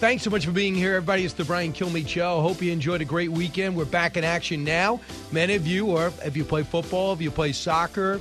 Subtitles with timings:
[0.00, 1.26] Thanks so much for being here, everybody.
[1.26, 2.40] It's the Brian Kilmeade Show.
[2.40, 3.76] Hope you enjoyed a great weekend.
[3.76, 4.98] We're back in action now.
[5.30, 8.18] Many of you, or if you play football, if you play soccer,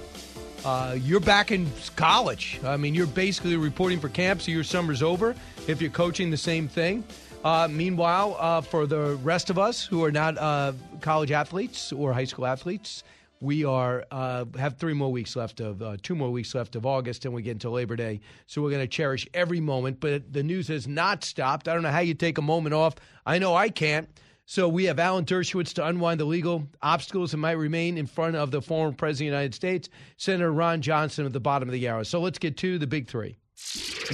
[0.66, 2.60] uh, you're back in college.
[2.66, 5.34] I mean, you're basically reporting for camp, so your summer's over.
[5.68, 7.02] If you're coaching, the same thing.
[7.46, 12.12] Uh, meanwhile, uh, for the rest of us who are not uh, college athletes or
[12.12, 13.06] high school athletes,
[13.42, 16.86] we are uh, have three more weeks left of uh, two more weeks left of
[16.86, 18.20] August, and we get into Labor Day.
[18.48, 20.00] So we're going to cherish every moment.
[20.00, 21.68] But the news has not stopped.
[21.68, 22.96] I don't know how you take a moment off.
[23.26, 24.10] I know I can't.
[24.46, 28.36] So we have Alan Dershowitz to unwind the legal obstacles that might remain in front
[28.36, 31.74] of the former president of the United States, Senator Ron Johnson, at the bottom of
[31.74, 32.04] the hour.
[32.04, 33.38] So let's get to the big three.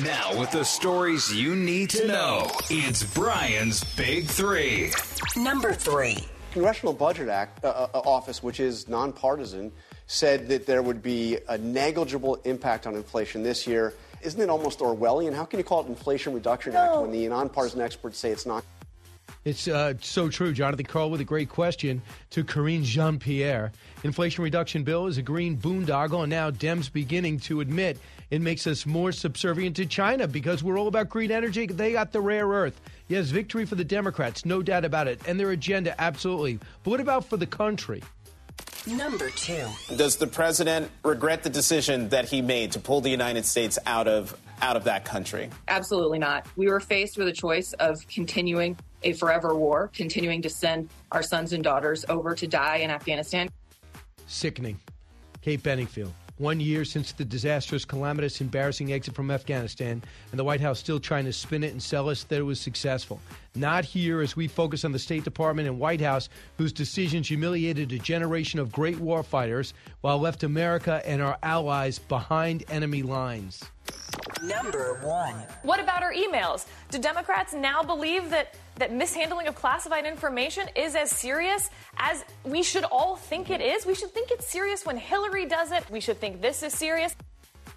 [0.04, 4.92] Now, with the stories you need to know, it's Brian's Big Three.
[5.38, 6.18] Number three.
[6.56, 9.74] Congressional Budget Act uh, uh, Office, which is nonpartisan,
[10.08, 13.94] said that there would be a negligible impact on inflation this year.
[14.22, 15.34] Isn't it almost Orwellian?
[15.36, 16.80] How can you call it Inflation Reduction no.
[16.80, 18.64] Act when the nonpartisan experts say it's not?
[19.44, 20.54] It's uh, so true.
[20.54, 23.74] Jonathan Karl with a great question to Karine Jean Pierre.
[24.06, 28.00] Inflation reduction bill is a green boondoggle, and now Dems beginning to admit
[28.30, 31.68] it makes us more subservient to China because we're all about green energy.
[31.68, 32.80] They got the rare earth.
[33.08, 36.60] Yes, victory for the Democrats, no doubt about it, and their agenda, absolutely.
[36.84, 38.02] But what about for the country?
[38.88, 39.66] Number two.
[39.96, 44.08] Does the president regret the decision that he made to pull the United States out
[44.08, 45.50] of out of that country?
[45.68, 46.48] Absolutely not.
[46.56, 51.24] We were faced with a choice of continuing a forever war, continuing to send our
[51.24, 53.50] sons and daughters over to die in Afghanistan.
[54.28, 54.80] Sickening.
[55.42, 56.14] Kate Bedingfield.
[56.38, 61.00] One year since the disastrous, calamitous, embarrassing exit from Afghanistan, and the White House still
[61.00, 63.22] trying to spin it and sell us that it was successful.
[63.56, 67.94] Not here as we focus on the State Department and White House, whose decisions humiliated
[67.94, 73.64] a generation of great warfighters while left America and our allies behind enemy lines.
[74.44, 75.36] Number one.
[75.64, 76.66] What about our emails?
[76.92, 82.64] Do Democrats now believe that, that mishandling of classified information is as serious as we
[82.64, 83.86] should all think it is?
[83.86, 85.90] We should think it's serious when Hillary does it.
[85.90, 87.16] We should think this is serious.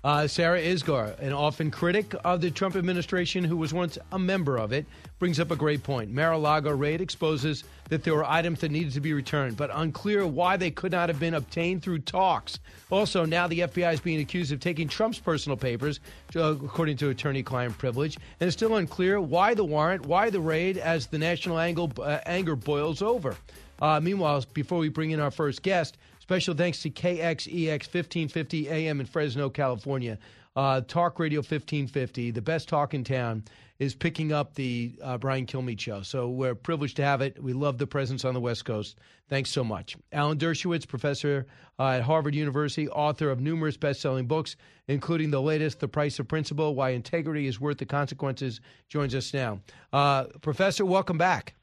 [0.05, 4.57] Uh, Sarah Isgur, an often critic of the Trump administration who was once a member
[4.57, 4.87] of it,
[5.19, 6.11] brings up a great point.
[6.11, 10.57] Mar-a-Lago raid exposes that there were items that needed to be returned, but unclear why
[10.57, 12.59] they could not have been obtained through talks.
[12.91, 16.01] Also, now the FBI is being accused of taking Trump's personal papers,
[16.37, 20.79] uh, according to attorney-client privilege, and it's still unclear why the warrant, why the raid,
[20.79, 23.37] as the national angle, uh, anger boils over.
[23.81, 25.97] Uh, meanwhile, before we bring in our first guest,
[26.29, 30.19] Special thanks to KXEX 1550 AM in Fresno, California.
[30.59, 33.45] Uh, talk Radio 1550, the best talk in town,
[33.79, 36.03] is picking up the uh, Brian Kilmeade show.
[36.03, 37.41] So we're privileged to have it.
[37.41, 38.99] We love the presence on the West Coast.
[39.29, 39.97] Thanks so much.
[40.13, 41.47] Alan Dershowitz, professor
[41.79, 44.57] uh, at Harvard University, author of numerous best selling books,
[44.89, 49.33] including the latest, The Price of Principle Why Integrity is Worth the Consequences, joins us
[49.33, 49.61] now.
[49.93, 51.55] Uh, professor, welcome back.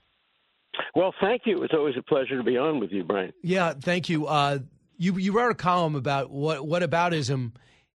[0.95, 1.63] Well, thank you.
[1.63, 3.33] It's always a pleasure to be on with you, Brian.
[3.43, 4.27] Yeah, thank you.
[4.27, 4.59] Uh,
[4.97, 7.51] you you wrote a column about what what aboutism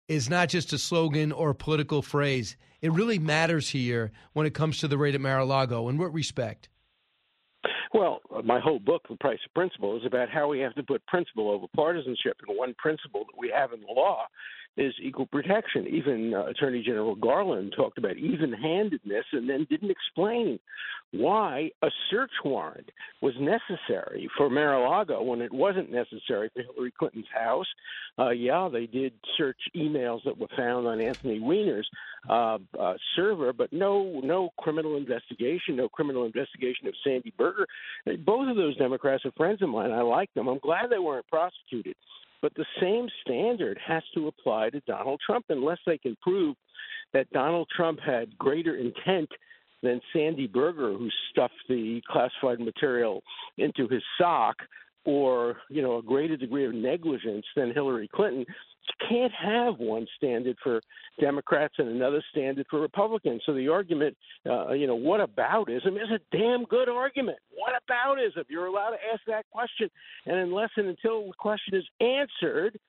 [0.07, 2.55] is not just a slogan or a political phrase.
[2.81, 5.89] It really matters here when it comes to the raid at Mar-a-Lago.
[5.89, 6.69] In what respect?
[7.93, 11.05] Well, my whole book, The Price of Principle, is about how we have to put
[11.07, 12.37] principle over partisanship.
[12.47, 14.25] And one principle that we have in the law
[14.77, 15.87] is equal protection.
[15.87, 20.59] Even uh, Attorney General Garland talked about even handedness and then didn't explain
[21.11, 22.89] why a search warrant
[23.21, 27.65] was necessary for Mar a Lago when it wasn't necessary for Hillary Clinton's house.
[28.19, 31.89] Uh, yeah, they did search emails that were found on Anthony Weiner's
[32.29, 37.67] uh, uh, server, but no, no criminal investigation, no criminal investigation of Sandy Berger.
[38.25, 39.91] Both of those Democrats are friends of mine.
[39.91, 40.47] I like them.
[40.47, 41.95] I'm glad they weren't prosecuted.
[42.41, 46.55] But the same standard has to apply to Donald Trump unless they can prove
[47.13, 49.29] that Donald Trump had greater intent
[49.83, 53.21] than Sandy Berger, who stuffed the classified material
[53.57, 54.57] into his sock,
[55.05, 58.45] or you know a greater degree of negligence than Hillary Clinton.
[59.09, 60.81] Can't have one standard for
[61.19, 63.41] Democrats and another standard for Republicans.
[63.45, 67.37] So the argument, uh, you know, what aboutism is a damn good argument.
[67.51, 68.43] What aboutism?
[68.49, 69.89] You're allowed to ask that question,
[70.25, 72.79] and unless and until the question is answered,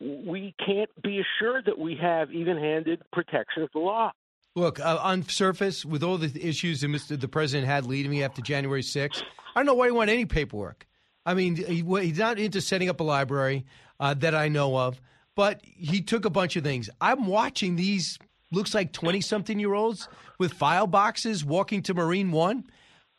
[0.00, 4.12] we can't be assured that we have even-handed protection of the law.
[4.54, 7.20] Look, uh, on surface, with all the issues that Mr.
[7.20, 9.22] the president had leading me after January 6th,
[9.54, 10.86] I don't know why he wanted any paperwork.
[11.26, 13.66] I mean, he, he's not into setting up a library
[14.00, 15.00] uh, that I know of,
[15.36, 16.90] but he took a bunch of things.
[17.00, 18.18] I'm watching these,
[18.50, 22.64] looks like 20 something year olds with file boxes walking to Marine One.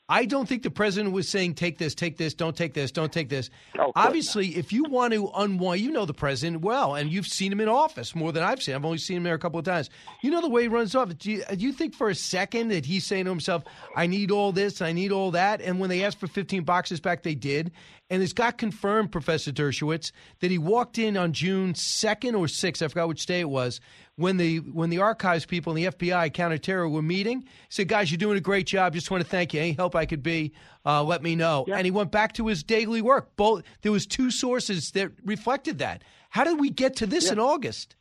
[0.10, 3.12] I don't think the president was saying, take this, take this, don't take this, don't
[3.12, 3.50] take this.
[3.78, 7.52] Oh, Obviously, if you want to unwind, you know the president well, and you've seen
[7.52, 8.76] him in office more than I've seen.
[8.76, 9.90] I've only seen him there a couple of times.
[10.24, 11.10] You know the way he runs off.
[11.18, 13.66] Do you, do you think for a second that he's saying to himself,
[13.98, 15.60] I need all this, I need all that?
[15.60, 17.72] And when they asked for 15 boxes back, they did.
[18.10, 22.82] And it's got confirmed, Professor Dershowitz, that he walked in on June 2nd or 6th,
[22.82, 23.82] I forgot which day it was,
[24.18, 27.42] when the when the archives people and the FBI counterterror were meeting.
[27.42, 28.94] He said, "Guys, you're doing a great job.
[28.94, 29.62] Just want to thank you.
[29.62, 30.52] Any help I could be,
[30.86, 31.78] uh, let me know." Yeah.
[31.78, 33.36] And he went back to his daily work.
[33.38, 36.04] Both there was two sources that reflected that.
[36.32, 37.34] How did we get to this Yeah.
[37.34, 37.96] in August?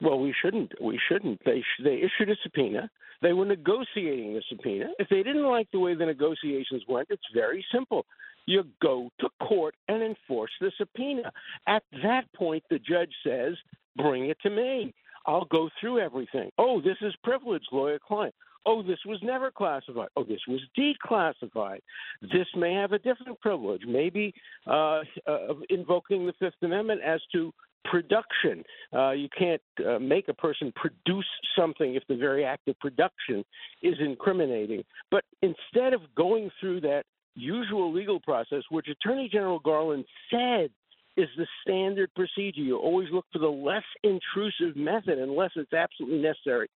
[0.00, 0.72] Well, we shouldn't.
[0.80, 1.42] We shouldn't.
[1.44, 2.90] They sh- they issued a subpoena.
[3.22, 4.90] They were negotiating the subpoena.
[4.98, 8.04] If they didn't like the way the negotiations went, it's very simple.
[8.44, 11.32] You go to court and enforce the subpoena.
[11.66, 13.56] At that point, the judge says,
[13.96, 14.92] "Bring it to me.
[15.26, 18.34] I'll go through everything." Oh, this is privileged, lawyer client.
[18.66, 20.08] Oh, this was never classified.
[20.16, 21.78] Oh, this was declassified.
[22.20, 24.34] This may have a different privilege, maybe
[24.66, 27.52] uh, uh, invoking the Fifth Amendment as to
[27.84, 28.64] production.
[28.92, 33.44] Uh, you can't uh, make a person produce something if the very act of production
[33.82, 34.82] is incriminating.
[35.12, 37.04] But instead of going through that
[37.36, 40.70] usual legal process, which Attorney General Garland said
[41.16, 46.20] is the standard procedure, you always look for the less intrusive method unless it's absolutely
[46.20, 46.68] necessary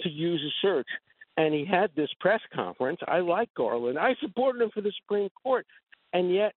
[0.00, 0.86] to use a search.
[1.36, 3.00] And he had this press conference.
[3.06, 3.98] I like Garland.
[3.98, 5.66] I supported him for the Supreme Court.
[6.12, 6.52] And yet,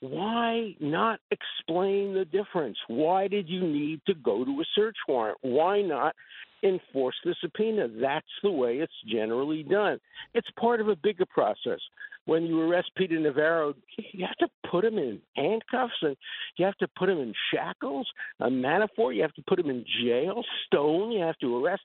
[0.00, 2.78] why not explain the difference?
[2.86, 5.38] Why did you need to go to a search warrant?
[5.42, 6.14] Why not
[6.62, 7.88] enforce the subpoena?
[7.88, 9.98] That's the way it's generally done.
[10.34, 11.80] It's part of a bigger process.
[12.28, 13.72] When you arrest Peter Navarro,
[14.12, 16.14] you have to put him in handcuffs and
[16.58, 18.06] you have to put him in shackles.
[18.40, 20.44] A Manafort, you have to put him in jail.
[20.66, 21.80] Stone, you have to arrest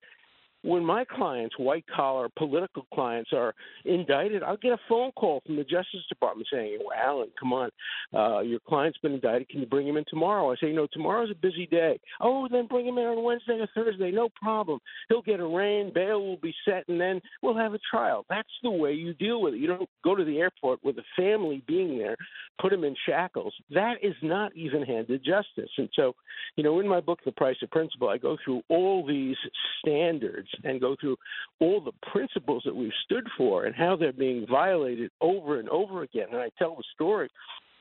[0.64, 3.54] when my clients, white collar political clients, are
[3.86, 7.70] indicted, I'll get a phone call from the Justice Department saying, well, Alan, come on,
[8.14, 9.50] uh, your client's been indicted.
[9.50, 10.52] Can you bring him in tomorrow?
[10.52, 12.00] I say, no, tomorrow's a busy day.
[12.22, 14.12] Oh, then bring him in on Wednesday or Thursday.
[14.12, 14.80] No problem.
[15.10, 18.26] He'll get arraigned, bail will be set, and then we'll have a trial.
[18.30, 19.60] That's the way you deal with it.
[19.60, 22.16] You don't go to the airport with a family being there,
[22.62, 23.54] put him in shackles.
[23.72, 25.72] That is not even handed justice.
[25.78, 26.14] And so,
[26.56, 29.38] you know, in my book, The Price of Principle, I go through all these
[29.80, 31.18] standards and go through
[31.60, 36.04] all the principles that we've stood for and how they're being violated over and over
[36.04, 36.28] again.
[36.32, 37.30] And I tell the story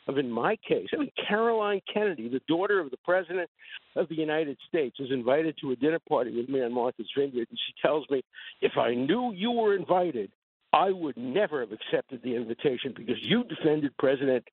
[0.09, 3.49] of, in my case, I mean, Caroline Kennedy, the daughter of the President
[3.97, 7.47] of the United States, is invited to a dinner party with me on Martha's Vineyard.
[7.49, 8.23] And she tells me,
[8.61, 10.31] if I knew you were invited,
[10.73, 14.45] I would never have accepted the invitation because you defended President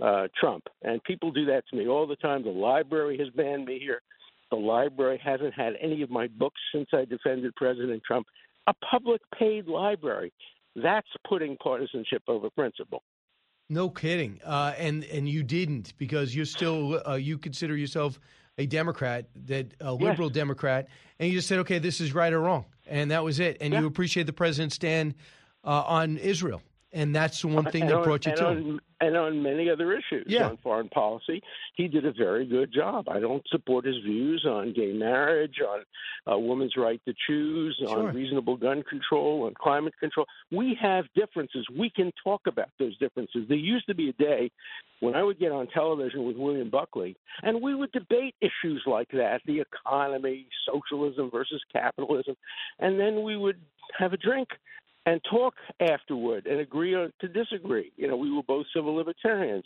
[0.00, 0.64] uh, Trump.
[0.82, 2.42] And people do that to me all the time.
[2.42, 4.02] The library has banned me here.
[4.52, 8.26] The library hasn't had any of my books since I defended President Trump.
[8.66, 10.30] A public paid library.
[10.76, 13.02] That's putting partisanship over principle.
[13.70, 14.40] No kidding.
[14.44, 18.20] Uh, and and you didn't because you're still uh, you consider yourself
[18.58, 22.40] a Democrat, that a liberal Democrat, and you just said, okay, this is right or
[22.40, 23.56] wrong, and that was it.
[23.62, 23.80] And Yeah.
[23.80, 25.14] you appreciate the president's stand
[25.64, 26.60] uh, on Israel,
[26.92, 28.80] and that's the one thing and that on, brought you and to on, him.
[29.00, 30.48] and on many other issues Yeah.
[30.48, 31.42] on foreign policy.
[31.74, 33.08] He did a very good job.
[33.08, 35.84] I don't support his views on gay marriage, on
[36.26, 38.08] a woman's right to choose, Sure.
[38.08, 40.26] on reasonable gun control, on climate control.
[40.50, 41.66] We have differences.
[41.70, 43.48] We can talk about those differences.
[43.48, 44.50] There used to be a day
[45.00, 49.08] when I would get on television with William Buckley, and we would debate issues like
[49.12, 52.36] that the economy, socialism versus capitalism,
[52.78, 53.58] and then we would
[53.98, 54.48] have a drink
[55.06, 57.92] and talk afterward and agree on, to disagree.
[57.96, 59.64] You know, we were both civil libertarians.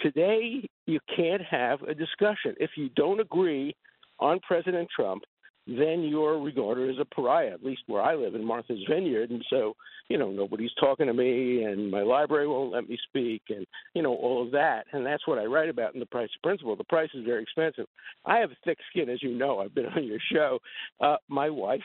[0.00, 2.54] Today, you can't have a discussion.
[2.60, 3.74] If you don't agree
[4.20, 5.24] on President Trump,
[5.66, 9.30] then you're regarded as a pariah, at least where I live in Martha's Vineyard.
[9.30, 9.74] And so,
[10.08, 14.02] you know, nobody's talking to me, and my library won't let me speak, and, you
[14.02, 14.86] know, all of that.
[14.92, 16.76] And that's what I write about in The Price of Principle.
[16.76, 17.86] The price is very expensive.
[18.24, 19.58] I have a thick skin, as you know.
[19.58, 20.60] I've been on your show.
[21.00, 21.80] Uh, my wife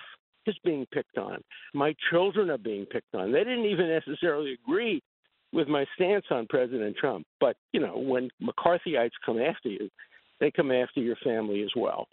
[0.48, 1.42] is being picked on.
[1.74, 3.32] My children are being picked on.
[3.32, 5.02] They didn't even necessarily agree
[5.54, 7.26] with my stance on President Trump.
[7.40, 9.90] But, you know, when McCarthyites come after you,
[10.40, 12.08] they come after your family as well.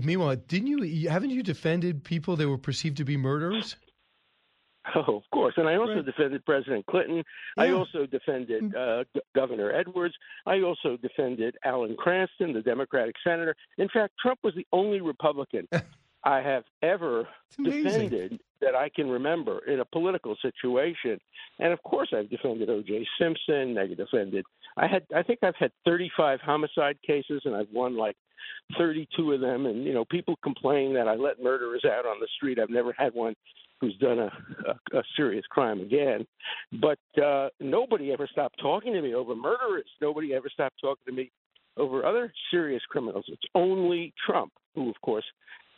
[0.00, 1.08] Meanwhile, didn't you?
[1.08, 3.74] Haven't you defended people that were perceived to be murderers?
[4.94, 5.54] Oh, of course.
[5.58, 6.04] And I also Right.
[6.06, 7.22] defended President Clinton.
[7.58, 10.14] I also defended uh, G- Governor Edwards.
[10.46, 13.54] I also defended Alan Cranston, the Democratic senator.
[13.76, 15.68] In fact, Trump was the only Republican
[16.24, 17.28] I have ever
[17.62, 21.18] defended that I can remember in a political situation.
[21.58, 23.06] And of course, I've defended O.J.
[23.20, 23.78] Simpson.
[23.78, 24.44] I defended.
[24.76, 25.04] I had.
[25.14, 28.16] I think I've had 35 homicide cases, and I've won like
[28.76, 29.66] 32 of them.
[29.66, 32.58] And you know, people complain that I let murderers out on the street.
[32.58, 33.34] I've never had one
[33.80, 34.30] who's done a,
[34.66, 36.26] a, a serious crime again.
[36.80, 39.86] But uh, nobody ever stopped talking to me over murderers.
[40.00, 41.30] Nobody ever stopped talking to me
[41.76, 43.24] over other serious criminals.
[43.28, 45.24] It's only Trump, who, of course,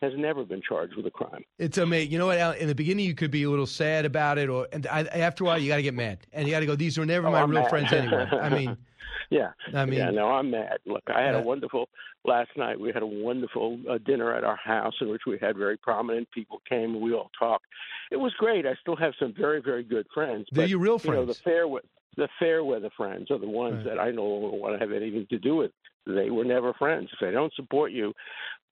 [0.03, 1.45] has never been charged with a crime.
[1.59, 2.11] It's amazing.
[2.13, 2.39] You know what?
[2.39, 5.03] Al, In the beginning, you could be a little sad about it, or and I,
[5.03, 6.75] after a while, you got to get mad, and you got to go.
[6.75, 7.71] These were never Oh, my I'm real mad.
[7.71, 8.27] friends anyway.
[8.33, 8.77] I mean,
[9.31, 9.51] Yeah.
[9.75, 10.79] I mean- yeah, no, I'm mad.
[10.87, 11.89] Look, I had Uh, a wonderful
[12.25, 12.81] last night.
[12.81, 16.31] We had a wonderful uh, dinner at our house in which we had very prominent
[16.33, 17.67] people came and we all talked.
[18.11, 18.67] It was great.
[18.67, 20.47] I still have some very, very good friends.
[20.51, 21.15] They're but, your real friends.
[21.21, 21.67] You know, the fair
[22.17, 23.97] the fair weather friends are the ones Right.
[23.97, 25.71] that I no longer want to have anything to do with.
[26.07, 27.11] They were never friends.
[27.13, 28.13] If they don't support you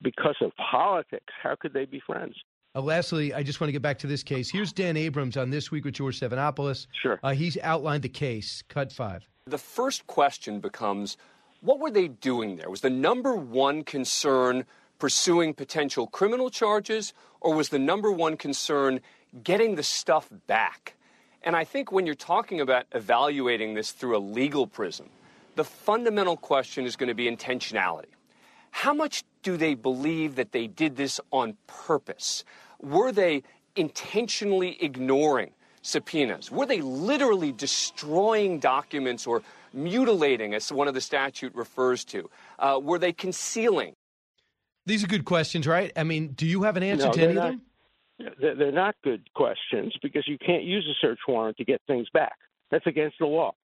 [0.02, 2.35] because of politics, how could they be friends?
[2.75, 4.50] uh, lastly, I just want to get back to this case.
[4.50, 6.87] Here's Dan Abrams on this week with George Stephanopoulos.
[7.02, 7.18] Sure.
[7.23, 8.62] Uh, he's outlined the case.
[8.68, 9.26] Cut five.
[9.47, 11.16] The first question becomes
[11.61, 12.70] what were they doing there?
[12.70, 14.64] Was the number one concern
[14.99, 19.00] pursuing potential criminal charges, or was the number one concern
[19.42, 20.94] getting the stuff back?
[21.42, 25.08] And I think when you're talking about evaluating this through a legal prism,
[25.58, 28.12] the fundamental question is going to be intentionality.
[28.70, 32.44] How much do they believe that they did this on purpose?
[32.80, 33.42] Were they
[33.74, 35.50] intentionally ignoring
[35.82, 36.52] subpoenas?
[36.52, 42.30] Were they literally destroying documents or mutilating, as one of the statute refers to?
[42.60, 43.94] Uh, were they concealing?
[44.86, 45.90] These are good questions, right?
[45.96, 47.62] I mean, do you have an answer No, to they're any of them?
[48.40, 52.06] They're they're not good questions because you can't use a search warrant to get things
[52.14, 52.36] back.
[52.70, 53.54] That's against the law.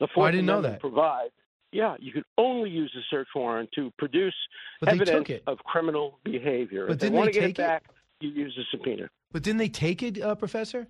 [0.00, 0.80] The Oh, I didn't know that.
[0.80, 1.32] Provides,
[1.72, 4.34] yeah, you could only use a search warrant to produce
[4.80, 6.86] But evidence of criminal behavior.
[6.86, 7.66] But if they didn't want they to get take it it?
[7.66, 7.84] back,
[8.20, 9.08] you use a subpoena.
[9.32, 10.86] But didn't they take it, uh, Professor?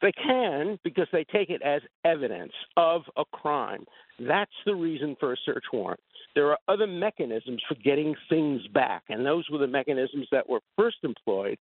[0.00, 3.84] They can because they take it as evidence of a crime.
[4.20, 6.00] That's the reason for a search warrant.
[6.34, 10.60] There are other mechanisms for getting things back, and those were the mechanisms that were
[10.76, 11.58] first employed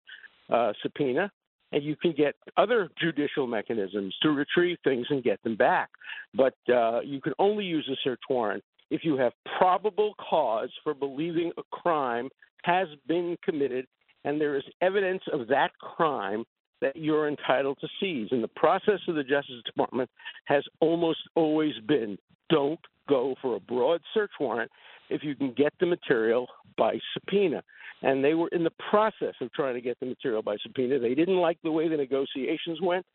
[0.52, 1.32] uh, subpoena,
[1.72, 5.90] and you can get other judicial mechanisms to retrieve things and get them back.
[6.34, 10.94] But uh, you can only use a search warrant if you have probable cause for
[10.94, 12.30] believing a crime
[12.64, 13.86] has been committed
[14.24, 16.44] and there is evidence of that crime
[16.82, 18.28] that you're entitled to seize.
[18.32, 20.10] And the process of the Justice Department
[20.46, 22.18] has almost always been
[22.50, 24.72] don't go for a broad search warrant
[25.10, 26.48] if you can get the material
[26.78, 27.64] by subpoena.
[28.02, 31.00] And they were in the process of trying to get the material by subpoena.
[31.00, 33.06] They didn't like the way the negotiations went.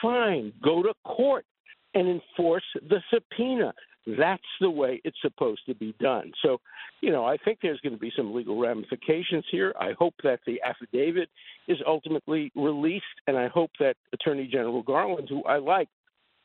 [0.00, 1.44] Fine, go to court
[1.94, 3.72] and enforce the subpoena.
[4.16, 6.32] That's the way it's supposed to be done.
[6.42, 6.58] So,
[7.02, 9.74] you know, I think there's going to be some legal ramifications here.
[9.78, 11.28] I hope that the affidavit
[11.66, 15.88] is ultimately released, and I hope that Attorney General Garland, who I like,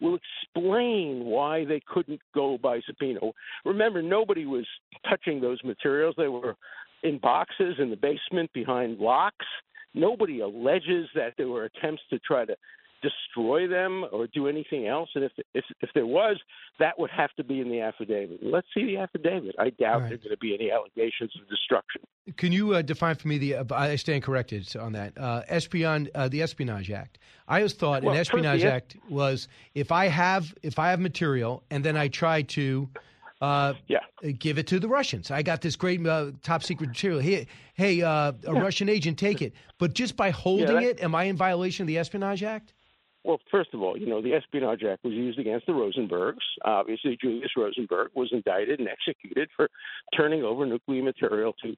[0.01, 3.19] will explain why they couldn't go by subpoena.
[3.65, 4.65] Remember, nobody was
[5.09, 6.15] touching those materials.
[6.17, 6.55] They were
[7.03, 9.45] in boxes in the basement behind locks.
[9.93, 12.55] Nobody alleges that there were attempts to try to
[13.03, 15.09] destroy them or do anything else.
[15.13, 16.37] And if if, if there was,
[16.79, 18.39] that would have to be in the affidavit.
[18.41, 19.55] Let's see the affidavit.
[19.59, 20.09] I doubt right.
[20.09, 22.01] there's going to be any allegations of destruction.
[22.37, 23.55] Can you uh, define for me the?
[23.57, 25.17] Uh, I stand corrected on that.
[25.17, 27.19] Uh, espionage, uh, the Espionage Act.
[27.47, 31.63] I always thought Well, an Espionage Act was if I have if I have material
[31.69, 32.89] and then I try to.
[33.41, 33.99] Uh, Yeah.
[34.39, 35.29] give it to the Russians.
[35.29, 37.19] I got this great uh, top secret material.
[37.19, 39.51] Hey, hey, uh, a Russian agent, take it.
[39.79, 42.73] But just by holding that- it, am I in violation of the Espionage Act?
[43.23, 46.43] Well, first of all, you know, the Espionage Act was used against the Rosenbergs.
[46.65, 49.69] Obviously, Julius Rosenberg was indicted and executed for
[50.15, 51.75] turning over nuclear material to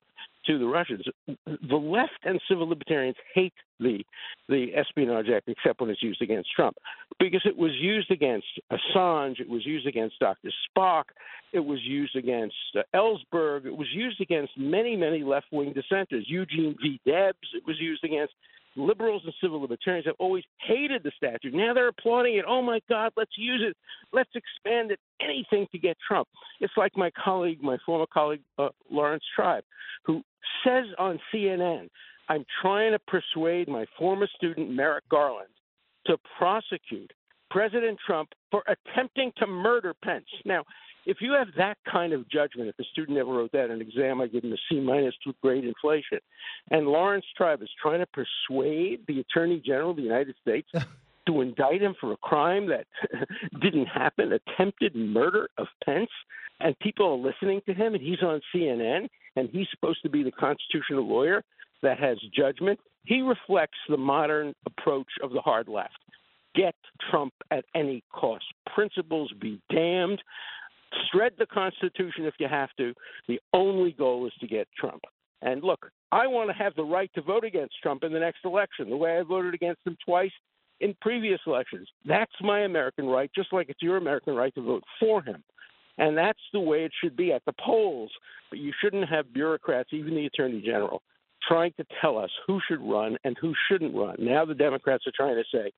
[0.48, 1.04] to the Russians.
[1.38, 4.06] The left and civil libertarians hate the
[4.48, 6.78] the Espionage Act, except when it's used against Trump,
[7.20, 10.50] because it was used against Assange, it was used against Dr.
[10.70, 11.06] Spock,
[11.52, 16.26] it was used against uh, Ellsberg, it was used against many, many left wing dissenters.
[16.28, 17.00] Eugene V.
[17.06, 18.34] Debs, it was used against
[18.76, 21.54] liberals and civil libertarians have always hated the statute.
[21.54, 22.46] Now they're applauding it.
[22.48, 23.76] Oh my God, let's use it.
[24.12, 25.00] Let's expand it.
[25.22, 26.28] Anything to get Trump.
[26.60, 29.64] It's like my colleague, my former colleague, uh, Laurence Tribe,
[30.06, 30.22] who
[30.64, 31.90] says on CNN
[32.28, 35.50] I'm trying to persuade my former student, Merrick Garland,
[36.08, 37.12] to prosecute
[37.52, 40.26] President Trump for attempting to murder Pence.
[40.44, 40.64] Now,
[41.06, 43.82] if you have that kind of judgment, if a student ever wrote that in an
[43.82, 46.20] exam, I give him a C minus with grade inflation.
[46.72, 50.70] And Laurence Tribe is trying to persuade the Attorney General of the United States
[51.28, 52.88] to indict him for a crime that
[53.62, 56.10] didn't happen, attempted murder of Pence,
[56.60, 60.24] and people are listening to him, and he's on CNN, and he's supposed to be
[60.24, 61.44] the constitutional lawyer
[61.82, 62.80] that has judgment.
[63.06, 65.98] He reflects the modern approach of the hard left.
[66.56, 66.76] Get
[67.12, 68.46] Trump at any cost.
[68.74, 70.22] Principles be damned.
[71.12, 72.94] Shred the Constitution if you have to.
[73.28, 75.02] The only goal is to get Trump.
[75.42, 78.40] And look, I want to have the right to vote against Trump in the next
[78.46, 80.32] election, the way I voted against him twice
[80.80, 81.88] in previous elections.
[82.06, 85.44] That's my American right, just like it's your American right to vote for him.
[85.98, 88.12] And that's the way it should be at the polls.
[88.50, 91.02] But you shouldn't have bureaucrats, even the Attorney General,
[91.48, 94.16] trying to tell us who should run and who shouldn't run.
[94.20, 95.72] Now the Democrats are trying to say,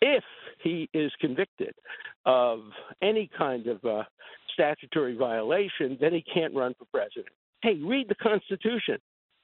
[0.00, 0.24] if
[0.62, 1.74] he is convicted
[2.24, 2.60] of
[3.02, 4.04] any kind of uh,
[4.58, 7.34] statutory violation, then he can't run for president.
[7.62, 8.98] Hey, read the Constitution.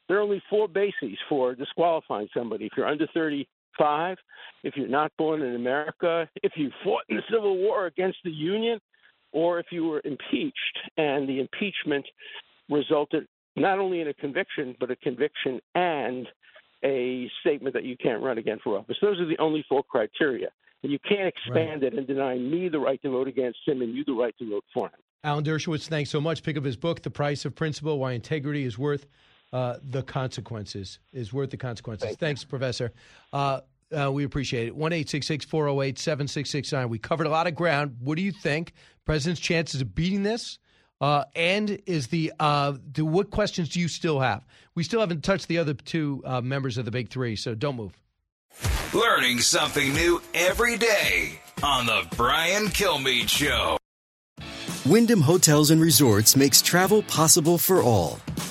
[0.09, 2.67] There are only four bases for disqualifying somebody.
[2.67, 4.19] If you're under 35,
[4.65, 8.31] if you're not born in America, if you fought in the Civil War against the
[8.31, 8.81] Union,
[9.33, 12.07] or if you were impeached and the impeachment
[12.69, 16.27] resulted not only in a conviction, but a conviction and
[16.85, 18.97] a statement that you can't run again for office.
[19.01, 20.49] Those are the only four criteria.
[20.85, 21.95] And you can't expand right.
[21.95, 24.51] it and deny me the right to vote against him and you the right to
[24.51, 25.01] vote for him.
[25.25, 26.43] Alan Dershowitz, thanks so much.
[26.43, 29.07] Pick up his book, The Price of Principle Why Integrity is Worth
[29.55, 30.99] uh, the Consequences.
[31.15, 32.09] Is worth the consequences.
[32.09, 32.93] Thank thanks, Professor.
[33.33, 33.61] Uh,
[33.97, 34.77] uh, we appreciate it.
[34.77, 36.89] 1 408 7669.
[36.91, 37.97] We covered a lot of ground.
[38.01, 38.75] What do you think?
[39.07, 40.59] President's chances of beating this?
[41.01, 44.45] Uh, and is the uh, do, what questions do you still have?
[44.75, 47.77] We still haven't touched the other two uh, members of the big three, so don't
[47.77, 47.97] move.
[48.95, 53.77] Learning something new every day on the Brian Kilmeade Show.
[54.87, 58.21] Wyndham Hotels and Resorts makes travel possible for all.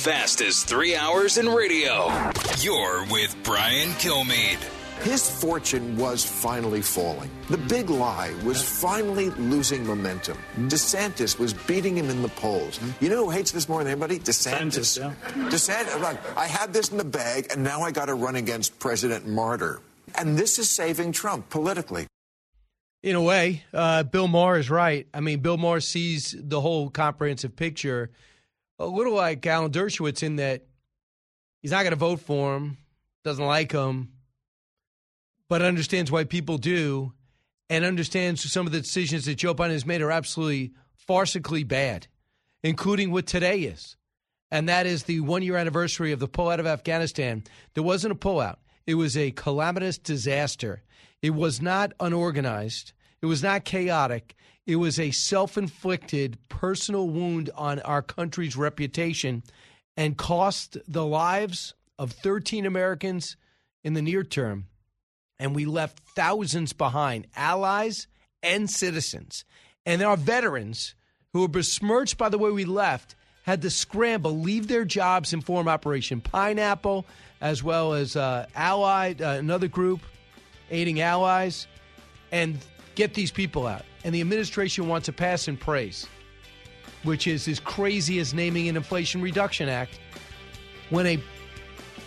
[0.00, 2.10] Fastest three hours in radio.
[2.60, 4.64] You're with Brian Kilmeade.
[5.02, 7.30] His fortune was finally falling.
[7.50, 10.38] The big lie was finally losing momentum.
[10.56, 12.80] DeSantis was beating him in the polls.
[13.00, 14.18] You know who hates this more than anybody?
[14.18, 14.98] DeSantis.
[14.98, 14.98] DeSantis,
[15.36, 15.48] yeah.
[15.50, 19.28] DeSantis I had this in the bag, and now I got to run against President
[19.28, 19.82] Martyr.
[20.14, 22.06] And this is saving Trump politically.
[23.02, 25.06] In a way, uh, Bill Maher is right.
[25.12, 28.10] I mean, Bill Maher sees the whole comprehensive picture
[28.80, 30.64] a little like Alan Dershowitz in that
[31.60, 32.78] he's not going to vote for him,
[33.22, 34.12] doesn't like him,
[35.48, 37.12] but understands why people do,
[37.68, 40.72] and understands some of the decisions that Joe Biden has made are absolutely
[41.08, 42.06] farcically bad,
[42.62, 43.96] including what today is.
[44.50, 47.44] And that is the one year anniversary of the pullout of Afghanistan.
[47.74, 50.82] There wasn't a pullout, it was a calamitous disaster.
[51.22, 54.34] It was not unorganized, it was not chaotic.
[54.66, 59.42] It was a self inflicted personal wound on our country's reputation
[59.96, 63.36] and cost the lives of 13 Americans
[63.82, 64.66] in the near term.
[65.38, 68.06] And we left thousands behind, allies
[68.42, 69.44] and citizens.
[69.86, 70.94] And our veterans
[71.32, 75.44] who were besmirched by the way we left had to scramble, leave their jobs and
[75.44, 77.06] form Operation Pineapple,
[77.40, 80.00] as well as uh, Allied, uh, another group
[80.70, 81.66] aiding allies,
[82.30, 82.58] and
[82.94, 86.06] get these people out and the administration wants to pass and praise,
[87.02, 90.00] which is as crazy as naming an Inflation Reduction Act
[90.90, 91.22] when a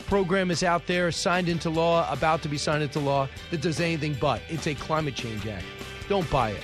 [0.08, 3.79] program is out there signed into law, about to be signed into law, that does
[3.79, 4.41] anything but.
[4.49, 5.65] It's a climate change act.
[6.10, 6.63] Don't buy it.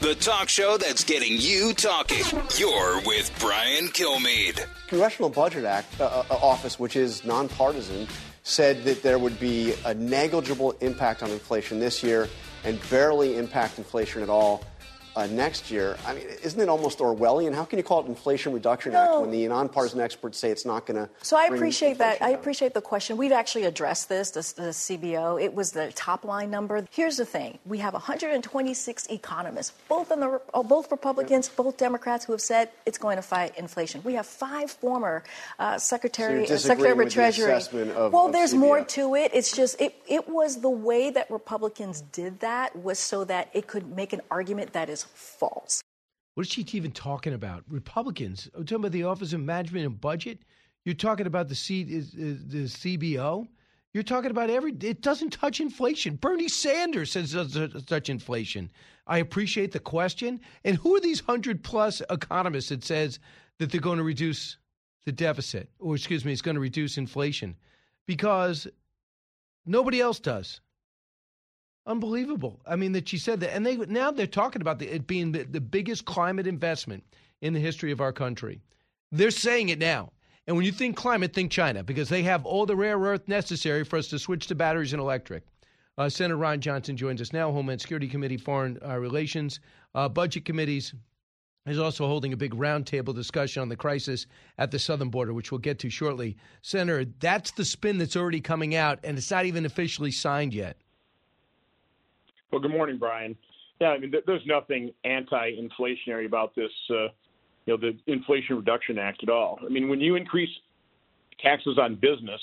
[0.00, 2.24] The talk show that's getting you talking.
[2.56, 4.64] You're with Brian Kilmeade.
[4.86, 8.06] Congressional Budget Act uh, uh, Office, which is nonpartisan,
[8.44, 12.28] said that there would be a negligible impact on inflation this year
[12.62, 14.62] and barely impact inflation at all
[15.18, 15.96] uh, next year.
[16.06, 17.52] I mean, isn't it almost Orwellian?
[17.52, 18.98] How can you call it Inflation Reduction No.
[19.00, 21.10] Act when the nonpartisan experts say it's not going to?
[21.22, 22.22] So I appreciate that.
[22.22, 23.16] I appreciate the question.
[23.16, 25.42] We've actually addressed this, the, the CBO.
[25.42, 26.86] It was the top line number.
[26.92, 32.24] Here's the thing: we have 126 economists, both in the uh, both Republicans, both Democrats,
[32.24, 34.00] who have said it's going to fight inflation.
[34.04, 35.24] We have five former
[35.58, 37.52] uh, Secretary So uh, Secretary of Treasury.
[37.52, 38.58] of- well, of there's CBO.
[38.58, 39.32] more to it.
[39.34, 43.66] It's just it it was the way that Republicans did that was so that it
[43.66, 45.82] could make an argument that is false.
[46.34, 47.64] What is she even talking about?
[47.68, 48.48] Republicans?
[48.54, 50.38] Are we talking about the Office of Management and Budget?
[50.84, 53.48] You're talking about the C, is the CBO?
[53.92, 54.72] You're talking about every.
[54.80, 56.16] It doesn't touch inflation.
[56.16, 58.70] Bernie Sanders says it doesn't touch inflation.
[59.06, 60.40] I appreciate the question.
[60.64, 63.18] And who are these hundred plus economists that says
[63.58, 64.58] that they're going to reduce
[65.06, 67.56] the deficit, or excuse me, it's going to reduce inflation?
[68.06, 68.68] Because
[69.66, 70.60] nobody else does.
[71.88, 72.60] Unbelievable.
[72.66, 75.32] I mean, that she said that, and they now they're talking about the, it being
[75.32, 77.02] the, the biggest climate investment
[77.40, 78.60] in the history of our country.
[79.10, 80.12] They're saying it now.
[80.46, 83.84] And when you think climate, think China, because they have all the rare earth necessary
[83.84, 85.44] for us to switch to batteries and electric.
[85.96, 89.60] Uh, Senator Ron Johnson joins us now, Homeland Security Committee, Foreign uh, Relations,
[89.94, 90.94] uh, Budget Committees.
[91.66, 95.52] Is also holding a big roundtable discussion on the crisis at the southern border, which
[95.52, 96.36] we'll get to shortly.
[96.62, 100.78] Senator, that's the spin that's already coming out, and it's not even officially signed yet.
[102.50, 103.36] Well, good morning, Brian.
[103.80, 107.08] Yeah, I mean, th- there's nothing anti-inflationary about this, uh,
[107.66, 109.58] you know, the Inflation Reduction Act at all.
[109.64, 110.50] I mean, when you increase
[111.40, 112.40] taxes on business,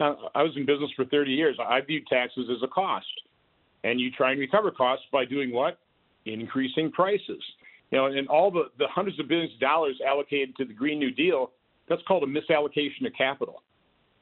[0.00, 1.58] I was in business for 30 years.
[1.60, 3.06] I viewed taxes as a cost,
[3.82, 5.78] and you try and recover costs by doing what?
[6.24, 7.42] Increasing prices.
[7.90, 11.00] You know, and all the, the hundreds of billions of dollars allocated to the Green
[11.00, 11.50] New Deal,
[11.88, 13.62] that's called a misallocation of capital.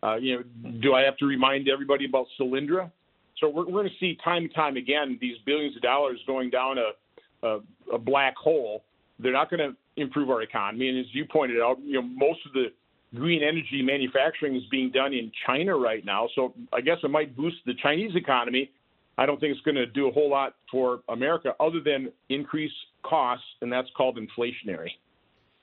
[0.03, 2.91] Uh, you know, do I have to remind everybody about Solyndra?
[3.39, 6.51] So we're, we're going to see time and time again these billions of dollars going
[6.51, 7.61] down a, a,
[7.95, 8.85] a black hole.
[9.19, 10.89] They're not going to improve our economy.
[10.89, 12.67] And as you pointed out, you know, most of the
[13.15, 16.29] green energy manufacturing is being done in China right now.
[16.35, 18.71] So I guess it might boost the Chinese economy.
[19.19, 22.73] I don't think it's going to do a whole lot for America other than increase
[23.03, 24.91] costs, and that's called inflationary.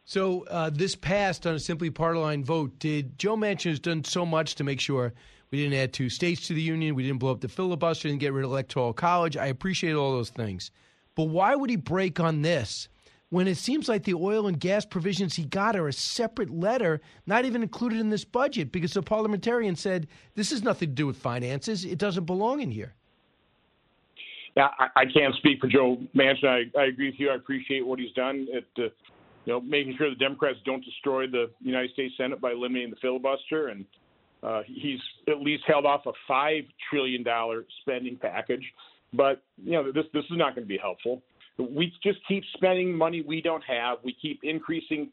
[0.06, 2.78] So uh, this passed on a simply party line vote.
[2.80, 5.14] Did Joe Manchin has done so much to make sure
[5.54, 8.22] we didn't add two states to the union, we didn't blow up the filibuster, didn't
[8.22, 9.38] get rid of electoral college.
[9.38, 10.72] I appreciate all those things,
[11.13, 12.89] but why would he break on this
[13.30, 17.02] when it seems like the oil and gas provisions he got are a separate letter,
[17.28, 18.72] not even included in this budget?
[18.72, 22.72] Because the parliamentarian said this has nothing to do with finances; it doesn't belong in
[22.72, 22.96] here.
[24.58, 26.46] I, I can't speak for Joe Manchin.
[26.76, 27.30] I, I agree with you.
[27.30, 28.88] I appreciate what he's done at, uh,
[29.46, 32.96] you know, making sure the Democrats don't destroy the United States Senate by eliminating the
[32.96, 33.86] filibuster, and
[34.44, 38.64] uh, he's at least held off a five trillion dollar spending package.
[39.14, 41.22] But you know, this this is not going to be helpful.
[41.58, 44.00] We just keep spending money we don't have.
[44.04, 45.10] We keep increasing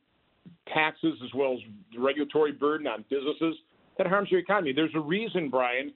[0.72, 1.58] taxes as well as
[1.94, 3.56] the regulatory burden on businesses.
[3.98, 4.72] That harms your economy.
[4.72, 5.92] There's a reason, Brian,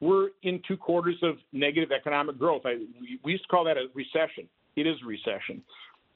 [0.00, 2.62] we're in two quarters of negative economic growth.
[2.64, 2.76] I,
[3.24, 4.48] we, used to call that a recession.
[4.76, 5.62] It is a recession.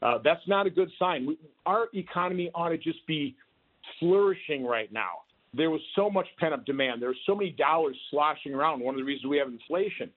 [0.00, 1.26] Uh, that's not a good sign.
[1.26, 3.34] We, our economy ought to just be
[3.98, 5.22] flourishing right now.
[5.54, 7.02] There was so much pent up demand.
[7.02, 8.80] There are so many dollars sloshing around.
[8.80, 10.10] One of the reasons we have inflation.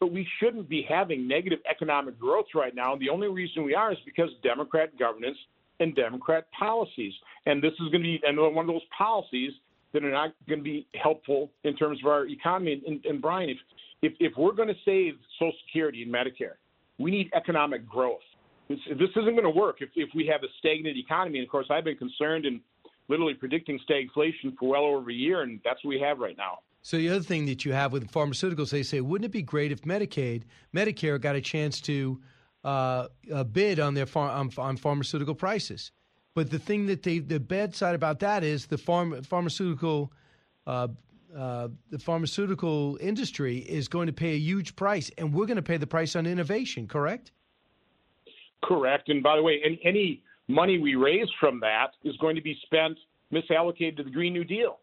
[0.00, 2.92] But we shouldn't be having negative economic growth right now.
[2.92, 5.36] And the only reason we are is because Democrat governance
[5.80, 7.12] and Democrat policies.
[7.46, 9.52] And this is going to be another one of those policies
[9.92, 12.82] that are not going to be helpful in terms of our economy.
[12.86, 13.58] And, and Brian, if,
[14.02, 16.56] if, if we're going to save Social Security and Medicare,
[16.98, 18.20] we need economic growth.
[18.68, 21.38] This, this isn't going to work if, if we have a stagnant economy.
[21.38, 22.60] And of course, I've been concerned and
[23.08, 26.58] literally predicting stagflation for well over a year, and that's what we have right now.
[26.82, 29.72] So the other thing that you have with pharmaceuticals, they say, wouldn't it be great
[29.72, 30.44] if Medicaid,
[30.74, 32.20] Medicare got a chance to
[32.64, 35.90] uh, uh, bid on their phar- on, on pharmaceutical prices?
[36.34, 40.12] But the thing that they, the bad side about that is the farm, pharmaceutical,
[40.66, 40.88] uh,
[41.36, 45.62] uh, the pharmaceutical industry is going to pay a huge price, and we're going to
[45.62, 46.86] pay the price on innovation.
[46.86, 47.32] Correct?
[48.62, 49.08] Correct.
[49.08, 52.58] And by the way, any, any money we raise from that is going to be
[52.64, 52.98] spent
[53.32, 54.78] misallocated to the Green New Deal.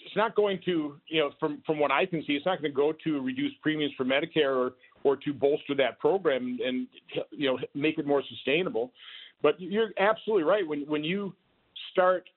[0.00, 2.70] It's not going to, you know, from from what I can see, it's not going
[2.70, 4.72] to go to reduce premiums for Medicare or
[5.04, 6.86] or to bolster that program and
[7.30, 8.92] you know make it more sustainable.
[9.42, 10.66] But you're absolutely right.
[10.66, 11.34] When when you
[11.92, 12.28] start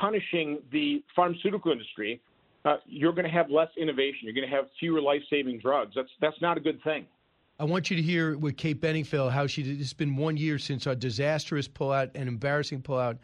[0.00, 2.20] punishing the pharmaceutical industry,
[2.64, 4.20] uh, you're going to have less innovation.
[4.22, 5.92] You're going to have fewer life-saving drugs.
[5.94, 7.06] That's that's not a good thing.
[7.60, 9.62] I want you to hear with Kate Bedingfield how she.
[9.62, 13.18] It's been one year since our disastrous pullout and embarrassing pullout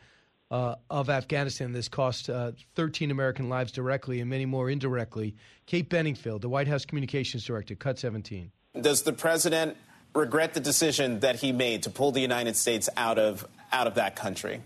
[0.50, 1.70] uh, of Afghanistan.
[1.70, 5.36] This cost uh, 13 American lives directly and many more indirectly.
[5.66, 8.50] Kate Bedingfield, the White House Communications Director, Cut 17.
[8.80, 9.76] Does the president
[10.16, 13.94] regret the decision that he made to pull the United States out of out of
[13.94, 14.60] that country?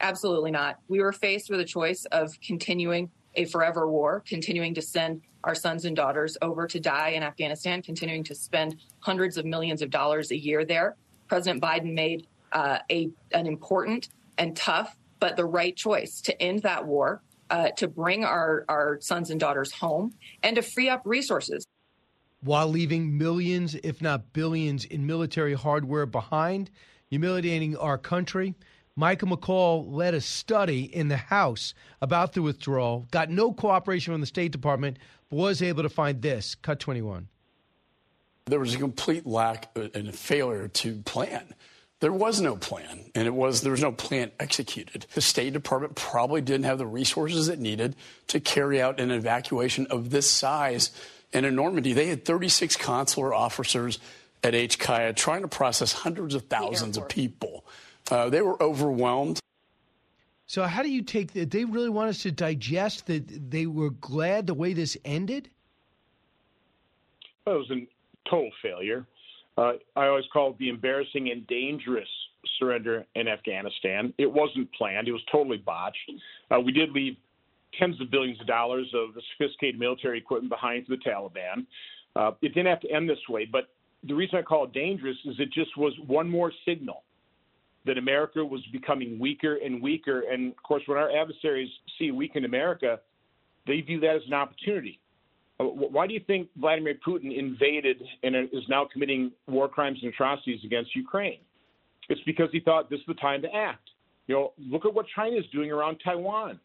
[0.00, 0.78] Absolutely not.
[0.88, 5.54] We were faced with a choice of continuing a forever war, continuing to send our
[5.54, 9.90] sons and daughters over to die in Afghanistan, continuing to spend hundreds of millions of
[9.90, 10.96] dollars a year there.
[11.28, 16.62] President Biden made uh, a an important and tough but the right choice to end
[16.62, 21.02] that war, uh, to bring our, our sons and daughters home, and to free up
[21.04, 21.64] resources.
[22.42, 26.70] While leaving millions, if not billions, in military hardware behind,
[27.10, 28.54] humiliating our country.
[28.96, 34.20] Michael McCaul led a study in the House about the withdrawal, got no cooperation from
[34.20, 34.98] the State Department,
[35.30, 36.54] was able to find this.
[36.54, 37.28] Cut 21.
[38.46, 41.54] There was a complete lack and a failure to plan.
[42.00, 45.06] There was no plan, and it was there was no plan executed.
[45.12, 47.94] The State Department probably didn't have the resources it needed
[48.28, 50.90] to carry out an evacuation of this size.
[51.32, 53.98] And in Normandy, they had 36 consular officers
[54.42, 57.64] at HKIA trying to process hundreds of thousands of people.
[58.10, 59.38] Uh, they were overwhelmed.
[60.50, 61.52] So, how do you take that?
[61.52, 65.48] They really want us to digest that they were glad the way this ended?
[67.46, 69.06] Well, it was a total failure.
[69.56, 72.08] Uh, I always call it the embarrassing and dangerous
[72.58, 74.12] surrender in Afghanistan.
[74.18, 76.10] It wasn't planned, it was totally botched.
[76.50, 77.16] Uh, we did leave
[77.78, 81.64] tens of billions of dollars of sophisticated military equipment behind for the Taliban.
[82.16, 83.68] Uh, it didn't have to end this way, but
[84.02, 87.04] the reason I call it dangerous is it just was one more signal
[87.86, 90.22] that America was becoming weaker and weaker.
[90.30, 93.00] And of course, when our adversaries see weakened America,
[93.66, 95.00] they view that as an opportunity.
[95.58, 100.12] Uh, why do you think Vladimir Putin invaded and is now committing war crimes and
[100.12, 101.38] atrocities against Ukraine?
[102.08, 103.90] It's because he thought this is the time to act.
[104.26, 106.60] You know, look at what China is doing around Taiwan.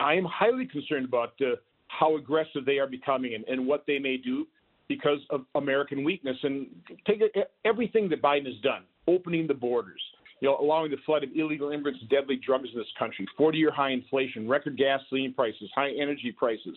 [0.00, 1.56] I am highly concerned about uh,
[1.88, 4.46] how aggressive they are becoming and, and what they may do
[4.88, 6.36] because of American weakness.
[6.42, 6.66] And
[7.06, 7.20] take
[7.64, 10.00] everything that Biden has done, opening the borders,
[10.40, 13.70] you know, allowing the flood of illegal immigrants and deadly drugs in this country, 40-year
[13.70, 16.76] high inflation, record gasoline prices, high energy prices,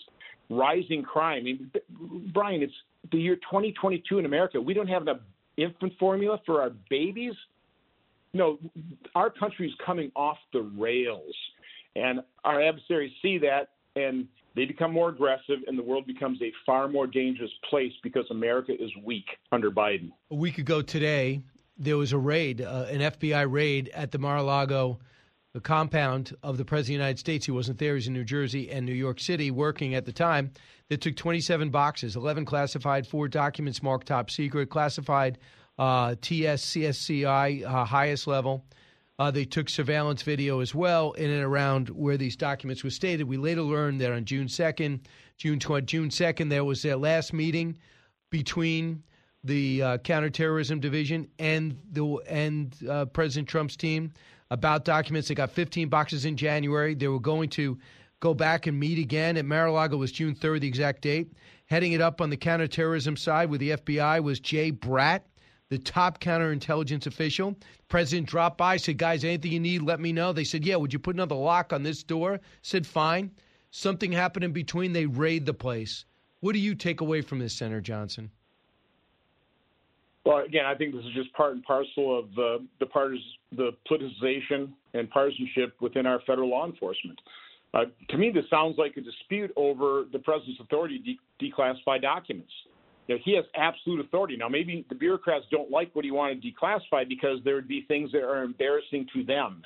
[0.50, 1.40] rising crime.
[1.40, 1.72] I mean,
[2.34, 2.74] Brian, it's
[3.12, 4.62] the year 2022 in America.
[4.62, 5.20] We don't have enough
[5.58, 7.34] infant formula for our babies.
[8.34, 8.60] No,
[9.16, 11.36] our country is coming off the rails,
[11.96, 16.52] and our adversaries see that, and they become more aggressive, and the world becomes a
[16.66, 20.12] far more dangerous place because America is weak under Biden.
[20.32, 21.42] A week ago today,
[21.78, 25.00] there was a raid, uh, an FBI raid at the Mar-a-Lago
[25.62, 27.46] compound of the President of the United States.
[27.46, 27.94] He wasn't there.
[27.94, 30.52] He was in New Jersey and New York City working at the time.
[30.90, 35.38] They took 27 boxes, 11 classified, four documents marked top secret, classified
[35.78, 38.66] uh, TSCSCI, uh, highest level.
[39.20, 43.28] Uh, they took surveillance video as well in and around where these documents were stated.
[43.28, 45.02] We later learned that on June 2nd,
[45.38, 47.78] June 20, June 2nd, there was their last meeting
[48.30, 49.04] between
[49.44, 54.12] the uh, counterterrorism division and the and uh, President Trump's team
[54.52, 55.28] about documents.
[55.28, 56.96] They got 15 boxes in January.
[56.96, 57.78] They were going to
[58.20, 61.34] go back and meet again at Mar-a-Lago was June 3rd, the exact date.
[61.66, 65.22] Heading it up on the counterterrorism side with the FBI was Jay Bratt,
[65.70, 67.56] the top counterintelligence official.
[67.90, 70.94] president dropped by, said, "Guys, anything you need, let me know." They said, "Yeah." Would
[70.94, 72.40] you put another lock on this door?
[72.62, 73.32] Said, "Fine."
[73.70, 74.94] Something happened in between.
[74.94, 76.06] They raid the place.
[76.40, 78.32] What do you take away from this, Senator Johnson?
[80.28, 83.22] Well, again, I think this is just part and parcel of uh, the partis-
[83.56, 87.18] the politicization and partisanship within our federal law enforcement.
[87.74, 92.02] Uh, to me, this sounds like a dispute over the president's authority to de- declassify
[92.02, 92.52] documents.
[93.08, 94.36] You know, he has absolute authority.
[94.36, 98.12] Now, maybe the bureaucrats don't like what he wanted declassified because there would be things
[98.12, 99.62] that are embarrassing to them.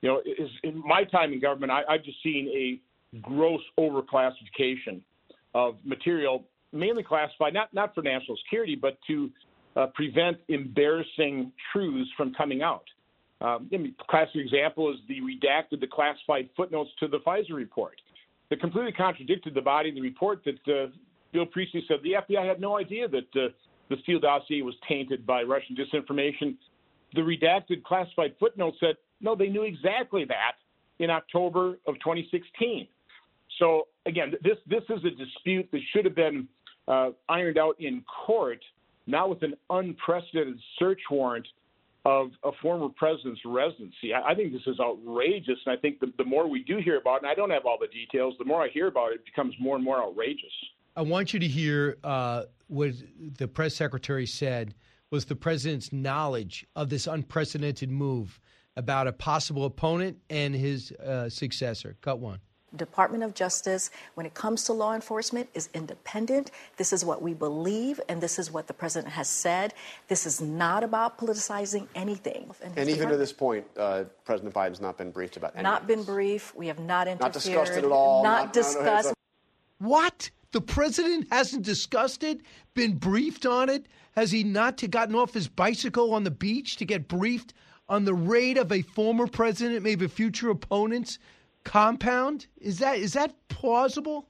[0.00, 0.22] You know,
[0.62, 5.02] in my time in government, I, I've just seen a gross overclassification
[5.54, 9.30] of material, mainly classified not not for national security, but to
[9.76, 12.84] uh, prevent embarrassing truths from coming out.
[13.40, 18.00] Um, I mean, classic example is the redacted, the classified footnotes to the FISA report
[18.50, 20.88] that completely contradicted the body of the report that uh,
[21.32, 23.48] Bill Priestap said the FBI had no idea that uh,
[23.88, 26.56] the Steele dossier was tainted by Russian disinformation.
[27.14, 30.52] The redacted classified footnote said, no, they knew exactly that
[30.98, 32.86] in October of 2016.
[33.58, 36.48] So again, this this is a dispute that should have been
[36.88, 38.60] uh, ironed out in court,
[39.06, 41.46] not with an unprecedented search warrant
[42.04, 44.12] of a former president's residency.
[44.12, 46.98] I, I think this is outrageous, and I think the, the more we do hear
[46.98, 49.16] about it, and I don't have all the details, the more I hear about it,
[49.16, 50.52] it becomes more and more outrageous.
[50.96, 52.92] I want you to hear uh, what
[53.38, 54.74] the press secretary said
[55.10, 58.40] was the president's knowledge of this unprecedented move
[58.76, 61.96] about a possible opponent and his uh, successor.
[62.00, 62.40] Cut one.
[62.76, 66.50] Department of Justice, when it comes to law enforcement, is independent.
[66.76, 69.74] This is what we believe, and this is what the president has said.
[70.08, 72.50] This is not about politicizing anything.
[72.62, 75.64] And, and even to this point, uh, President Biden's not been briefed about anything.
[75.64, 76.56] Not been briefed.
[76.56, 77.26] We have not interfered.
[77.26, 78.22] Not discussed it at all.
[78.22, 79.06] Not, not discussed.
[79.06, 79.14] No,
[79.80, 80.30] no, what?
[80.52, 82.40] The president hasn't discussed it,
[82.74, 83.86] been briefed on it?
[84.12, 87.54] Has he not gotten off his bicycle on the beach to get briefed
[87.88, 91.18] on the raid of a former president, maybe future opponent's
[91.64, 92.46] compound?
[92.60, 94.26] Is that is that plausible?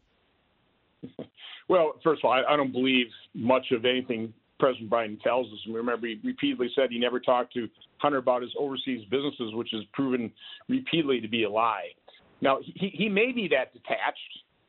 [1.68, 5.58] Well, first of all, I, I don't believe much of anything President Biden tells us.
[5.66, 7.68] And remember, he repeatedly said he never talked to
[7.98, 10.30] Hunter about his overseas businesses, which has proven
[10.68, 11.88] repeatedly to be a lie.
[12.42, 14.18] Now, he, he may be that detached.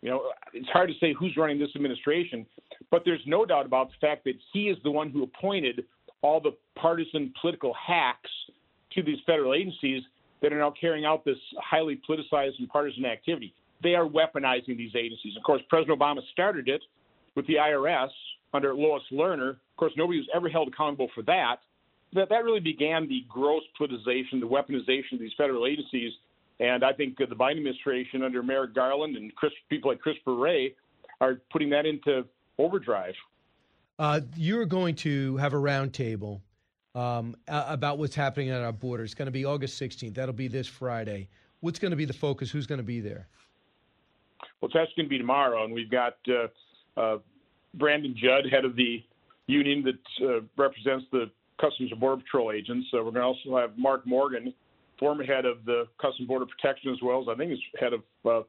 [0.01, 2.45] You know, it's hard to say who's running this administration,
[2.89, 5.83] but there's no doubt about the fact that he is the one who appointed
[6.21, 8.31] all the partisan political hacks
[8.93, 10.03] to these federal agencies
[10.43, 13.55] that are now carrying out this highly politicized and partisan activity.
[13.81, 15.35] They are weaponizing these agencies.
[15.37, 16.81] Of course, President Obama started it
[17.33, 18.09] with the IRS
[18.53, 19.51] under Lois Lerner.
[19.51, 21.55] Of course, nobody was ever held accountable for that.
[22.11, 26.11] That that really began the gross politicization, the weaponization of these federal agencies.
[26.59, 30.75] And I think the Biden administration under Merrick Garland and Chris, people like Christopher Wray
[31.19, 32.25] are putting that into
[32.59, 33.15] overdrive.
[33.97, 36.41] Uh, you're going to have a roundtable
[36.95, 39.03] um, about what's happening at our border.
[39.03, 40.13] It's going to be August 16th.
[40.13, 41.27] That'll be this Friday.
[41.61, 42.51] What's going to be the focus?
[42.51, 43.27] Who's going to be there?
[44.61, 47.17] Well, that's going to be tomorrow, and we've got uh, uh,
[47.73, 49.03] Brandon Judd, head of the
[49.47, 52.87] union that uh, represents the Customs and Border Patrol agents.
[52.91, 54.53] So we're going to also have Mark Morgan,
[54.99, 58.01] former head of the Customs Border Protection, as well as I think he's head of
[58.25, 58.45] uh,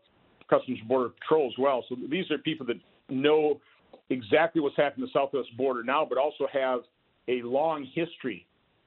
[0.51, 1.85] Customs and Border Patrol as well.
[1.89, 2.77] So these are people that
[3.09, 3.61] know
[4.11, 6.81] exactly what's happening at the southwest border now, but also have
[7.29, 8.47] a long history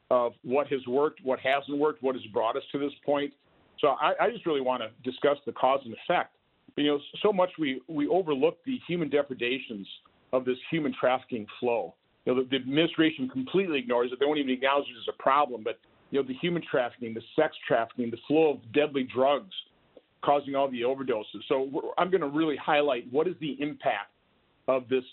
[0.10, 3.34] of what has worked, what hasn't worked, what has brought us to this point.
[3.80, 6.34] So I, I just really want to discuss the cause and effect.
[6.76, 9.88] You know, so much we, we overlook the human depredations
[10.32, 11.96] of this human trafficking flow.
[12.26, 14.20] You know, the, the administration completely ignores it.
[14.20, 15.64] They won't even acknowledge it as a problem.
[15.64, 15.80] But,
[16.12, 19.54] you know, the human trafficking, the sex trafficking, the flow of deadly drugs
[20.24, 21.42] causing all the overdoses.
[21.48, 24.12] So I'm going to really highlight what is the impact
[24.68, 25.04] of this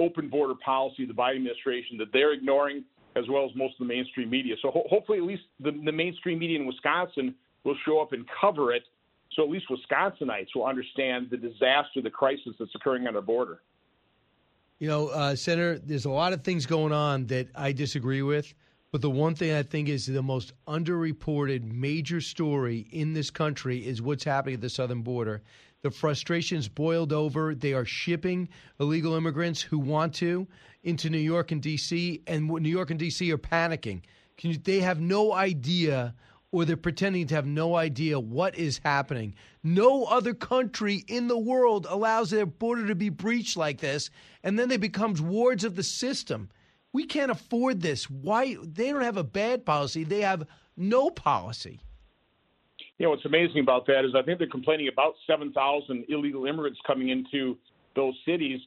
[0.00, 2.84] open border policy of the Biden administration that they're ignoring,
[3.16, 4.56] as well as most of the mainstream media.
[4.62, 7.34] So ho- hopefully, at least the, the mainstream media in Wisconsin
[7.64, 8.82] will show up and cover it.
[9.34, 13.60] So at least Wisconsinites will understand the disaster, the crisis that's occurring on our border.
[14.80, 18.54] You know, uh, Senator, there's a lot of things going on that I disagree with.
[18.92, 23.78] But the one thing I think is the most underreported major story in this country
[23.78, 25.42] is what's happening at the southern border.
[25.82, 27.54] The frustration's boiled over.
[27.54, 30.46] They are shipping illegal immigrants who want to
[30.82, 33.32] into New York and D.C., and New York and D.C.
[33.32, 34.02] are panicking.
[34.42, 36.14] You, they have no idea,
[36.52, 39.34] or they're pretending to have no idea what is happening.
[39.62, 44.10] No other country in the world allows their border to be breached like this,
[44.42, 46.50] and then they becomes wards of the system.
[46.92, 48.10] We can't afford this.
[48.10, 48.56] Why?
[48.62, 50.04] They don't have a bad policy.
[50.04, 51.80] They have no policy
[53.00, 56.78] you know, what's amazing about that is I think they're complaining about 7,000 illegal immigrants
[56.86, 57.56] coming into
[57.96, 58.60] those cities.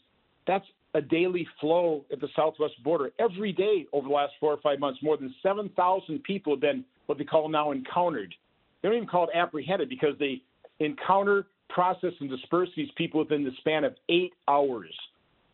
[0.47, 0.65] That's
[0.95, 3.11] a daily flow at the southwest border.
[3.19, 6.83] Every day over the last four or five months, more than 7,000 people have been
[7.05, 8.33] what they call now encountered.
[8.81, 10.41] They don't even call it apprehended because they
[10.79, 14.95] encounter, process, and disperse these people within the span of eight hours.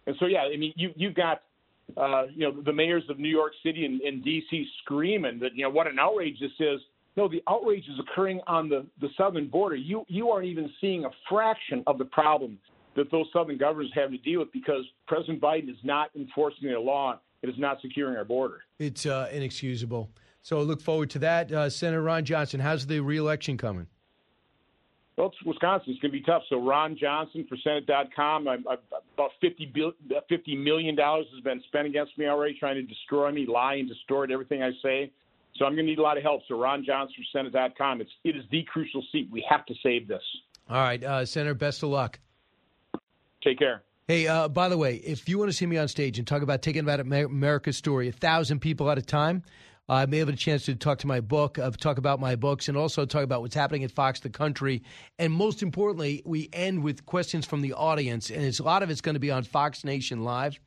[0.08, 1.42] And so, yeah, I mean, you, you've got
[1.98, 4.66] uh, you know, the mayors of New York City and, and D.C.
[4.84, 6.80] screaming that, you know, what an outrage this is.
[7.20, 9.76] No, the outrage is occurring on the, the southern border.
[9.76, 12.58] You you aren't even seeing a fraction of the problem
[12.96, 16.80] that those southern governors have to deal with because President Biden is not enforcing their
[16.80, 17.20] law.
[17.42, 18.62] It is not securing our border.
[18.80, 20.10] It's uh, inexcusable.
[20.44, 21.52] So I look forward to that.
[21.52, 23.88] Uh, Senator Ron Johnson, how's the reelection coming?
[25.18, 25.92] Well, it's Wisconsin.
[25.92, 26.44] It's going to be tough.
[26.48, 28.48] So Ron Johnson for Senate.com.
[28.48, 28.76] I, I,
[29.14, 33.46] about 50, bill, $50 million has been spent against me already, trying to destroy me,
[33.46, 35.12] lie and distort everything I say.
[35.60, 36.42] So I'm going to need a lot of help.
[36.48, 38.02] So Ron Johnson from Senate.com.
[38.02, 39.30] It's it is the crucial seat.
[39.32, 40.24] We have to save this.
[40.70, 41.54] All right, uh, Senator.
[41.54, 42.20] Best of luck.
[43.44, 43.84] Take care.
[44.08, 46.42] Hey, uh, by the way, if you want to see me on stage and talk
[46.42, 49.44] about taking about America's story, a thousand people at a time,
[49.88, 52.36] uh, I may have a chance to talk to my book, uh, talk about my
[52.36, 54.84] books, and also talk about what's happening at Fox the Country.
[55.18, 58.90] And most importantly, we end with questions from the audience, and it's, a lot of
[58.90, 60.60] it's going to be on Fox Nation Live.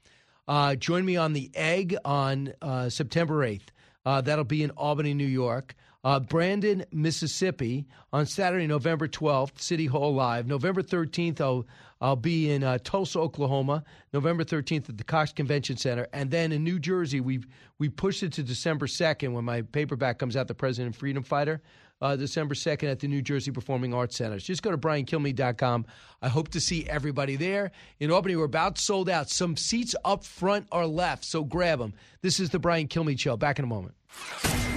[0.47, 3.69] Uh, join me on the Egg on uh, September 8th.
[4.05, 5.75] Uh, that'll be in Albany, New York.
[6.05, 10.49] Uh, Brandon, Mississippi on Saturday, November 12th, City Hall Live.
[10.49, 11.65] November 13th, I'll,
[12.01, 13.85] I'll be in uh, Tulsa, Oklahoma.
[14.13, 16.09] November 13th at the Cox Convention Center.
[16.13, 17.45] And then in New Jersey, we
[17.79, 21.63] we pushed it to December 2nd when my paperback comes out, The President Freedom Fighter.
[22.03, 24.37] Uh, December 2nd at the New Jersey Performing Arts Center.
[24.39, 25.87] Just go to briankilmeade.com.
[26.21, 27.71] I hope to see everybody there.
[28.01, 29.31] In Albany, we're about sold out.
[29.31, 31.95] Some seats up front are left, so grab them.
[32.21, 33.37] This is the Brian Kilmeade Show.
[33.37, 33.95] Back in a moment.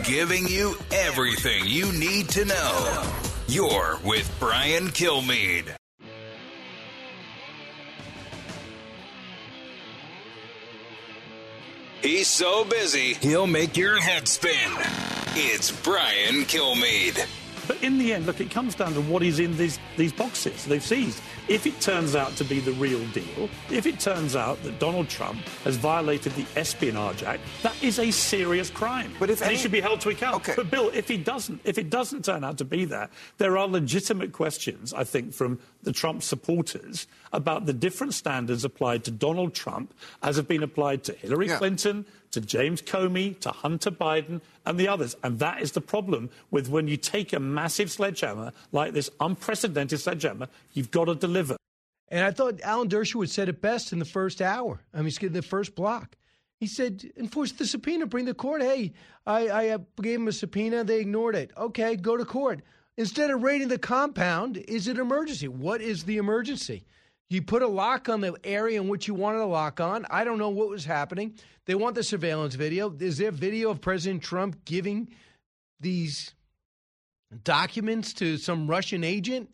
[0.03, 3.11] Giving you everything you need to know.
[3.47, 5.75] You're with Brian Kilmeade.
[12.03, 15.14] He's so busy, he'll make your head spin.
[15.37, 17.27] It's Brian Kilmeade.
[17.67, 20.63] But in the end, look, it comes down to what is in these, these boxes
[20.63, 21.21] they've seized.
[21.49, 25.09] If it turns out to be the real deal, if it turns out that Donald
[25.09, 29.11] Trump has violated the Espionage Act, that is a serious crime.
[29.19, 29.57] But if and any...
[29.57, 30.35] he should be held to account.
[30.37, 30.53] Okay.
[30.55, 33.67] But Bill, if he doesn't, if it doesn't turn out to be that, there are
[33.67, 39.53] legitimate questions, I think, from the Trump supporters about the different standards applied to Donald
[39.53, 41.57] Trump as have been applied to Hillary yeah.
[41.57, 45.15] Clinton, to James Comey, to Hunter Biden, and the others.
[45.23, 49.99] And that is the problem with when you take a massive sledgehammer like this unprecedented
[49.99, 51.55] sledgehammer, you've got to deliver.
[52.09, 54.81] And I thought Alan Dershowitz said it best in the first hour.
[54.93, 56.17] I mean, in the first block.
[56.59, 58.61] He said, enforce the subpoena, bring the court.
[58.61, 58.93] Hey,
[59.25, 60.83] I, I uh, gave him a subpoena.
[60.83, 61.51] They ignored it.
[61.57, 62.61] Okay, go to court.
[62.97, 65.47] Instead of raiding the compound, is it emergency?
[65.47, 66.85] What is the emergency?
[67.29, 70.05] You put a lock on the area in which you wanted a lock on.
[70.09, 71.33] I don't know what was happening.
[71.65, 72.95] They want the surveillance video.
[72.99, 75.09] Is there video of President Trump giving
[75.79, 76.33] these
[77.43, 79.49] documents to some Russian agent,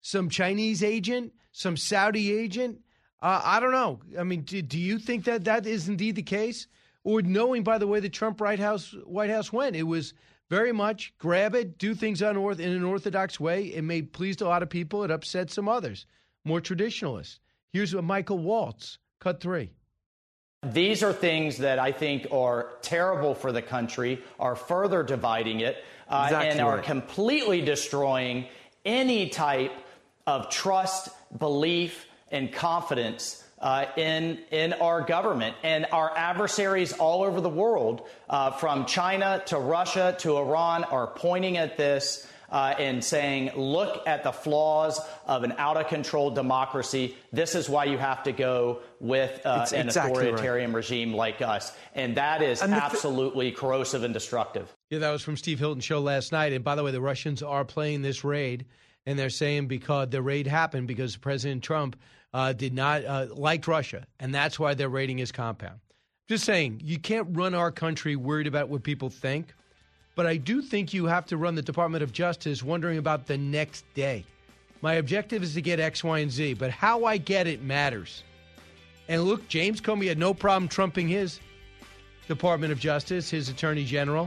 [0.00, 2.80] some Chinese agent, some Saudi agent?
[3.20, 4.00] Uh, I don't know.
[4.18, 6.68] I mean, do, do, you think that that is indeed the case?
[7.02, 10.14] Or knowing, by the way, the Trump White House White House went, it was
[10.48, 13.64] very much grab it, do things unorth- in an orthodox way.
[13.74, 15.04] It may please a lot of people.
[15.04, 16.06] It upset some others
[16.46, 17.40] more traditionalists.
[17.72, 19.72] Here's what Michael Waltz, cut three.
[20.62, 25.84] These are things that I think are terrible for the country, are further dividing it,
[26.08, 28.46] uh, exactly and are completely destroying
[28.84, 29.72] any type
[30.26, 37.40] of trust, belief, and confidence uh, in in our government and our adversaries all over
[37.40, 43.02] the world, uh, from China to Russia to Iran, are pointing at this uh, and
[43.02, 47.16] saying, look at the flaws of an out of control democracy.
[47.32, 50.76] This is why you have to go with uh, an exactly authoritarian right.
[50.76, 51.76] regime like us.
[51.94, 54.72] And that is and absolutely th- corrosive and destructive.
[54.90, 56.52] Yeah, that was from Steve Hilton show last night.
[56.52, 58.66] And by the way, the Russians are playing this raid,
[59.04, 61.96] and they're saying because the raid happened because President Trump
[62.36, 65.80] uh, did not uh, like Russia, and that's why they're raiding his compound.
[66.28, 69.54] Just saying, you can't run our country worried about what people think.
[70.14, 73.38] But I do think you have to run the Department of Justice wondering about the
[73.38, 74.22] next day.
[74.82, 78.22] My objective is to get X, Y, and Z, but how I get it matters.
[79.08, 81.40] And look, James Comey had no problem trumping his
[82.28, 84.26] Department of Justice, his Attorney General.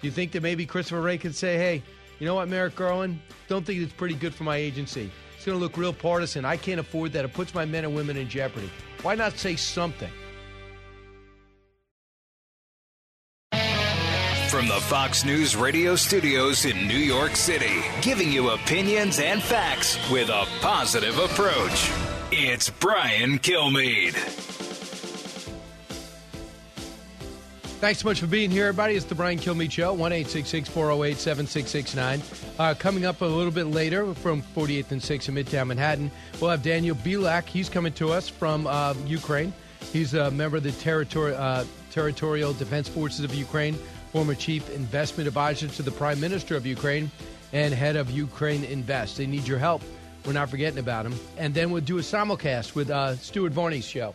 [0.00, 1.82] Do you think that maybe Christopher Wray could say, hey,
[2.20, 3.20] you know what, Merrick Garland?
[3.48, 5.10] Don't think it's pretty good for my agency.
[5.38, 6.44] It's going to look real partisan.
[6.44, 7.24] I can't afford that.
[7.24, 8.68] It puts my men and women in jeopardy.
[9.02, 10.10] Why not say something?
[13.52, 19.96] From the Fox News radio studios in New York City, giving you opinions and facts
[20.10, 21.88] with a positive approach.
[22.32, 24.57] It's Brian Kilmeade.
[27.80, 28.96] Thanks so much for being here, everybody.
[28.96, 32.22] It's the Brian Kilmeade Show, 1 408 7669.
[32.58, 36.10] Uh, coming up a little bit later from 48th and 6th in Midtown Manhattan,
[36.40, 37.44] we'll have Daniel Bilak.
[37.44, 39.52] He's coming to us from uh, Ukraine.
[39.92, 43.78] He's a member of the territori- uh, Territorial Defense Forces of Ukraine
[44.12, 47.10] former chief investment advisor to the prime minister of Ukraine
[47.52, 49.16] and head of Ukraine Invest.
[49.16, 49.82] They need your help.
[50.24, 51.14] We're not forgetting about them.
[51.36, 54.14] And then we'll do a simulcast with uh, Stuart Varney's show,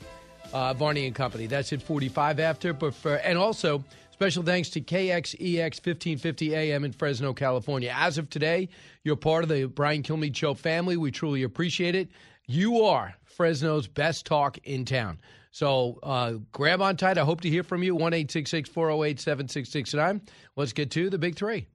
[0.54, 1.48] uh, Varney and Company.
[1.48, 2.74] That's at 45 after.
[2.74, 7.94] But for, and also, special thanks to KXEX 1550 AM in Fresno, California.
[7.94, 8.70] As of today,
[9.04, 10.96] you're part of the Brian Kilmeade Show family.
[10.96, 12.10] We truly appreciate it.
[12.48, 15.20] You are Fresno's best talk in town.
[15.52, 17.18] So uh, grab on tight.
[17.18, 17.96] I hope to hear from you.
[17.96, 20.22] 1 408 7669.
[20.56, 21.68] Let's get to the big three.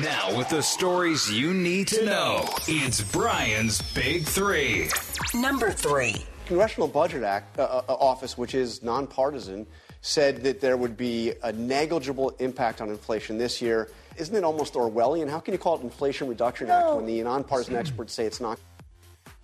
[0.00, 4.90] Now, with the stories you need to know, it's Brian's Big Three.
[5.32, 6.26] Number three.
[6.48, 9.66] Congressional Budget Act uh, uh, Office, which is nonpartisan,
[10.00, 13.90] said that there would be a negligible impact on inflation this year.
[14.16, 15.28] Isn't it almost Orwellian?
[15.28, 18.58] How can you call it Inflation Reduction Act when the nonpartisan experts say it's not?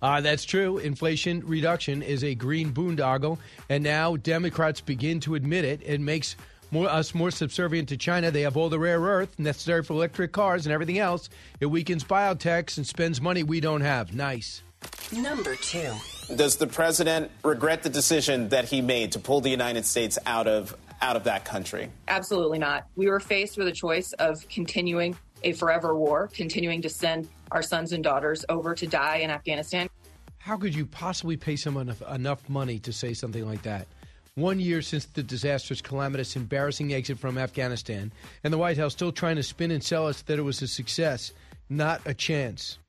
[0.01, 0.79] Uh, that's true.
[0.79, 3.37] Inflation reduction is a green boondoggle,
[3.69, 5.81] and now Democrats begin to admit it.
[5.85, 6.35] It makes
[6.71, 8.31] more, us more subservient to China.
[8.31, 11.29] They have all the rare earth necessary for electric cars and everything else.
[11.59, 14.15] It weakens biotechs and spends money we don't have.
[14.15, 14.63] Nice.
[15.13, 15.93] Number two.
[16.33, 20.47] Does the president regret the decision that he made to pull the United States out
[20.47, 21.91] of out of that country?
[22.07, 22.87] Absolutely not.
[22.95, 27.61] We were faced with a choice of continuing a forever war, continuing to send our
[27.61, 29.89] sons and daughters over to die in Afghanistan.
[30.37, 33.87] How could you possibly pay someone enough, enough money to say something like that?
[34.35, 38.11] One year since the disastrous, calamitous, embarrassing exit from Afghanistan,
[38.43, 40.67] and the White House still trying to spin and sell us that it was a
[40.67, 41.31] success.
[41.69, 42.79] Not a chance.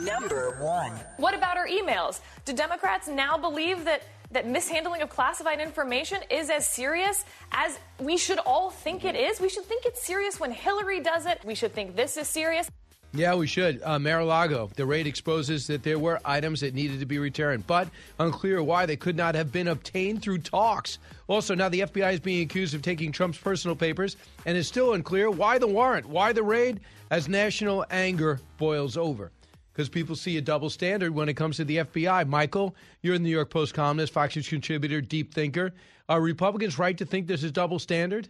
[0.00, 0.92] Number one.
[1.16, 2.20] What about our emails?
[2.44, 8.16] Do Democrats now believe that that mishandling of classified information is as serious as we
[8.16, 9.40] should all think it is?
[9.40, 11.40] We should think it's serious when Hillary does it.
[11.44, 12.70] We should think this is serious.
[13.14, 13.82] Yeah, we should.
[13.84, 17.88] Uh, Mar-a-Lago, the raid exposes that there were items that needed to be returned, but
[18.18, 20.98] unclear why they could not have been obtained through talks.
[21.28, 24.16] Also, now the FBI is being accused of taking Trump's personal papers,
[24.46, 26.80] and it's still unclear why the warrant, why the raid,
[27.12, 29.30] as national anger boils over.
[29.72, 32.26] Because people see a double standard when it comes to the FBI.
[32.26, 35.72] Michael, you're a New York Post columnist, Fox News contributor, deep thinker.
[36.08, 38.28] Are Republicans right to think there's a double standard?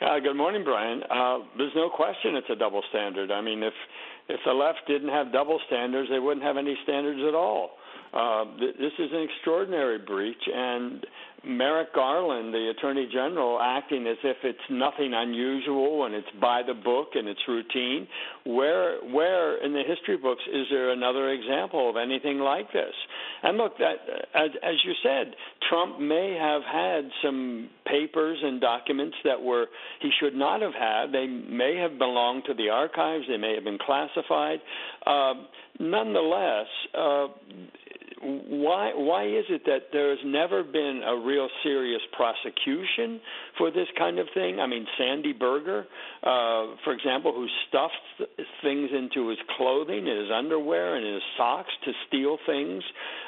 [0.00, 1.02] Uh, good morning, Brian.
[1.10, 3.30] Uh, there's no question it's a double standard.
[3.30, 3.72] I mean, if
[4.28, 7.70] if the left didn't have double standards, they wouldn't have any standards at all.
[8.12, 11.06] Uh, th- this is an extraordinary breach, and
[11.46, 16.74] Merrick Garland, the Attorney General, acting as if it's nothing unusual and it's by the
[16.74, 18.08] book and it's routine.
[18.44, 22.92] Where, where in the history books is there another example of anything like this?
[23.44, 23.94] And look, that
[24.34, 25.34] as, as you said,
[25.68, 29.66] Trump may have had some papers and documents that were
[30.00, 31.12] he should not have had.
[31.12, 33.24] They may have belonged to the archives.
[33.28, 34.58] They may have been classified.
[35.06, 35.34] Uh,
[35.78, 36.66] nonetheless.
[36.92, 37.26] Uh,
[38.22, 43.20] why why is it that there has never been a real serious prosecution
[43.58, 44.58] for this kind of thing?
[44.60, 45.86] I mean, Sandy Berger,
[46.22, 48.30] uh, for example, who stuffed
[48.62, 52.82] things into his clothing, in his underwear, and his socks to steal things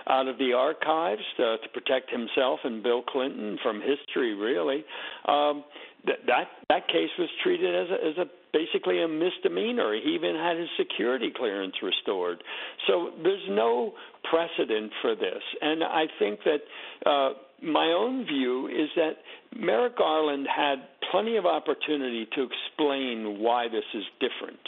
[0.09, 4.85] out of the archives to, to protect himself and Bill Clinton from history, really.
[5.27, 5.65] Um,
[6.07, 9.95] that that that case was treated as a, as a basically a misdemeanor.
[9.95, 12.43] He even had his security clearance restored.
[12.87, 13.93] So there's no
[14.31, 16.61] precedent for this, and I think that.
[17.05, 17.33] Uh,
[17.63, 19.17] my own view is that
[19.57, 20.77] Merrick Garland had
[21.11, 24.61] plenty of opportunity to explain why this is different,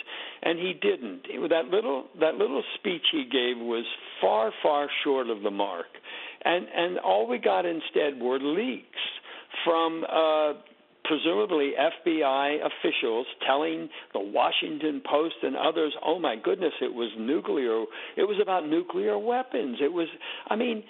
[0.42, 1.22] and he didn't.
[1.50, 3.84] That little that little speech he gave was
[4.20, 5.86] far far short of the mark,
[6.44, 8.86] and and all we got instead were leaks
[9.64, 10.52] from uh,
[11.10, 17.84] presumably FBI officials telling the Washington Post and others, "Oh my goodness, it was nuclear.
[18.16, 19.78] It was about nuclear weapons.
[19.80, 20.08] It was.
[20.46, 20.84] I mean."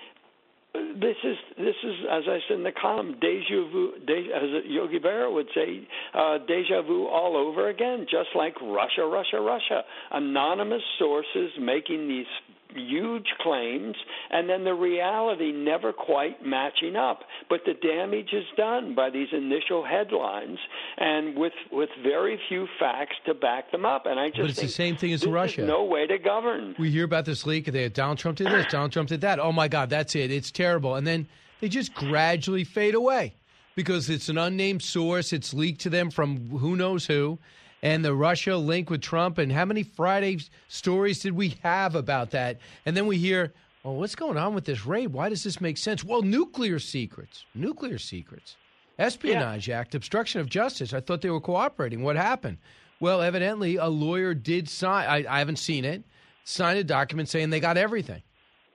[0.73, 3.93] This is this is as I said in the column, deja vu.
[4.07, 8.07] De, as Yogi Berra would say, uh, deja vu all over again.
[8.09, 9.83] Just like Russia, Russia, Russia.
[10.13, 12.27] Anonymous sources making these
[12.75, 13.97] huge claims
[14.31, 17.21] and then the reality never quite matching up.
[17.49, 20.59] But the damage is done by these initial headlines
[20.97, 24.07] and with with very few facts to back them up.
[24.07, 25.65] And I just but it's the same thing as Russia.
[25.65, 26.75] no way to govern.
[26.79, 27.67] We hear about this leak.
[27.67, 28.67] They Donald Trump did this.
[28.71, 29.39] Donald Trump did that.
[29.39, 30.31] Oh my God, that's it.
[30.31, 30.95] It's terrible.
[30.95, 31.29] And then
[31.61, 33.35] they just gradually fade away
[33.75, 35.33] because it's an unnamed source.
[35.33, 37.39] It's leaked to them from who knows who
[37.83, 39.39] and the Russia link with Trump.
[39.39, 42.59] And how many Friday stories did we have about that?
[42.87, 43.53] And then we hear,
[43.85, 45.09] oh, what's going on with this raid?
[45.09, 46.05] Why does this make sense?
[46.05, 48.57] Well, nuclear secrets, nuclear secrets,
[48.99, 49.81] Espionage yeah.
[49.81, 50.93] Act, obstruction of justice.
[50.93, 52.03] I thought they were cooperating.
[52.03, 52.59] What happened?
[53.01, 56.05] Well, evidently, a lawyer did sign, I, I haven't seen it,
[56.45, 58.23] signed a document saying they got everything.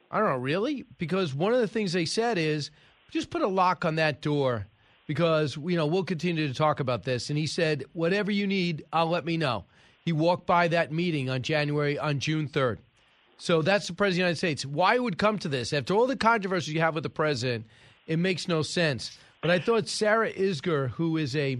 [0.09, 0.85] I don't know, really?
[0.97, 2.71] Because one of the things they said is
[3.11, 4.65] just put a lock on that door
[5.07, 7.29] because you know we'll continue to talk about this.
[7.29, 9.65] And he said, "Whatever you need, I'll let me know."
[10.03, 12.79] He walked by that meeting on January on June third.
[13.37, 14.65] So that's the president of the United States.
[14.65, 17.65] Why would come to this after all the controversy you have with the president?
[18.07, 19.17] It makes no sense.
[19.41, 21.57] But I thought Sarah Isgur, who is a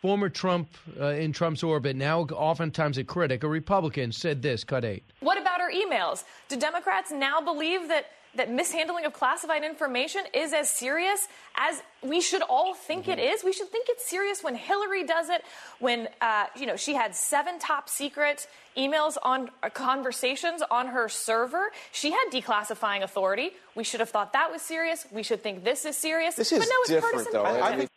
[0.00, 0.68] former Trump
[1.00, 4.62] uh, in Trump's orbit, now oftentimes a critic, a Republican, said this.
[4.62, 5.04] Cut eight.
[5.20, 6.24] What about our emails?
[6.48, 8.06] Do Democrats now believe that?
[8.36, 13.12] That mishandling of classified information is as serious as we should all think mm-hmm.
[13.12, 13.44] it is.
[13.44, 15.44] We should think it's serious when Hillary does it,
[15.78, 21.08] when uh, you know she had seven top secret emails on uh, conversations on her
[21.08, 21.72] server.
[21.92, 23.50] She had declassifying authority.
[23.74, 25.06] We should have thought that was serious.
[25.10, 26.34] We should think this is serious.
[26.34, 27.42] This is but no, it's different, though.
[27.42, 27.88] I, I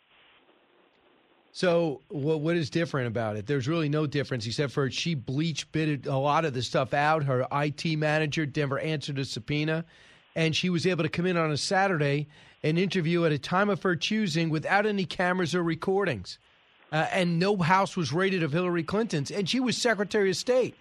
[1.52, 3.46] so what what is different about it?
[3.46, 7.24] There's really no difference except for she bleach bitted a lot of the stuff out.
[7.24, 9.84] Her IT manager never answered a subpoena,
[10.40, 12.26] and she was able to come in on a Saturday
[12.62, 16.38] and interview at a time of her choosing without any cameras or recordings,
[16.92, 20.74] uh, and no house was raided of Hillary Clinton's, and she was Secretary of State.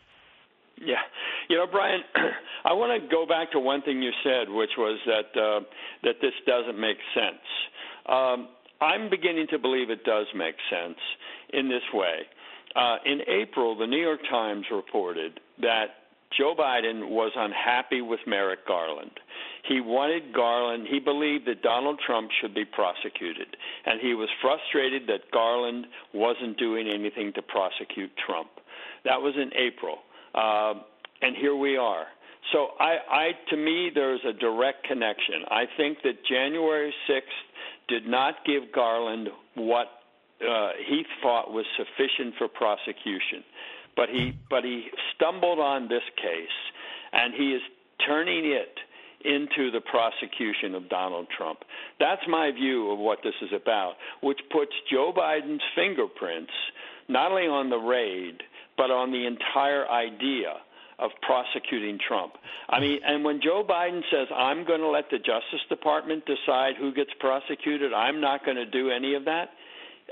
[0.78, 1.02] Yeah,
[1.50, 2.00] you know, Brian,
[2.64, 5.60] I want to go back to one thing you said, which was that uh,
[6.04, 7.44] that this doesn't make sense.
[8.06, 8.48] Um,
[8.80, 11.00] I'm beginning to believe it does make sense
[11.52, 12.20] in this way.
[12.78, 15.99] Uh, in April, the New York Times reported that
[16.38, 19.12] Joe Biden was unhappy with Merrick Garland.
[19.68, 25.08] He wanted Garland, he believed that Donald Trump should be prosecuted, and he was frustrated
[25.08, 28.50] that Garland wasn't doing anything to prosecute Trump.
[29.06, 30.00] That was in April.
[30.34, 30.76] Uh,
[31.22, 32.06] and here we are.
[32.52, 35.44] So I, I, to me, there's a direct connection.
[35.50, 37.22] I think that January 6th
[37.88, 39.88] did not give Garland what
[40.42, 43.44] uh, he thought was sufficient for prosecution,
[44.00, 46.58] but he but he stumbled on this case,
[47.12, 47.62] and he is
[48.08, 48.80] turning it
[49.26, 51.60] into the prosecution of Donald Trump.
[52.00, 56.54] That's my view of what this is about, which puts Joe Biden's fingerprints
[57.10, 58.42] not only on the raid
[58.78, 60.54] but on the entire idea
[61.00, 62.34] of prosecuting Trump.
[62.70, 66.76] I mean, and when Joe Biden says, I'm going to let the Justice Department decide
[66.80, 69.50] who gets prosecuted, I'm not going to do any of that,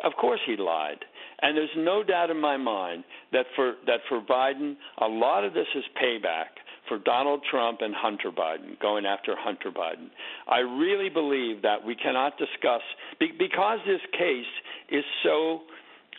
[0.04, 1.00] of course he lied.
[1.42, 5.54] And there's no doubt in my mind that for that for Biden, a lot of
[5.54, 6.58] this is payback
[6.88, 10.10] for Donald Trump and Hunter Biden, going after Hunter Biden.
[10.48, 12.82] I really believe that we cannot discuss
[13.20, 14.46] because this case
[14.90, 15.62] is so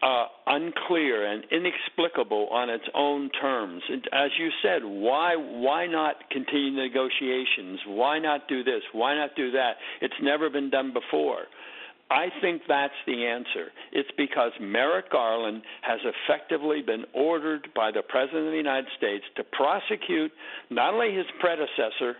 [0.02, 3.82] uh, unclear and inexplicable on its own terms.
[3.88, 7.80] And as you said, why why not continue negotiations?
[7.86, 8.82] Why not do this?
[8.92, 9.72] Why not do that?
[10.00, 11.44] It's never been done before.
[12.10, 13.70] I think that's the answer.
[13.92, 19.24] It's because Merrick Garland has effectively been ordered by the President of the United States
[19.36, 20.32] to prosecute
[20.70, 22.16] not only his predecessor,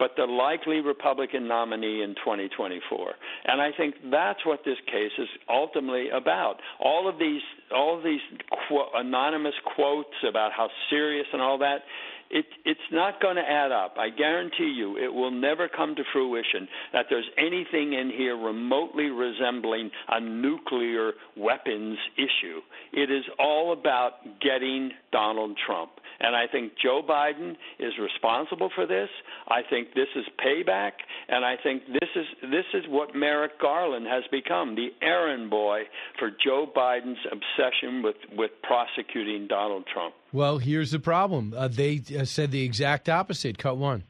[0.00, 3.12] but the likely Republican nominee in 2024.
[3.44, 6.56] And I think that's what this case is ultimately about.
[6.80, 8.20] All of these, all of these
[8.68, 11.82] qu- anonymous quotes about how serious and all that.
[12.30, 13.96] It, it's not going to add up.
[13.98, 19.06] I guarantee you it will never come to fruition that there's anything in here remotely
[19.06, 22.60] resembling a nuclear weapons issue.
[22.92, 25.90] It is all about getting Donald Trump.
[26.20, 29.08] And I think Joe Biden is responsible for this.
[29.48, 30.92] I think this is payback,
[31.28, 35.82] and I think this is this is what Merrick Garland has become, the errand boy
[36.18, 40.14] for Joe Biden's obsession with with prosecuting Donald Trump.
[40.32, 41.54] Well, here's the problem.
[41.56, 43.58] Uh, they uh, said the exact opposite.
[43.58, 44.04] Cut one.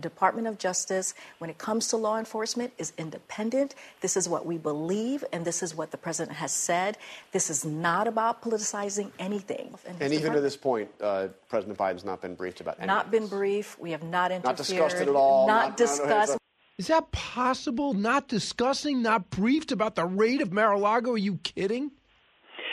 [0.00, 3.74] Department of Justice, when it comes to law enforcement, is independent.
[4.00, 6.98] This is what we believe, and this is what the president has said.
[7.32, 9.74] This is not about politicizing anything.
[9.86, 12.88] And, and even to this point, uh, President Biden's not been briefed about anything.
[12.88, 13.78] Not been briefed.
[13.78, 14.48] We have not interfered.
[14.48, 15.46] Not discussed it at all.
[15.46, 16.32] Not, not discussed.
[16.32, 16.38] No,
[16.78, 17.92] is that possible?
[17.92, 21.12] Not discussing, not briefed about the raid of Mar-a-Lago?
[21.12, 21.90] Are you kidding?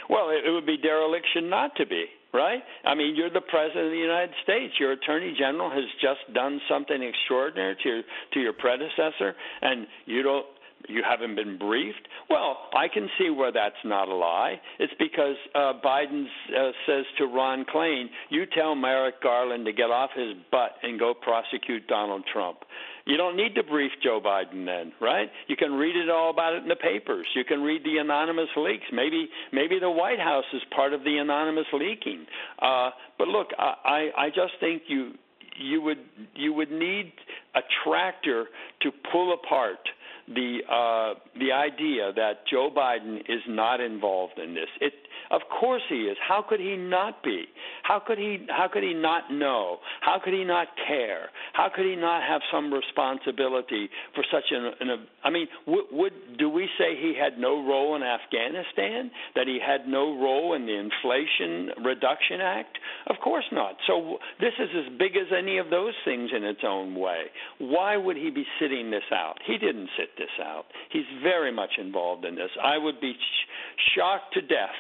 [0.10, 2.06] Well, it would be dereliction not to be
[2.36, 2.62] right?
[2.84, 4.74] I mean, you're the president of the United States.
[4.80, 8.02] Your attorney general has just done something extraordinary to your,
[8.34, 10.46] to your predecessor, and you don't
[10.88, 12.08] you haven't been briefed.
[12.30, 14.60] Well, I can see where that's not a lie.
[14.80, 19.90] It's because uh, Biden uh, says to Ron Klain, "You tell Merrick Garland to get
[19.90, 22.60] off his butt and go prosecute Donald Trump."
[23.06, 25.30] You don't need to brief Joe Biden then, right?
[25.47, 27.28] You can read it all about it in the papers.
[27.36, 28.86] You can read the anonymous leaks.
[28.91, 32.26] Maybe maybe the White House is part of the anonymous leaking.
[32.60, 32.89] Uh,
[33.20, 35.14] but look, I, I just think you
[35.58, 35.99] you would
[36.34, 37.14] you would need
[37.53, 38.45] a tractor
[38.82, 39.80] to pull apart
[40.28, 44.68] the uh, the idea that Joe Biden is not involved in this.
[44.82, 44.93] It
[45.32, 46.18] of course he is.
[46.26, 47.45] How could he not be?
[47.84, 49.78] How could he how could he not know?
[50.01, 51.30] How could he not care?
[51.53, 56.13] How could he not have some responsibility for such an, an I mean, would, would
[56.38, 59.11] do we say he had no role in Afghanistan?
[59.36, 62.78] That he had no role in the Inflation Reduction Act?
[63.07, 63.76] Of course not.
[63.88, 67.24] So this is as big as any of those things in its own way.
[67.59, 69.36] Why would he be sitting this out?
[69.45, 70.66] He didn't sit this out.
[70.91, 72.51] He's very much involved in this.
[72.61, 74.76] I would be sh- shocked to death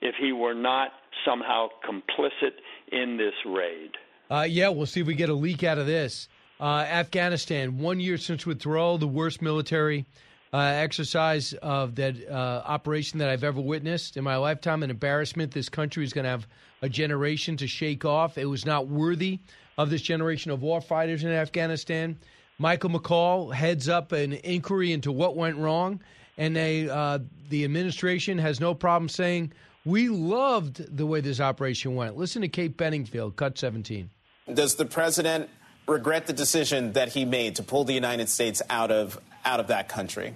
[0.00, 0.90] if he were not
[1.24, 2.52] somehow complicit
[2.92, 3.90] in this raid.
[4.30, 6.28] Uh, yeah, we'll see if we get a leak out of this.
[6.60, 10.06] Uh, Afghanistan, one year since withdrawal, the worst military
[10.52, 14.82] uh, exercise of that uh, operation that I've ever witnessed in my lifetime.
[14.82, 15.52] An embarrassment.
[15.52, 16.46] This country is going to have
[16.82, 18.38] a generation to shake off.
[18.38, 19.40] It was not worthy
[19.76, 22.18] of this generation of warfighters in Afghanistan.
[22.58, 26.00] Michael McCaul heads up an inquiry into what went wrong,
[26.36, 27.20] and they, uh,
[27.50, 29.52] the administration has no problem saying
[29.88, 32.16] we loved the way this operation went.
[32.16, 34.10] Listen to Kate Bedingfield, cut 17.
[34.52, 35.48] Does the president
[35.86, 39.68] regret the decision that he made to pull the United States out of out of
[39.68, 40.34] that country?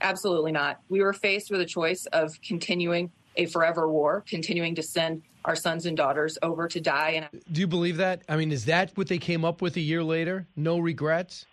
[0.00, 0.80] Absolutely not.
[0.88, 5.56] We were faced with a choice of continuing a forever war, continuing to send our
[5.56, 7.10] sons and daughters over to die.
[7.10, 8.22] And do you believe that?
[8.28, 10.46] I mean, is that what they came up with a year later?
[10.54, 11.46] No regrets.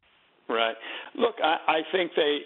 [0.49, 0.75] Right.
[1.13, 2.39] Look, I, I think they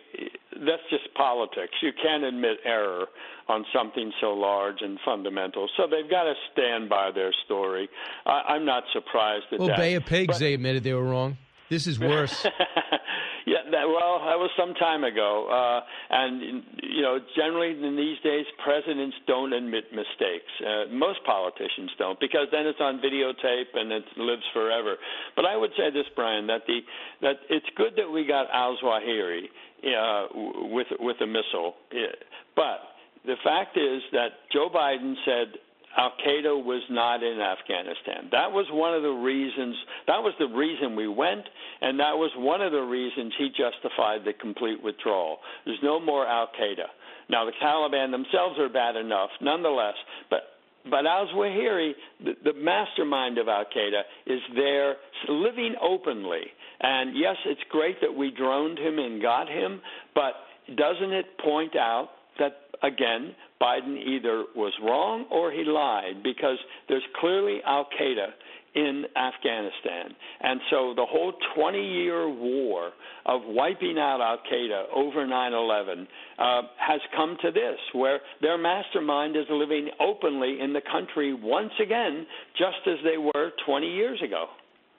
[0.51, 1.71] that's just politics.
[1.81, 3.07] You can't admit error
[3.47, 5.69] on something so large and fundamental.
[5.77, 7.89] So they've got to stand by their story.
[8.25, 9.77] I, I'm not surprised at well, that.
[9.77, 11.37] Bay of Pigs, but, they admitted they were wrong.
[11.73, 12.45] This is worse.
[13.49, 15.81] yeah, that, well, that was some time ago, uh,
[16.13, 20.53] and you know, generally in these days, presidents don't admit mistakes.
[20.61, 24.97] Uh, most politicians don't, because then it's on videotape and it lives forever.
[25.35, 26.81] But I would say this, Brian, that the
[27.21, 29.49] that it's good that we got Al Zawahiri
[29.81, 30.27] uh,
[30.69, 31.73] with with a missile,
[32.55, 32.93] but
[33.25, 35.57] the fact is that Joe Biden said
[35.97, 38.29] Al Qaeda was not in Afghanistan.
[38.31, 39.75] That was one of the reasons.
[40.07, 41.45] That was the reason we went,
[41.81, 45.37] and that was one of the reasons he justified the complete withdrawal.
[45.65, 46.87] There's no more Al Qaeda.
[47.29, 49.95] Now the Taliban themselves are bad enough, nonetheless.
[50.29, 50.41] But
[50.89, 51.93] but Al Zawahiri,
[52.25, 54.95] the, the mastermind of Al Qaeda, is there
[55.29, 56.43] living openly.
[56.81, 59.81] And yes, it's great that we droned him and got him,
[60.13, 60.33] but
[60.75, 63.33] doesn't it point out that again
[63.63, 66.57] Biden either was wrong or he lied because
[66.89, 68.27] there's clearly Al Qaeda
[68.75, 70.15] in Afghanistan.
[70.41, 72.91] And so the whole 20 year war
[73.25, 76.07] of wiping out Al Qaeda over 9 11
[76.37, 81.73] uh, has come to this, where their mastermind is living openly in the country once
[81.81, 82.25] again,
[82.57, 84.47] just as they were 20 years ago.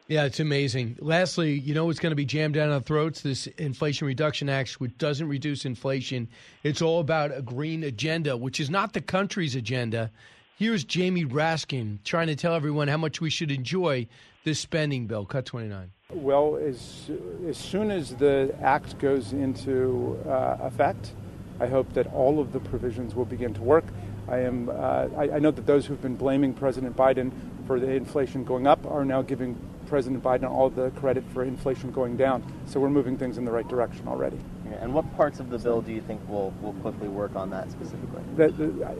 [0.06, 0.98] Yeah, it's amazing.
[1.00, 3.22] Lastly, you know it's going to be jammed down our throats?
[3.22, 6.28] This Inflation Reduction Act, which doesn't reduce inflation.
[6.62, 10.10] It's all about a green agenda, which is not the country's agenda.
[10.58, 14.06] Here's Jamie Raskin trying to tell everyone how much we should enjoy
[14.44, 15.24] this spending bill.
[15.24, 15.90] Cut 29.
[16.10, 17.10] Well, as,
[17.48, 21.14] as soon as the act goes into uh, effect,
[21.60, 23.86] I hope that all of the provisions will begin to work.
[24.28, 24.68] I am.
[24.68, 27.32] Uh, I, I know that those who've been blaming President Biden
[27.66, 31.90] for the inflation going up are now giving President Biden all the credit for inflation
[31.90, 32.44] going down.
[32.66, 34.38] So we're moving things in the right direction already.
[34.80, 37.70] And what parts of the bill do you think will, will quickly work on that
[37.70, 38.22] specifically?
[38.36, 38.94] The, the, uh,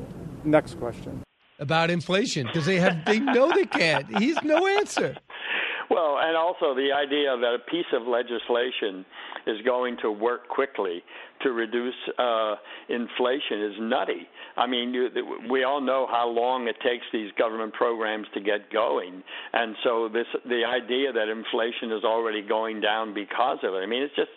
[0.45, 1.22] next question.
[1.59, 4.07] About inflation, because they have they know they can't.
[4.18, 5.16] He's no answer.
[5.89, 9.05] Well, and also the idea that a piece of legislation
[9.47, 11.05] is going to work quickly
[11.43, 12.57] to reduce uh,
[12.89, 14.26] inflation is nutty.
[14.57, 14.94] I mean,
[15.50, 20.09] we all know how long it takes these government programs to get going, and so
[20.12, 23.78] this the idea that inflation is already going down because of it.
[23.78, 24.30] I mean, it's just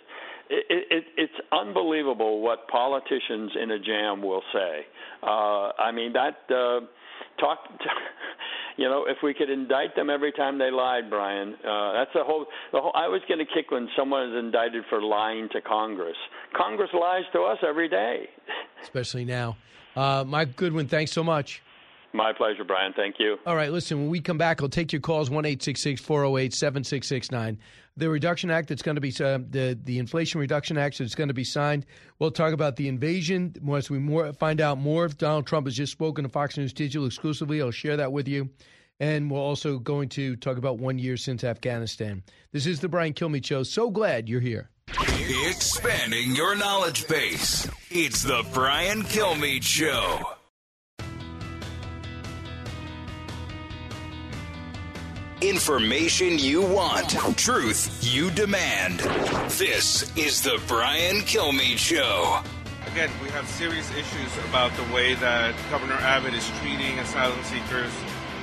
[0.49, 4.85] it, it, it's unbelievable what politicians in a jam will say.
[5.21, 6.85] Uh, I mean that uh,
[7.39, 7.59] talk.
[8.77, 12.23] you know, if we could indict them every time they lied, Brian, uh, that's the
[12.23, 12.45] whole.
[12.71, 12.91] The whole.
[12.95, 16.17] I was going to kick when someone is indicted for lying to Congress.
[16.55, 18.29] Congress lies to us every day,
[18.81, 19.57] especially now.
[19.97, 21.63] Uh, Mike Goodwin, thanks so much.
[22.13, 22.93] My pleasure, Brian.
[22.95, 23.37] Thank you.
[23.47, 27.57] All right, listen, when we come back, I'll take your calls 1 408 7669.
[27.97, 31.29] The Reduction Act that's going to be, uh, the, the Inflation Reduction Act that's going
[31.29, 31.85] to be signed.
[32.19, 35.05] We'll talk about the invasion once we more, find out more.
[35.05, 38.27] If Donald Trump has just spoken to Fox News Digital exclusively, I'll share that with
[38.27, 38.49] you.
[38.99, 42.23] And we're also going to talk about one year since Afghanistan.
[42.51, 43.63] This is the Brian Kilmeade Show.
[43.63, 44.69] So glad you're here.
[44.89, 47.69] Expanding your knowledge base.
[47.89, 50.33] It's the Brian Kilmeade Show.
[55.41, 58.99] Information you want, truth you demand.
[59.51, 62.41] This is the Brian Kilmeade Show.
[62.91, 67.91] Again, we have serious issues about the way that Governor Abbott is treating asylum seekers,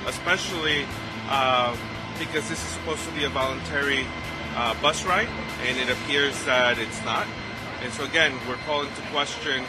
[0.07, 0.85] especially
[1.27, 1.75] uh,
[2.19, 4.05] because this is supposed to be a voluntary
[4.55, 5.27] uh, bus ride,
[5.61, 7.27] and it appears that it's not.
[7.83, 9.63] And so, again, we're calling to question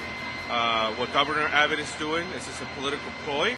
[0.49, 2.27] uh, what Governor Abbott is doing.
[2.29, 3.57] Is this a political ploy?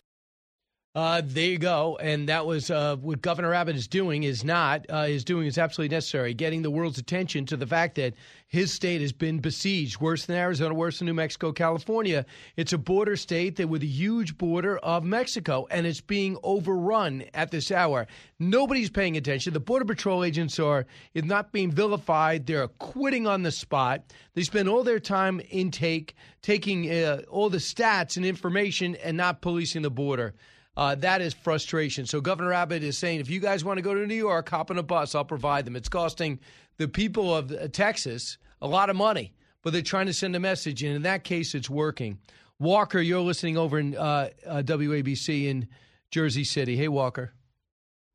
[0.98, 4.24] Uh, there you go, and that was uh, what Governor Abbott is doing.
[4.24, 6.34] Is not uh, is doing is absolutely necessary.
[6.34, 8.14] Getting the world's attention to the fact that
[8.48, 12.26] his state has been besieged, worse than Arizona, worse than New Mexico, California.
[12.56, 17.22] It's a border state that with a huge border of Mexico, and it's being overrun
[17.32, 18.08] at this hour.
[18.40, 19.52] Nobody's paying attention.
[19.52, 20.84] The border patrol agents are
[21.14, 22.44] is not being vilified.
[22.44, 24.02] They're quitting on the spot.
[24.34, 29.42] They spend all their time intake taking uh, all the stats and information and not
[29.42, 30.34] policing the border.
[30.78, 32.06] Uh, that is frustration.
[32.06, 34.70] So Governor Abbott is saying, if you guys want to go to New York, hop
[34.70, 35.16] on a bus.
[35.16, 35.74] I'll provide them.
[35.74, 36.38] It's costing
[36.76, 40.40] the people of uh, Texas a lot of money, but they're trying to send a
[40.40, 42.18] message, and in that case, it's working.
[42.60, 45.66] Walker, you're listening over in uh, uh, WABC in
[46.12, 46.76] Jersey City.
[46.76, 47.32] Hey, Walker.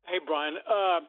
[0.06, 0.54] Hey, Brian.
[0.66, 1.00] Uh,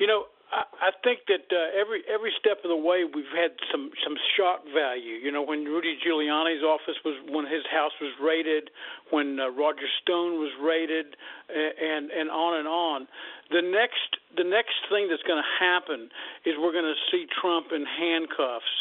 [0.00, 3.56] you know, I, I think that uh, every every step of the way we've had
[3.72, 5.16] some some shock value.
[5.16, 8.70] You know, when Rudy Giuliani's office was when his house was raided,
[9.10, 11.16] when uh, Roger Stone was raided,
[11.48, 13.08] and and on and on.
[13.50, 16.10] The next the next thing that's going to happen
[16.44, 18.74] is we're going to see Trump in handcuffs.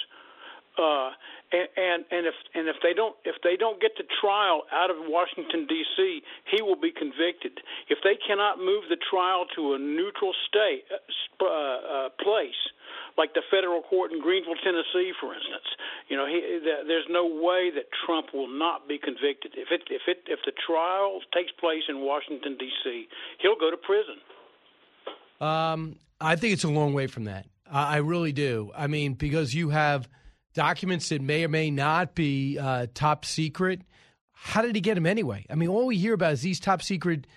[0.77, 1.11] Uh,
[1.51, 4.97] and, and if and if they don't if they don't get the trial out of
[5.07, 7.59] Washington D.C., he will be convicted.
[7.89, 12.59] If they cannot move the trial to a neutral state uh, uh, place,
[13.17, 15.67] like the federal court in Greenville, Tennessee, for instance,
[16.07, 16.39] you know, he,
[16.87, 19.51] there's no way that Trump will not be convicted.
[19.55, 23.07] If it if it if the trial takes place in Washington D.C.,
[23.43, 24.23] he'll go to prison.
[25.41, 27.47] Um, I think it's a long way from that.
[27.69, 28.71] I really do.
[28.75, 30.09] I mean, because you have
[30.53, 33.81] documents that may or may not be uh, top secret.
[34.31, 35.45] How did he get them anyway?
[35.49, 37.27] I mean, all we hear about is these top secret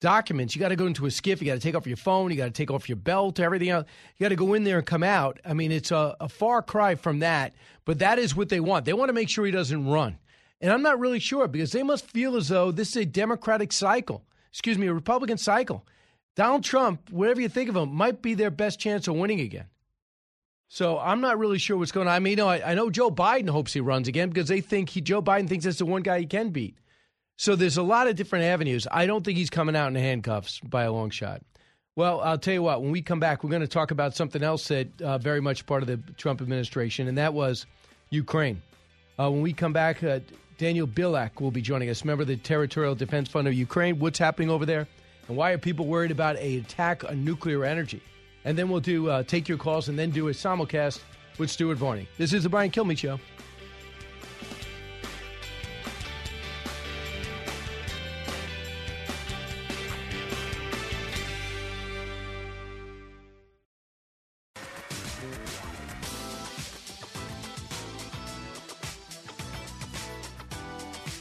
[0.00, 0.54] documents.
[0.54, 1.40] You got to go into a SCIF.
[1.40, 2.30] You got to take off your phone.
[2.30, 3.40] You got to take off your belt.
[3.40, 3.86] Everything else.
[4.16, 5.40] You got to go in there and come out.
[5.44, 7.54] I mean, it's a, a far cry from that.
[7.84, 8.84] But that is what they want.
[8.84, 10.18] They want to make sure he doesn't run.
[10.60, 13.72] And I'm not really sure because they must feel as though this is a Democratic
[13.72, 14.24] cycle.
[14.50, 15.86] Excuse me, a Republican cycle.
[16.36, 19.66] Donald Trump, whatever you think of him, might be their best chance of winning again.
[20.68, 22.14] So I'm not really sure what's going on.
[22.14, 24.60] I mean, you know, I, I know Joe Biden hopes he runs again because they
[24.60, 26.76] think he, Joe Biden thinks that's the one guy he can beat.
[27.36, 28.86] So there's a lot of different avenues.
[28.90, 31.42] I don't think he's coming out in handcuffs by a long shot.
[31.96, 32.82] Well, I'll tell you what.
[32.82, 35.64] When we come back, we're going to talk about something else that uh, very much
[35.66, 37.66] part of the Trump administration, and that was
[38.10, 38.60] Ukraine.
[39.18, 40.18] Uh, when we come back, uh,
[40.58, 44.00] Daniel Bilak will be joining us, member of the Territorial Defense Fund of Ukraine.
[44.00, 44.88] What's happening over there,
[45.28, 48.02] and why are people worried about a attack on nuclear energy?
[48.44, 51.00] And then we'll do uh, take your calls and then do a simulcast
[51.38, 52.08] with Stuart Varney.
[52.18, 53.18] This is the Brian Kilmeade Show.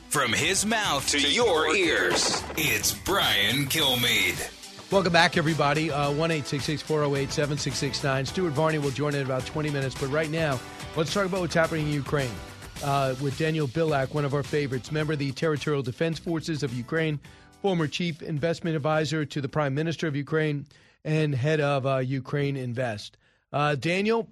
[0.10, 4.53] From his mouth to, to your ears, it's Brian Kilmeade.
[4.94, 5.90] Welcome back, everybody.
[5.90, 8.28] Uh, one eight six six four zero eight seven six six nine.
[8.28, 9.96] Stuart Varney will join in about 20 minutes.
[10.00, 10.60] But right now,
[10.96, 12.30] let's talk about what's happening in Ukraine
[12.84, 16.76] uh, with Daniel Bilak, one of our favorites, member of the Territorial Defense Forces of
[16.76, 17.20] Ukraine,
[17.64, 20.68] former chief investment advisor to the Prime Minister of Ukraine,
[21.04, 23.18] and head of uh, Ukraine Invest.
[23.52, 24.30] Uh, Daniel,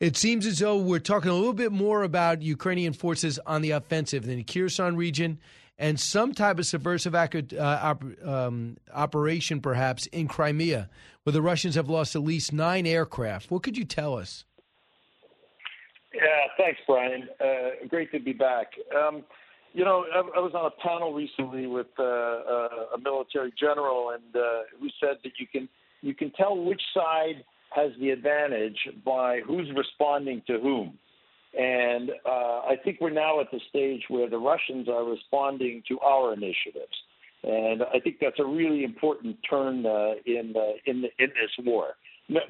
[0.00, 3.72] it seems as though we're talking a little bit more about Ukrainian forces on the
[3.72, 5.38] offensive in the Kherson region
[5.78, 7.28] and some type of subversive uh,
[7.60, 10.90] op- um, operation, perhaps, in Crimea,
[11.22, 13.50] where the Russians have lost at least nine aircraft.
[13.50, 14.44] What could you tell us?
[16.12, 16.22] Yeah,
[16.56, 17.28] thanks, Brian.
[17.40, 18.72] Uh, great to be back.
[18.96, 19.24] Um,
[19.72, 24.10] you know, I, I, was on a panel recently with uh, uh, a military general,
[24.10, 25.68] and uh, who said that you can
[26.00, 30.98] you can tell which side has the advantage by who's responding to whom.
[31.58, 35.98] And uh, I think we're now at the stage where the Russians are responding to
[36.00, 36.96] our initiatives.
[37.42, 41.66] And I think that's a really important turn uh, in, uh, in, the, in this
[41.66, 41.94] war.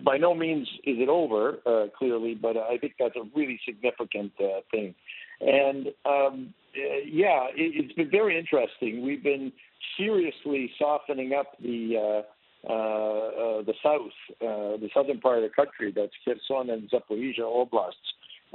[0.05, 4.33] By no means is it over, uh, clearly, but I think that's a really significant
[4.41, 4.95] uh, thing.
[5.41, 9.05] And um, uh, yeah, it, it's been very interesting.
[9.07, 9.53] We've been
[9.97, 12.23] seriously softening up the uh,
[12.67, 14.11] uh, the south,
[14.43, 17.95] uh, the southern part of the country, that's Kherson and Zaporizhia oblasts,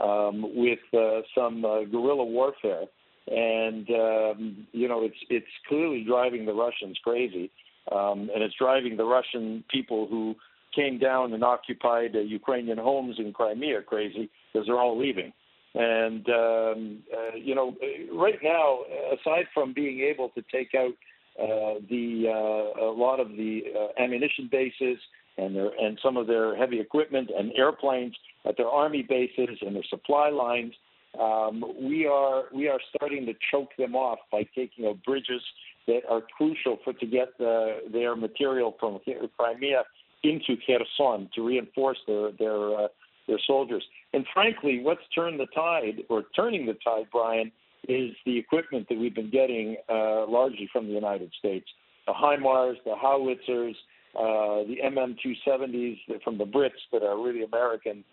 [0.01, 2.85] um, with uh, some uh, guerrilla warfare,
[3.27, 7.51] and um, you know it's it's clearly driving the Russians crazy,
[7.91, 10.35] um, and it's driving the Russian people who
[10.75, 15.31] came down and occupied uh, Ukrainian homes in Crimea crazy because they're all leaving.
[15.75, 17.75] And um, uh, you know,
[18.11, 18.79] right now,
[19.13, 20.93] aside from being able to take out
[21.39, 24.99] uh, the uh, a lot of the uh, ammunition bases
[25.37, 28.15] and their and some of their heavy equipment and airplanes
[28.45, 30.73] at their army bases and their supply lines.
[31.19, 35.41] um, we are we are starting to choke them off by taking out bridges
[35.87, 38.99] that are crucial for to get the, their material from
[39.37, 39.83] Crimea
[40.23, 42.87] into Kherson to reinforce their their uh,
[43.27, 43.83] their soldiers.
[44.13, 47.51] And frankly, what's turned the tide or turning the tide, Brian,
[47.87, 51.65] is the equipment that we've been getting uh, largely from the United States.
[52.07, 53.75] The HIMARS, the howitzers,
[54.15, 58.03] uh, the MM270s from the Brits that are really American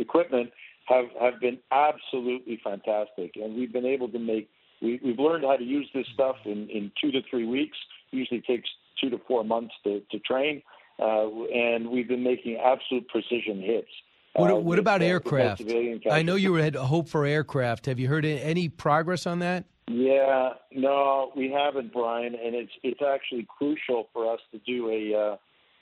[0.00, 0.50] equipment
[0.86, 3.32] have, have been absolutely fantastic.
[3.36, 4.48] And we've been able to make,
[4.80, 7.76] we, we've learned how to use this stuff in, in two to three weeks.
[8.12, 8.68] It usually takes
[9.00, 10.62] two to four months to, to train.
[10.98, 13.88] Uh, and we've been making absolute precision hits.
[14.34, 15.62] What, uh, what about uh, aircraft?
[16.10, 17.86] I know you had hope for aircraft.
[17.86, 19.64] Have you heard any progress on that?
[19.88, 25.38] Yeah, no, we haven't, Brian, and it's it's actually crucial for us to do a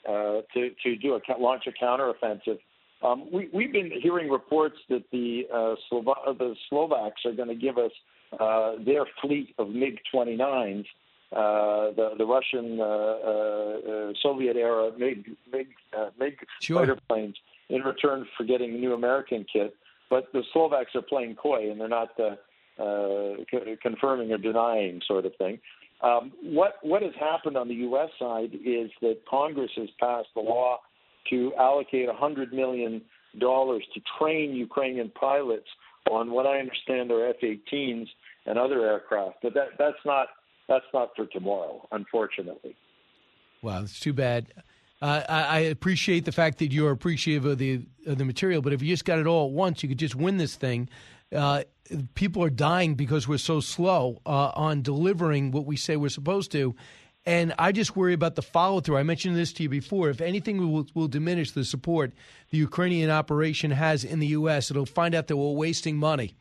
[0.07, 2.59] uh, uh, to to do a launch a counteroffensive.
[3.03, 7.55] Um, we we've been hearing reports that the uh, Slova- the Slovaks are going to
[7.55, 7.91] give us
[8.39, 10.85] uh, their fleet of MiG 29s,
[11.31, 16.79] uh, the the Russian uh, uh, uh, Soviet era MiG MiG, uh, MiG Sure.
[16.79, 17.35] fighter planes
[17.69, 19.75] in return for getting a new American kit.
[20.09, 22.35] But the Slovaks are playing coy and they're not uh,
[22.81, 25.59] uh, c- confirming or denying, sort of thing.
[26.03, 28.09] Um, what what has happened on the U.S.
[28.17, 30.79] side is that Congress has passed a law
[31.29, 33.01] to allocate 100 million
[33.39, 35.67] dollars to train Ukrainian pilots
[36.09, 38.07] on what I understand are F-18s
[38.45, 39.37] and other aircraft.
[39.43, 40.27] But that that's not
[40.67, 42.75] that's not for tomorrow, unfortunately.
[43.61, 44.47] Wow, it's too bad.
[45.01, 48.73] Uh, I, I appreciate the fact that you're appreciative of the of the material, but
[48.73, 50.89] if you just got it all at once, you could just win this thing.
[51.33, 51.63] Uh,
[52.13, 56.51] people are dying because we're so slow uh, on delivering what we say we're supposed
[56.51, 56.75] to.
[57.25, 58.97] And I just worry about the follow through.
[58.97, 60.09] I mentioned this to you before.
[60.09, 62.13] If anything will, will diminish the support
[62.49, 66.35] the Ukrainian operation has in the U.S., it'll find out that we're wasting money,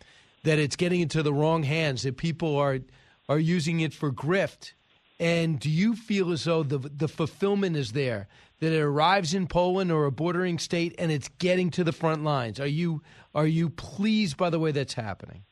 [0.45, 2.81] that it's getting into the wrong hands, that people are
[3.29, 4.73] are using it for grift.
[5.21, 8.27] And do you feel as though the the fulfillment is there,
[8.61, 12.23] that it arrives in Poland or a bordering state and it's getting to the front
[12.25, 12.61] lines?
[12.61, 13.03] Are you
[13.35, 15.45] are you pleased by the way that's happening?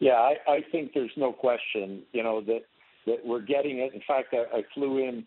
[0.00, 2.62] Yeah, I, I think there's no question, you know, that
[3.06, 3.94] that we're getting it.
[3.94, 5.24] In fact, I, I flew in,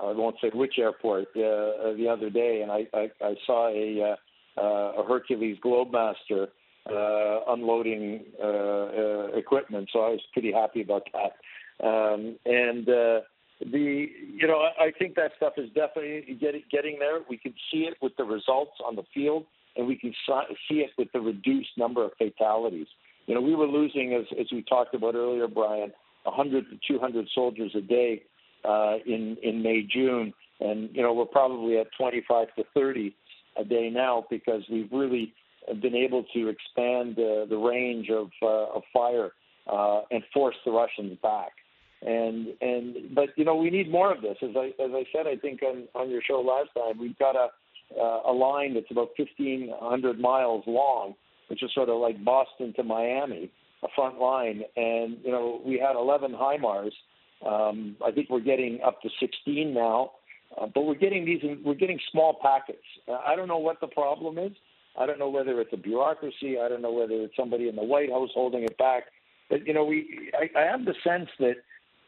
[0.00, 3.68] I won't say which airport, uh, uh, the other day, and I, I, I saw
[3.68, 4.16] a,
[4.58, 6.48] uh, uh, a Hercules Globemaster
[6.90, 11.86] uh, unloading uh, equipment, so I was pretty happy about that.
[11.86, 12.88] Um, and
[13.60, 17.20] the, you know, I, think that stuff is definitely getting getting there.
[17.28, 19.46] We can see it with the results on the field,
[19.76, 20.12] and we can
[20.68, 22.86] see it with the reduced number of fatalities.
[23.26, 25.92] You know, we were losing, as, as we talked about earlier, Brian,
[26.24, 28.22] 100 to 200 soldiers a day
[28.64, 33.14] uh, in in May June, and you know we're probably at 25 to 30
[33.58, 35.32] a day now because we've really
[35.80, 39.30] been able to expand uh, the range of uh, of fire
[39.72, 41.52] uh, and force the Russians back.
[42.06, 44.36] And and but you know we need more of this.
[44.40, 47.34] As I as I said, I think on on your show last time, we've got
[47.34, 47.48] a
[48.00, 51.14] uh, a line that's about 1,500 miles long,
[51.48, 53.50] which is sort of like Boston to Miami
[53.82, 56.92] a front line, and you know we had 11 HIMARS.
[57.46, 60.12] Um, I think we're getting up to 16 now,
[60.58, 61.40] uh, but we're getting these.
[61.64, 62.84] We're getting small packets.
[63.08, 64.52] Uh, I don't know what the problem is.
[64.98, 66.58] I don't know whether it's a bureaucracy.
[66.58, 69.04] I don't know whether it's somebody in the White House holding it back.
[69.50, 70.30] But you know, we.
[70.34, 71.56] I, I have the sense that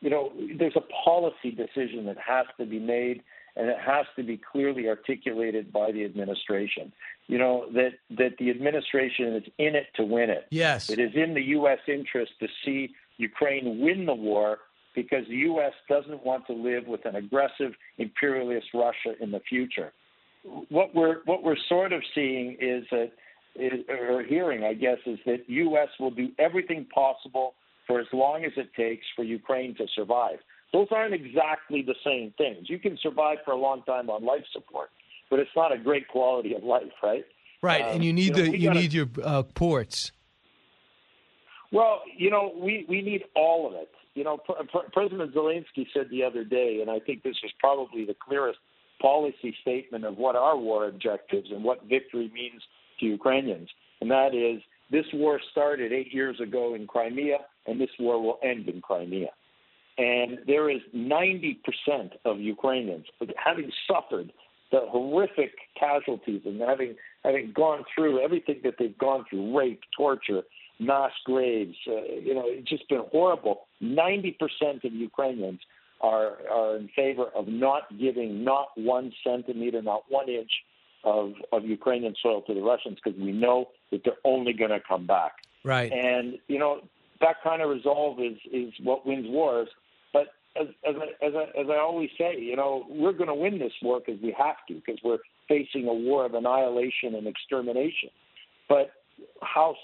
[0.01, 3.23] you know there's a policy decision that has to be made
[3.57, 6.93] and it has to be clearly articulated by the administration.
[7.27, 10.47] You know that that the administration is in it to win it.
[10.51, 11.81] Yes, it is in the U.S.
[11.89, 14.59] interest to see Ukraine win the war
[14.95, 15.73] because the U.S.
[15.89, 19.93] doesn't want to live with an aggressive imperialist Russia in the future.
[20.69, 23.11] What we're what we're sort of seeing is that,
[23.57, 25.89] is, or hearing, I guess, is that U.S.
[25.99, 27.55] will do everything possible
[27.89, 30.39] for as long as it takes for Ukraine to survive.
[30.73, 32.69] Those aren't exactly the same things.
[32.71, 34.91] You can survive for a long time on life support,
[35.31, 37.25] but it's not a great quality of life, right?
[37.63, 40.13] Right, Um, and you need you know, the you gotta- need your uh, ports.
[41.73, 43.91] Well, you know, we, we need all of it.
[44.15, 47.51] You know, Pr- Pr- President Zelensky said the other day, and I think this is
[47.59, 48.59] probably the clearest
[49.01, 52.63] policy statement of what our war objectives and what victory means
[53.01, 53.69] to Ukrainians,
[54.01, 54.61] and that is
[54.91, 57.39] this war started eight years ago in Crimea,
[57.69, 59.31] and this war will end in Crimea.
[59.99, 61.59] And there is 90%
[62.25, 63.07] of Ukrainians
[63.37, 64.33] having suffered
[64.71, 66.95] the horrific casualties and having
[67.25, 70.43] having gone through everything that they've gone through rape, torture,
[70.79, 71.75] mass graves.
[71.87, 73.67] Uh, you know, it's just been horrible.
[73.83, 74.35] 90%
[74.85, 75.61] of Ukrainians
[76.01, 80.53] are are in favor of not giving not one centimeter, not one inch
[81.05, 84.81] of, of Ukrainian soil to the Russians because we know that they're only going to
[84.87, 85.33] come back.
[85.65, 85.93] Right.
[85.93, 86.83] And, you know,
[87.21, 89.69] that kind of resolve is, is what wins wars.
[90.13, 90.29] But
[90.61, 93.59] as, as, I, as, I, as I always say, you know, we're going to win
[93.59, 98.11] this war because we have to, because we're facing a war of annihilation and extermination.
[98.69, 98.93] But
[99.43, 99.75] how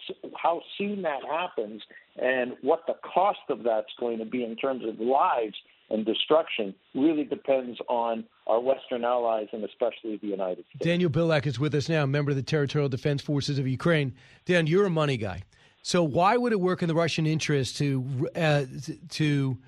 [0.40, 1.82] how soon that happens
[2.16, 5.56] and what the cost of that's going to be in terms of lives
[5.90, 10.84] and destruction really depends on our Western allies and especially the United States.
[10.84, 14.14] Daniel Bilak is with us now, member of the Territorial Defense Forces of Ukraine.
[14.44, 15.42] Dan, you're a money guy.
[15.84, 18.64] So why would it work in the Russian interest to uh,
[19.10, 19.58] to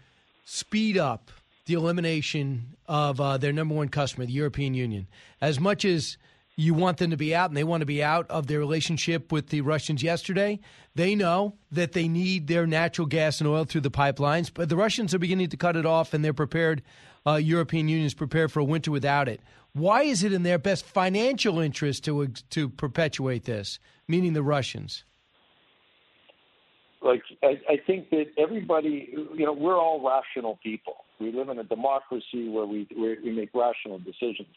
[0.47, 1.31] speed up
[1.67, 5.09] the elimination of uh, their number one customer, the European Union,
[5.43, 6.17] as much as
[6.57, 9.31] you want them to be out and they want to be out of their relationship
[9.31, 10.59] with the Russians yesterday.
[10.95, 14.77] They know that they need their natural gas and oil through the pipelines, but the
[14.77, 16.83] Russians are beginning to cut it off and they're prepared,
[17.27, 19.43] uh, European Union is prepared for a winter without it.
[19.75, 25.05] Why is it in their best financial interest to, to perpetuate this, meaning the Russians?
[27.07, 31.05] Like, I, I think that everybody, you know, we're all rational people.
[31.21, 34.49] We live in a democracy where we, where we make rational decisions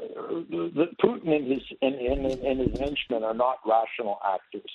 [0.00, 4.70] Putin and his and, and, and his henchmen are not rational actors.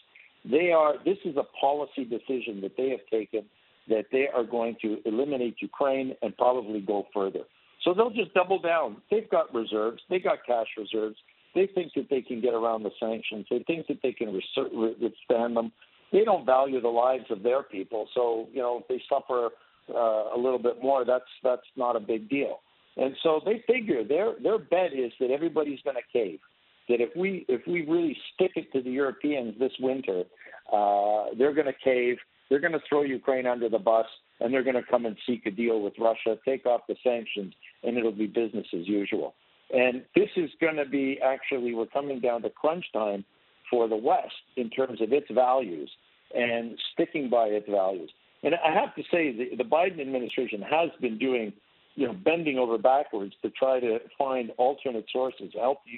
[0.49, 0.95] They are.
[1.05, 3.45] This is a policy decision that they have taken
[3.89, 7.41] that they are going to eliminate Ukraine and probably go further.
[7.84, 8.97] So they'll just double down.
[9.11, 10.01] They've got reserves.
[10.09, 11.17] They got cash reserves.
[11.53, 13.45] They think that they can get around the sanctions.
[13.49, 15.71] They think that they can withstand them.
[16.14, 18.07] They don't value the lives of their people.
[18.14, 19.49] So you know, if they suffer
[19.89, 22.59] uh, a little bit more, that's that's not a big deal.
[22.95, 26.39] And so they figure their their bet is that everybody's going to cave.
[26.88, 30.24] That if we if we really stick it to the Europeans this winter,
[30.72, 32.18] uh, they're going to cave.
[32.49, 34.05] They're going to throw Ukraine under the bus,
[34.39, 37.53] and they're going to come and seek a deal with Russia, take off the sanctions,
[37.84, 39.34] and it'll be business as usual.
[39.74, 43.26] And this is going to be actually we're coming down to crunch time
[43.72, 45.89] for the West in terms of its values
[46.36, 48.12] and sticking by its values.
[48.44, 51.54] And I have to say, the, the Biden administration has been doing
[51.96, 55.92] you know, bending over backwards to try to find alternate sources, help the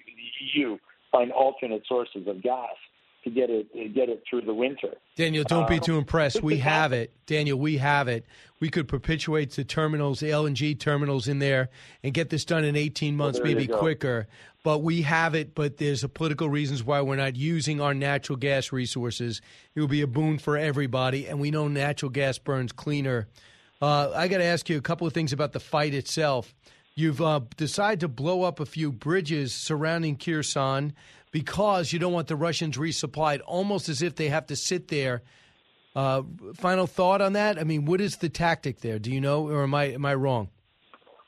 [0.62, 0.78] EU
[1.12, 2.76] find alternate sources of gas
[3.26, 4.96] to get it get it through the winter.
[5.18, 6.42] Daniel, don't be uh, too impressed.
[6.42, 7.60] We have it, Daniel.
[7.60, 8.26] We have it.
[8.60, 11.70] We could perpetuate the terminals, the LNG terminals in there,
[12.04, 14.28] and get this done in 18 months, well, maybe quicker.
[14.64, 15.54] But we have it.
[15.54, 19.42] But there's a political reasons why we're not using our natural gas resources.
[19.76, 23.28] It will be a boon for everybody, and we know natural gas burns cleaner
[23.82, 26.54] uh, I got to ask you a couple of things about the fight itself.
[26.96, 30.94] You've uh, decided to blow up a few bridges surrounding Kherson
[31.36, 35.22] because you don't want the Russians resupplied, almost as if they have to sit there.
[35.94, 36.22] Uh,
[36.54, 37.60] final thought on that?
[37.60, 39.00] I mean, what is the tactic there?
[39.00, 40.48] Do you know, or am I am I wrong?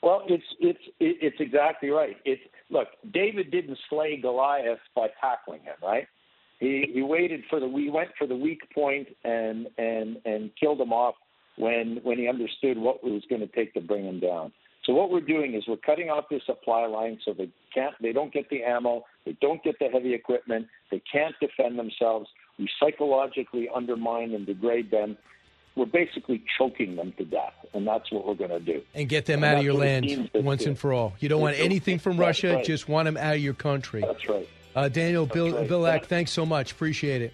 [0.02, 2.16] Well, it's it's it's exactly right.
[2.24, 6.08] It's look, David didn't slay Goliath by tackling him, right?
[6.62, 10.80] He he waited for the we went for the weak point and and and killed
[10.80, 11.16] him off
[11.58, 14.54] when when he understood what it was going to take to bring him down.
[14.88, 18.14] So what we're doing is we're cutting off the supply line so they can't they
[18.14, 22.30] don't get the ammo, they don't get the heavy equipment, they can't defend themselves.
[22.58, 25.18] We psychologically undermine and degrade them.
[25.76, 28.82] We're basically choking them to death, and that's what we're going to do.
[28.96, 31.14] And get them and out of your land once and for all.
[31.20, 32.66] You don't want anything from Russia; right.
[32.66, 34.02] just want them out of your country.
[34.02, 34.48] That's right.
[34.74, 35.70] Uh, Daniel that's Bill, right.
[35.70, 36.72] Bilak, thanks so much.
[36.72, 37.34] Appreciate it.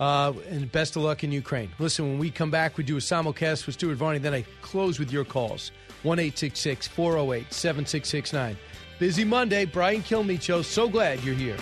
[0.00, 1.70] Uh, and best of luck in Ukraine.
[1.78, 4.18] Listen, when we come back, we do a simulcast with Stuart Varney.
[4.18, 5.70] Then I close with your calls
[6.02, 6.18] 1
[6.88, 8.56] 408 7669.
[8.98, 9.64] Busy Monday.
[9.64, 10.62] Brian Kilmeade Show.
[10.62, 11.56] So glad you're here.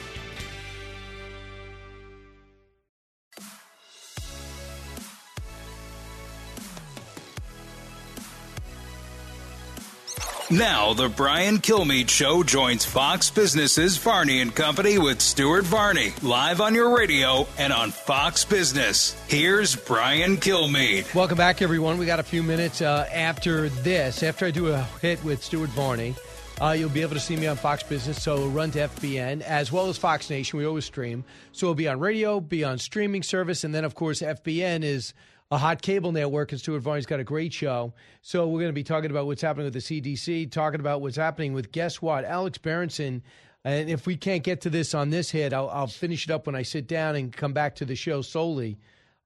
[10.53, 16.61] Now, the Brian Kilmeade Show joins Fox Business's Varney and Company with Stuart Varney, live
[16.61, 19.15] on your radio and on Fox Business.
[19.29, 21.15] Here's Brian Kilmeade.
[21.15, 21.99] Welcome back, everyone.
[21.99, 24.25] We got a few minutes uh, after this.
[24.25, 26.17] After I do a hit with Stuart Varney,
[26.61, 29.71] uh, you'll be able to see me on Fox Business, so run to FBN as
[29.71, 30.59] well as Fox Nation.
[30.59, 31.23] We always stream,
[31.53, 35.15] so it'll be on radio, be on streaming service, and then of course FBN is
[35.51, 37.93] a hot cable network, and Stuart Varney's got a great show.
[38.23, 41.17] So we're going to be talking about what's happening with the CDC, talking about what's
[41.17, 43.23] happening with guess what, Alex Berenson.
[43.65, 46.47] And if we can't get to this on this hit, I'll, I'll finish it up
[46.47, 48.79] when I sit down and come back to the show solely.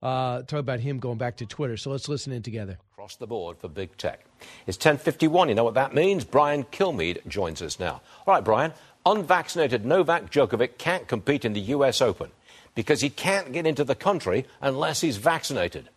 [0.03, 1.77] Uh, talk about him going back to Twitter.
[1.77, 2.79] So let's listen in together.
[2.93, 4.25] Across the board for big tech.
[4.67, 5.49] It's 10:51.
[5.49, 6.25] You know what that means?
[6.25, 8.03] Brian Kilmeade joins us now.
[8.27, 8.73] All right, Brian.
[9.07, 12.01] Unvaccinated Novak Djokovic can't compete in the U.S.
[12.03, 12.31] Open
[12.75, 15.89] because he can't get into the country unless he's vaccinated.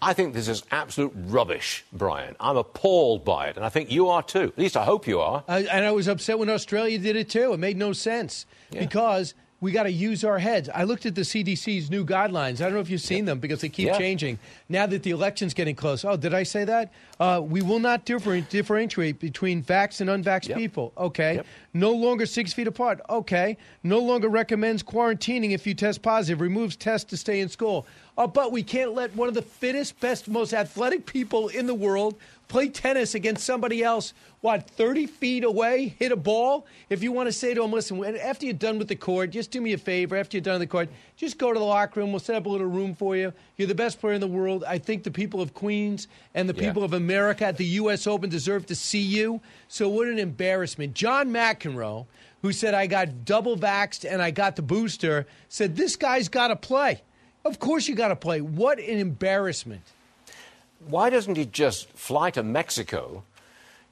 [0.00, 2.36] I think this is absolute rubbish, Brian.
[2.38, 4.44] I'm appalled by it, and I think you are too.
[4.44, 5.42] At least I hope you are.
[5.48, 7.52] I, and I was upset when Australia did it too.
[7.52, 8.80] It made no sense Yeah.
[8.80, 10.68] because we got to use our heads.
[10.72, 12.60] I looked at the CDC's new guidelines.
[12.60, 13.98] I don't know if you've seen them because they keep Yeah.
[13.98, 14.38] changing.
[14.68, 16.04] Now that the election's getting close.
[16.04, 16.92] Oh, did I say that?
[17.18, 20.92] Uh, we will not differ- differentiate between vax and unvaxxed people.
[20.96, 21.40] Okay.
[21.74, 23.00] No longer six feet apart.
[23.10, 23.56] Okay.
[23.82, 26.40] No longer recommends quarantining if you test positive.
[26.40, 27.84] Removes tests to stay in school.
[28.16, 31.74] Oh, but we can't let one of the fittest, best, most athletic people in the
[31.74, 32.14] world
[32.48, 36.66] play tennis against somebody else, what, 30 feet away, hit a ball?
[36.88, 39.50] If you want to say to him, listen, after you're done with the court, just
[39.50, 40.16] do me a favor.
[40.16, 42.10] After you're done with the court, just go to the locker room.
[42.10, 43.32] We'll set up a little room for you.
[43.56, 44.64] You're the best player in the world.
[44.64, 46.68] I think the people of Queens and the Yeah.
[46.68, 48.06] people of America at the U.S.
[48.06, 49.40] Open deserve to see you.
[49.68, 50.94] So, what an embarrassment.
[50.94, 52.06] John McEnroe,
[52.42, 56.48] who said, I got double vaxxed and I got the booster, said, this guy's got
[56.48, 57.02] to play.
[57.44, 58.40] Of course you got to play.
[58.40, 59.82] What an embarrassment.
[60.86, 63.24] Why doesn't he just fly to Mexico,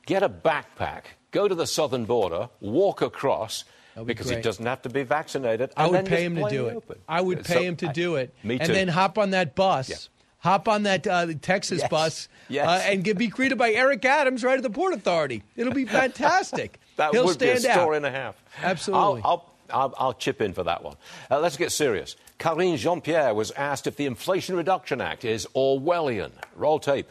[0.06, 3.64] get a backpack, go to the southern border, walk across?
[3.96, 5.70] be because he doesn't have to be vaccinated.
[5.74, 6.76] I and would then pay him to do it.
[6.76, 6.98] open.
[7.08, 8.34] I would So pay him to I- do it.
[8.44, 8.72] Me and too.
[8.74, 9.88] then hop on that bus.
[9.88, 9.96] Yeah.
[10.40, 11.88] Hop on that uh, Texas Yes.
[11.90, 12.68] bus Yes.
[12.68, 15.42] Uh, and get, be greeted by Eric Adams right at the Port Authority.
[15.56, 16.78] It'll be fantastic.
[16.96, 17.92] that He'll would be a story out.
[17.94, 18.36] and a half.
[18.62, 19.22] Absolutely.
[19.24, 20.96] I'll, I'll, I'll, I'll chip in for that one.
[21.30, 22.16] Uh, let's get serious.
[22.38, 26.32] Karine Jean Pierre was asked if the Inflation Reduction Act is Orwellian.
[26.54, 27.08] Roll tape.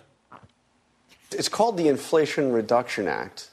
[1.32, 3.50] It's called the Inflation Reduction Act.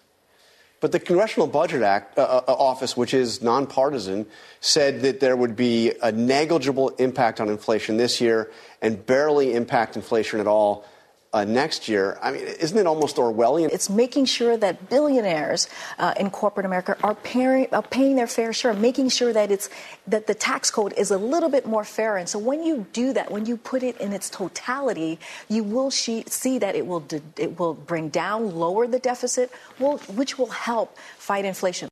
[0.81, 4.27] But the Congressional Budget Act uh, uh, Office, which is nonpartisan,
[4.61, 8.51] said that there would be a negligible impact on inflation this year
[8.83, 10.85] and barely impact inflation at all
[11.33, 12.19] uh, next year.
[12.21, 13.71] I mean, isn't it almost Orwellian?
[13.73, 15.69] It's making sure that billionaires
[15.99, 19.71] uh, in corporate America are paying, are paying their fair share, making sure that it's
[20.07, 22.17] that the tax code is a little bit more fair.
[22.17, 25.19] And so when you do that, when you put it in its totality,
[25.49, 29.51] you will she, see that it will de- it will bring down, lower the deficit,
[29.79, 31.89] will, which will help fight inflation.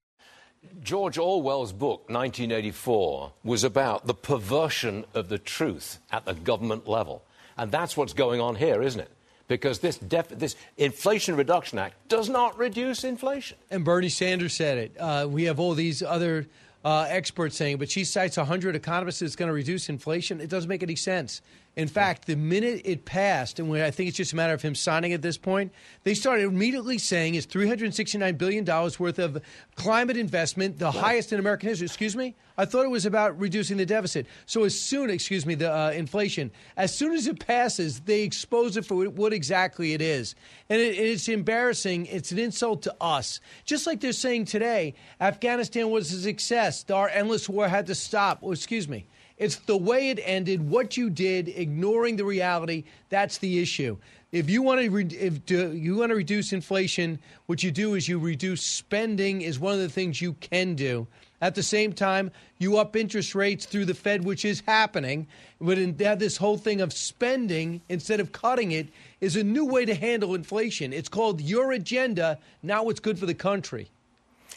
[0.83, 7.23] George Orwell's book, 1984, was about the perversion of the truth at the government level.
[7.57, 9.11] And that's what's going on here, isn't it?
[9.51, 13.59] Because this, def- this Inflation Reduction Act does not reduce inflation.
[13.69, 14.97] And Bernie Sanders said it.
[14.97, 16.47] Uh, we have all these other
[16.85, 20.41] uh, experts saying, but she cites 100 economists it's going to reduce inflation.
[20.41, 21.43] It doesn't make any sense.
[21.81, 24.75] In fact, the minute it passed, and I think it's just a matter of him
[24.75, 29.41] signing at this point, they started immediately saying it's $369 billion worth of
[29.77, 31.87] climate investment, the highest in American history.
[31.87, 32.37] Excuse me?
[32.59, 34.27] I thought it was about reducing the deficit.
[34.45, 38.77] So as soon, excuse me, the uh, inflation, as soon as it passes, they expose
[38.77, 40.35] it for what exactly it is.
[40.69, 42.05] And it, it's embarrassing.
[42.05, 43.41] It's an insult to us.
[43.65, 46.85] Just like they're saying today, Afghanistan was a success.
[46.91, 48.41] Our endless war had to stop.
[48.43, 49.07] Oh, excuse me.
[49.41, 52.85] It's the way it ended, what you did, ignoring the reality.
[53.09, 53.97] That's the issue.
[54.33, 57.95] If you want to, re- if do, you want to reduce inflation, what you do
[57.95, 59.41] is you reduce spending.
[59.41, 61.07] Is one of the things you can do.
[61.41, 65.27] At the same time, you up interest rates through the Fed, which is happening.
[65.59, 68.89] But in, this whole thing of spending instead of cutting it
[69.23, 70.93] is a new way to handle inflation.
[70.93, 73.89] It's called your agenda, not what's good for the country.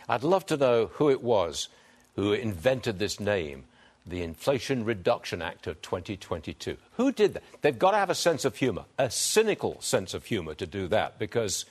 [0.10, 1.70] I'd love to know who it was
[2.16, 3.64] who invented this name,
[4.06, 6.78] the Inflation Reduction Act of 2022.
[6.98, 7.44] Who did that?
[7.62, 10.88] They've got to have a sense of humor, a cynical sense of humor to do
[10.90, 11.66] that, because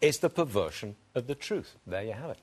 [0.00, 1.76] it's the perversion of the truth.
[1.86, 2.38] There you have it.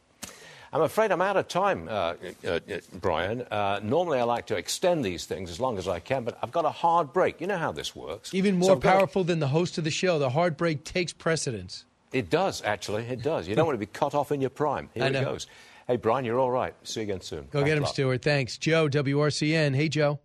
[0.71, 2.13] I'm afraid I'm out of time, uh,
[2.45, 2.59] uh, uh,
[3.01, 3.41] Brian.
[3.41, 6.51] Uh, normally, I like to extend these things as long as I can, but I've
[6.51, 7.41] got a hard break.
[7.41, 8.33] You know how this works.
[8.35, 10.19] Even more to- powerful than the host of the show.
[10.19, 11.85] The hard break takes precedence.
[12.11, 13.03] It does, actually.
[13.05, 13.47] It does.
[13.47, 14.89] You don't want to be cut off in your prime.
[14.93, 15.23] Here I it know.
[15.23, 15.47] goes.
[15.89, 16.75] Hey, Brian, you're all right.
[16.83, 17.47] See you again soon.
[17.49, 17.93] Go Thanks get him, lot.
[17.93, 18.21] Stuart.
[18.21, 18.59] Thanks.
[18.59, 19.75] Joe, WRCN.
[19.75, 20.19] Hey, Joe.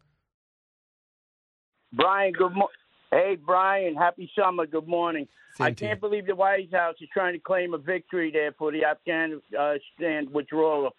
[1.95, 2.77] Brian, good morning.
[3.11, 4.66] Hey, Brian, happy summer.
[4.66, 5.27] Good morning.
[5.57, 8.73] Same I can't believe the White House is trying to claim a victory there for
[8.73, 10.91] the Afghanistan withdrawal.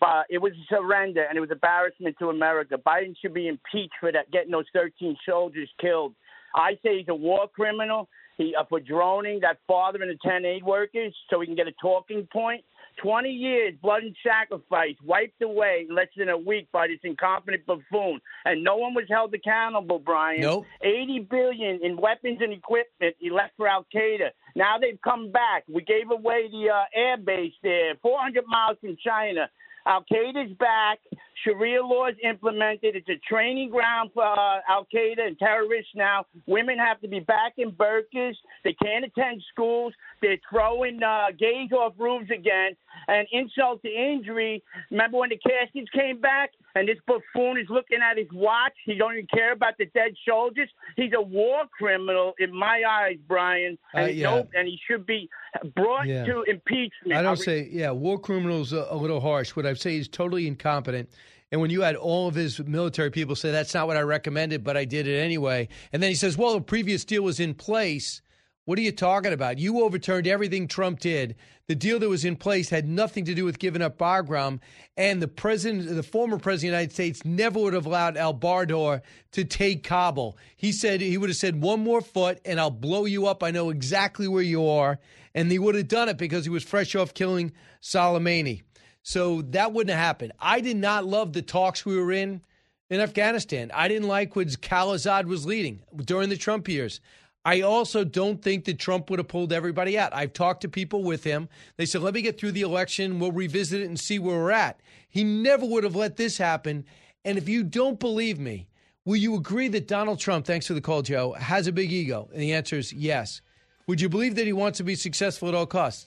[0.00, 2.76] But it was a surrender, and it was embarrassment to America.
[2.76, 6.14] Biden should be impeached for that, getting those 13 soldiers killed.
[6.54, 8.10] I say he's a war criminal.
[8.36, 11.68] He uh, for droning that father and the 10 aid workers, so he can get
[11.68, 12.64] a talking point.
[13.02, 17.64] 20 years, blood and sacrifice, wiped away in less than a week by this incompetent
[17.66, 19.98] buffoon, and no one was held accountable.
[19.98, 20.66] Brian, Nope.
[20.82, 24.30] 80 billion in weapons and equipment he left for Al Qaeda.
[24.56, 25.64] Now they've come back.
[25.72, 29.48] We gave away the uh, air base there, 400 miles from China.
[29.86, 30.98] Al Qaeda's back.
[31.44, 32.96] Sharia law is implemented.
[32.96, 36.26] It's a training ground for uh, Al Qaeda and terrorists now.
[36.46, 38.34] Women have to be back in burqas.
[38.62, 39.94] They can't attend schools.
[40.20, 42.76] They're throwing uh, gays off roofs again.
[43.08, 44.62] And insult to injury.
[44.90, 46.50] Remember when the caskets came back?
[46.74, 48.72] And this buffoon is looking at his watch.
[48.84, 50.68] He don't even care about the dead soldiers.
[50.96, 53.78] He's a war criminal in my eyes, Brian.
[53.94, 54.30] And, Uh, he, yeah.
[54.30, 55.28] don't- and he should be
[55.74, 56.24] brought Yeah.
[56.24, 57.14] to impeachment.
[57.18, 59.56] I don't re- say, yeah, war criminals a, a little harsh.
[59.56, 61.08] What I say is totally incompetent.
[61.52, 64.62] And when you had all of his military people say, that's not what I recommended,
[64.62, 65.68] but I did it anyway.
[65.92, 68.22] And then he says, well, the previous deal was in place.
[68.70, 69.58] What are you talking about?
[69.58, 71.34] You overturned everything Trump did.
[71.66, 74.60] The deal that was in place had nothing to do with giving up Bagram.
[74.96, 78.32] And the president, the former president of the United States, never would have allowed Al
[78.32, 79.00] Baradar
[79.32, 80.38] to take Kabul.
[80.56, 83.42] He said he would have said one more foot, and I'll blow you up.
[83.42, 85.00] I know exactly where you are.
[85.34, 87.50] And he would have done it because he was fresh off killing
[87.82, 88.62] Soleimani.
[89.02, 90.30] So that wouldn't have happened.
[90.38, 92.40] I did not love the talks we were in
[92.88, 93.72] in Afghanistan.
[93.74, 97.00] I didn't like what Khalilzad was leading during the Trump years.
[97.44, 100.14] I also don't think that Trump would have pulled everybody out.
[100.14, 101.48] I've talked to people with him.
[101.76, 103.18] They said, let me get through the election.
[103.18, 104.80] We'll revisit it and see where we're at.
[105.08, 106.84] He never would have let this happen.
[107.24, 108.68] And if you don't believe me,
[109.06, 112.28] will you agree that Donald Trump, thanks for the call, Joe, has a big ego?
[112.32, 113.40] And the answer is yes.
[113.86, 116.06] Would you believe that he wants to be successful at all costs?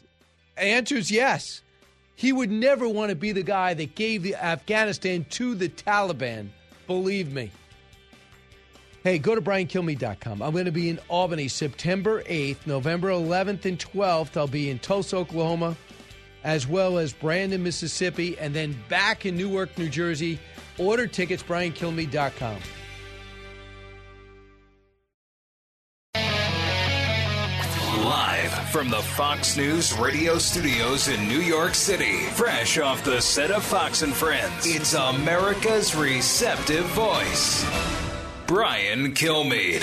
[0.55, 1.61] The answer is yes.
[2.15, 6.49] He would never want to be the guy that gave Afghanistan to the Taliban.
[6.85, 7.49] Believe me.
[9.03, 10.41] Hey, go to briankilmeade.com.
[10.41, 14.38] I'm going to be in Albany September 8th, November 11th, and 12th.
[14.38, 15.75] I'll be in Tulsa, Oklahoma,
[16.45, 20.39] as well as Brandon, Mississippi, and then back in Newark, New Jersey.
[20.77, 22.57] Order tickets, briankilmeade.com.
[28.05, 33.51] Live from the Fox News radio studios in New York City, fresh off the set
[33.51, 37.63] of Fox and Friends, it's America's receptive voice,
[38.53, 39.81] Brian Kilmeade.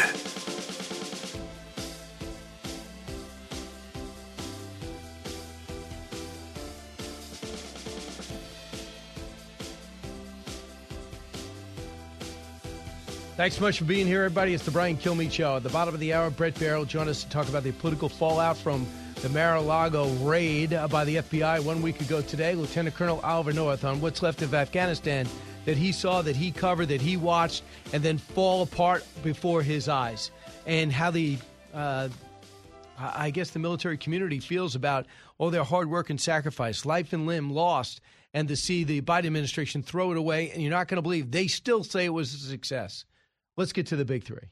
[13.37, 14.55] Thanks so much for being here, everybody.
[14.55, 15.57] It's the Brian Kilmeade Show.
[15.57, 18.09] At the bottom of the hour, Bret Baier joined us to talk about the political
[18.09, 18.87] fallout from
[19.17, 22.55] the Mar-a-Lago raid uh, by the FBI one week ago today.
[22.55, 25.27] Lieutenant Colonel Oliver North on what's left of Afghanistan
[25.71, 29.89] that he saw, that he covered, that he watched, and then fall apart before his
[29.89, 30.33] eyes,
[30.67, 31.39] and how the
[31.73, 32.09] uh,
[32.99, 35.07] I I guess the military community feels about
[35.39, 38.01] all their hard work and sacrifice, life and limb lost,
[38.35, 41.31] and to see the Biden administration throw it away, and you're not going to believe
[41.31, 43.05] they still say it was a success.
[43.57, 44.49] Let's get to the big three.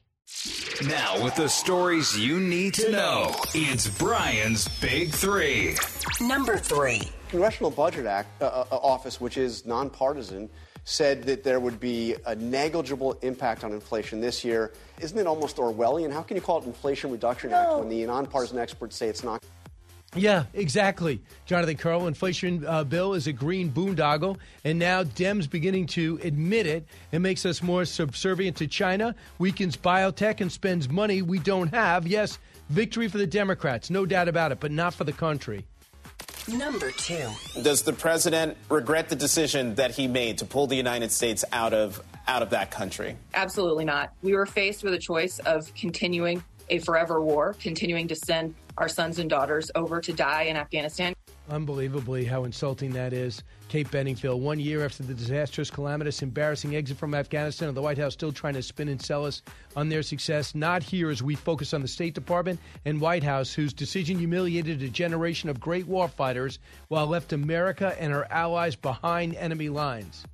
[0.87, 5.75] Now, with the stories you need to know, it's Brian's Big Three.
[6.21, 7.01] Number three.
[7.27, 10.49] Congressional Budget Act uh, uh, Office, which is nonpartisan,
[10.89, 14.73] said that there would be a negligible impact on inflation this year.
[14.99, 16.11] Isn't it almost Orwellian?
[16.11, 19.43] How can you call it Inflation Reduction Act when the nonpartisan experts say it's not?
[20.15, 21.21] Yeah, exactly.
[21.45, 26.65] Jonathan Karl, inflation uh, bill is a green boondoggle, and now Dems beginning to admit
[26.65, 26.87] it.
[27.11, 32.07] It makes us more subservient to China, weakens biotech, and spends money we don't have.
[32.07, 32.39] Yes,
[32.69, 35.63] victory for the Democrats, no doubt about it, but not for the country.
[36.47, 37.27] Number two.
[37.61, 41.73] Does the president regret the decision that he made to pull the United States out
[41.73, 43.15] of out of that country?
[43.33, 44.13] Absolutely not.
[44.21, 48.87] We were faced with a choice of continuing a forever war, continuing to send our
[48.87, 51.13] sons and daughters over to die in Afghanistan.
[51.49, 53.43] Unbelievably, how insulting that is.
[53.69, 57.97] Kate Bedingfield, one year after the disastrous, calamitous, embarrassing exit from Afghanistan, and the White
[57.97, 59.41] House still trying to spin and sell us
[59.75, 60.53] on their success.
[60.53, 64.83] Not here as we focus on the State Department and White House, whose decision humiliated
[64.83, 70.25] a generation of great warfighters while left America and her allies behind enemy lines.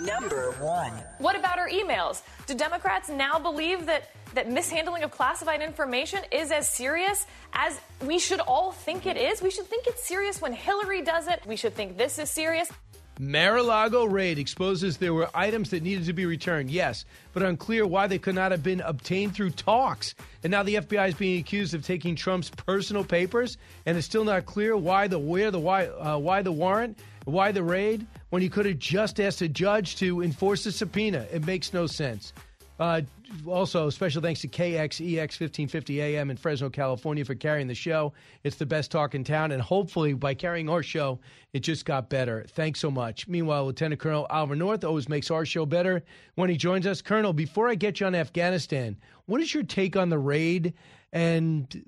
[0.00, 0.92] Number one.
[1.18, 2.22] What about our emails?
[2.46, 8.18] Do Democrats now believe that, that mishandling of classified information is as serious as we
[8.18, 9.42] should all think it is?
[9.42, 11.42] We should think it's serious when Hillary does it.
[11.46, 12.70] We should think this is serious.
[13.18, 18.06] Mar-a-Lago raid exposes there were items that needed to be returned, yes, but unclear why
[18.06, 20.14] they could not have been obtained through talks.
[20.42, 23.56] And now the FBI is being accused of taking Trump's personal papers,
[23.86, 27.52] and it's still not clear why the where the why uh, why the warrant, why
[27.52, 31.26] the raid, when he could have just asked a judge to enforce a subpoena.
[31.32, 32.34] It makes no sense.
[32.78, 33.00] Uh,
[33.46, 38.12] also, special thanks to KXEX 1550 AM in Fresno, California for carrying the show.
[38.44, 41.18] It's the best talk in town, and hopefully by carrying our show,
[41.52, 42.44] it just got better.
[42.48, 43.26] Thanks so much.
[43.28, 46.02] Meanwhile, Lieutenant Colonel Oliver North always makes our show better
[46.34, 47.02] when he joins us.
[47.02, 48.96] Colonel, before I get you on Afghanistan,
[49.26, 50.74] what is your take on the raid
[51.12, 51.84] and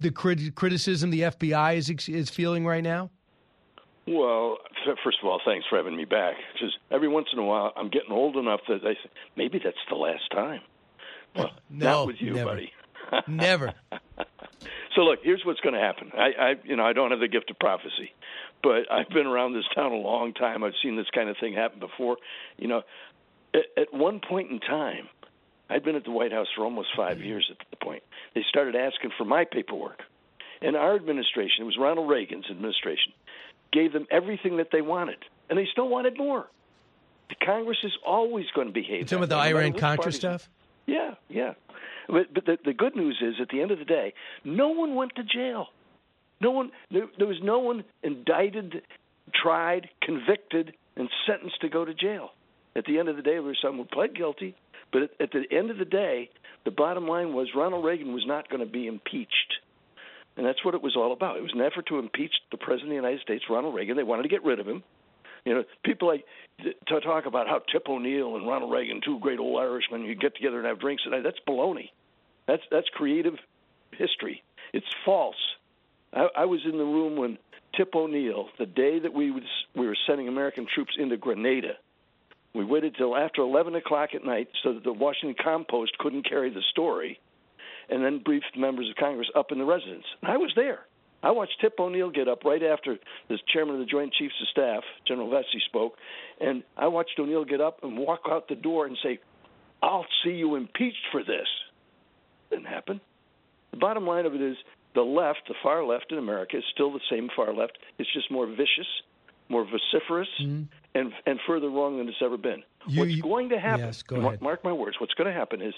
[0.00, 3.10] the crit- criticism the FBI is, is feeling right now?
[4.06, 4.58] Well,
[5.04, 6.34] first of all, thanks for having me back.
[6.52, 9.76] Because every once in a while, I'm getting old enough that I say maybe that's
[9.88, 10.60] the last time.
[11.36, 12.50] Well, No, not with you, never.
[12.50, 12.72] buddy.
[13.28, 13.74] Never.
[14.94, 16.12] So look, here's what's going to happen.
[16.14, 18.12] I, I, you know, I don't have the gift of prophecy,
[18.62, 20.62] but I've been around this town a long time.
[20.64, 22.16] I've seen this kind of thing happen before.
[22.58, 22.82] You know,
[23.54, 25.08] at, at one point in time,
[25.68, 28.02] I'd been at the White House for almost five years at the point.
[28.34, 30.00] They started asking for my paperwork.
[30.60, 33.12] And our administration, it was Ronald Reagan's administration,
[33.72, 35.18] gave them everything that they wanted.
[35.50, 36.46] And they still wanted more.
[37.28, 39.08] The Congress is always going to behave.
[39.08, 40.48] Some of the that way, no matter Iran Contra stuff.
[40.86, 41.54] Yeah, yeah.
[42.08, 44.14] But, but the, the good news is, at the end of the day,
[44.44, 45.66] no one went to jail.
[46.40, 46.70] No one.
[46.90, 48.82] There, there was no one indicted,
[49.34, 52.30] tried, convicted, and sentenced to go to jail.
[52.74, 54.56] At the end of the day, there was some who pled guilty.
[54.92, 56.30] But at, at the end of the day,
[56.64, 59.54] the bottom line was Ronald Reagan was not going to be impeached.
[60.36, 61.36] And that's what it was all about.
[61.36, 63.96] It was an effort to impeach the President of the United States, Ronald Reagan.
[63.96, 64.82] They wanted to get rid of him.
[65.44, 66.24] You know, people like
[66.60, 70.36] to talk about how Tip O'Neill and Ronald Reagan, two great old Irishmen, you get
[70.36, 71.02] together and have drinks.
[71.04, 71.90] And that's baloney.
[72.46, 73.34] That's that's creative
[73.92, 74.42] history.
[74.72, 75.36] It's false.
[76.12, 77.38] I, I was in the room when
[77.76, 79.44] Tip O'Neill, the day that we was,
[79.74, 81.74] we were sending American troops into Grenada,
[82.54, 86.50] we waited till after 11 o'clock at night so that the Washington Compost couldn't carry
[86.50, 87.18] the story,
[87.88, 90.04] and then briefed members of Congress up in the residence.
[90.20, 90.80] And I was there.
[91.22, 94.48] I watched Tip O'Neill get up right after the chairman of the Joint Chiefs of
[94.48, 95.94] Staff, General Vessey, spoke,
[96.40, 99.20] and I watched O'Neill get up and walk out the door and say,
[99.82, 101.46] "I'll see you impeached for this."
[102.50, 103.00] Didn't happen.
[103.70, 104.56] The bottom line of it is
[104.94, 107.78] the left, the far left in America, is still the same far left.
[107.98, 108.88] It's just more vicious,
[109.48, 110.28] more vociferous,
[110.94, 112.62] and and further wrong than it's ever been.
[112.94, 113.86] what's going to happen?
[113.86, 115.00] Yes, go mark, mark my words.
[115.00, 115.72] What's going to happen is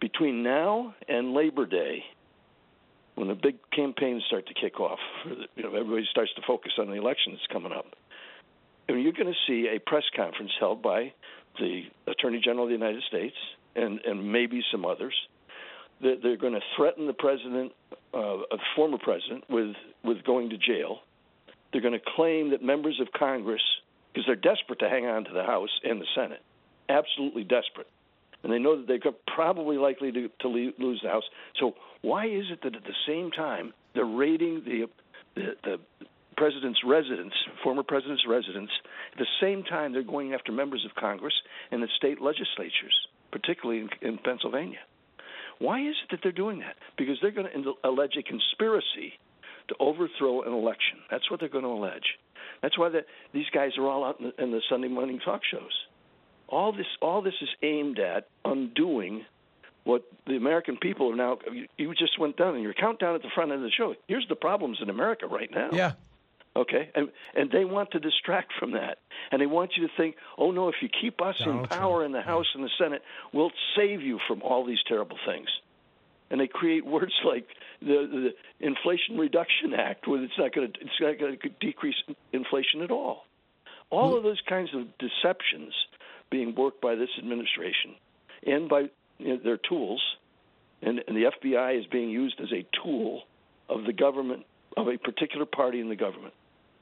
[0.00, 2.02] between now and Labor Day,
[3.16, 5.00] when the big campaigns start to kick off,
[5.56, 7.86] you know, everybody starts to focus on the election that's coming up.
[8.88, 11.12] Mean, you're going to see a press conference held by
[11.58, 13.34] the Attorney General of the United States
[13.74, 15.14] and and maybe some others.
[16.00, 17.72] They're, they're going to threaten the president,
[18.14, 19.74] uh, a former president, with
[20.04, 21.00] with going to jail.
[21.72, 23.62] They're going to claim that members of Congress,
[24.12, 26.42] because they're desperate to hang on to the House and the Senate,
[26.88, 27.88] absolutely desperate,
[28.46, 31.24] and they know that they're probably likely to, to le- lose the House.
[31.58, 34.86] So why is it that at the same time they're raiding the
[35.34, 35.78] the, the
[36.36, 37.32] president's residence,
[37.64, 38.70] former president's residence,
[39.12, 41.34] at the same time they're going after members of Congress
[41.72, 42.94] and the state legislatures,
[43.32, 44.78] particularly in, in Pennsylvania?
[45.58, 46.76] Why is it that they're doing that?
[46.96, 49.14] Because they're going to allege a conspiracy
[49.68, 50.98] to overthrow an election.
[51.10, 52.06] That's what they're going to allege.
[52.62, 53.00] That's why the,
[53.34, 55.72] these guys are all out in the, in the Sunday morning talk shows.
[56.48, 59.24] All this, all this is aimed at undoing
[59.86, 61.38] what the American people are now.
[61.76, 63.94] You, just went down in your countdown at the front end of the show.
[64.08, 65.70] Here's the problems in America right now.
[65.72, 65.92] Yeah.
[66.56, 68.98] Okay, and and they want to distract from that,
[69.30, 72.04] and they want you to think, oh no, if you keep us in Donald power
[72.04, 73.02] in the House and the Senate,
[73.32, 75.48] we'll save you from all these terrible things.
[76.30, 77.46] And they create words like
[77.80, 81.96] the, the Inflation Reduction Act, where it's not going to it's not going to decrease
[82.32, 83.26] inflation at all.
[83.90, 84.16] All mm.
[84.16, 85.74] of those kinds of deceptions
[86.30, 87.94] being worked by this administration
[88.46, 88.82] and by
[89.18, 90.02] you know, their tools,
[90.82, 93.22] and, and the FBI is being used as a tool
[93.68, 94.44] of the government
[94.76, 96.34] of a particular party in the government.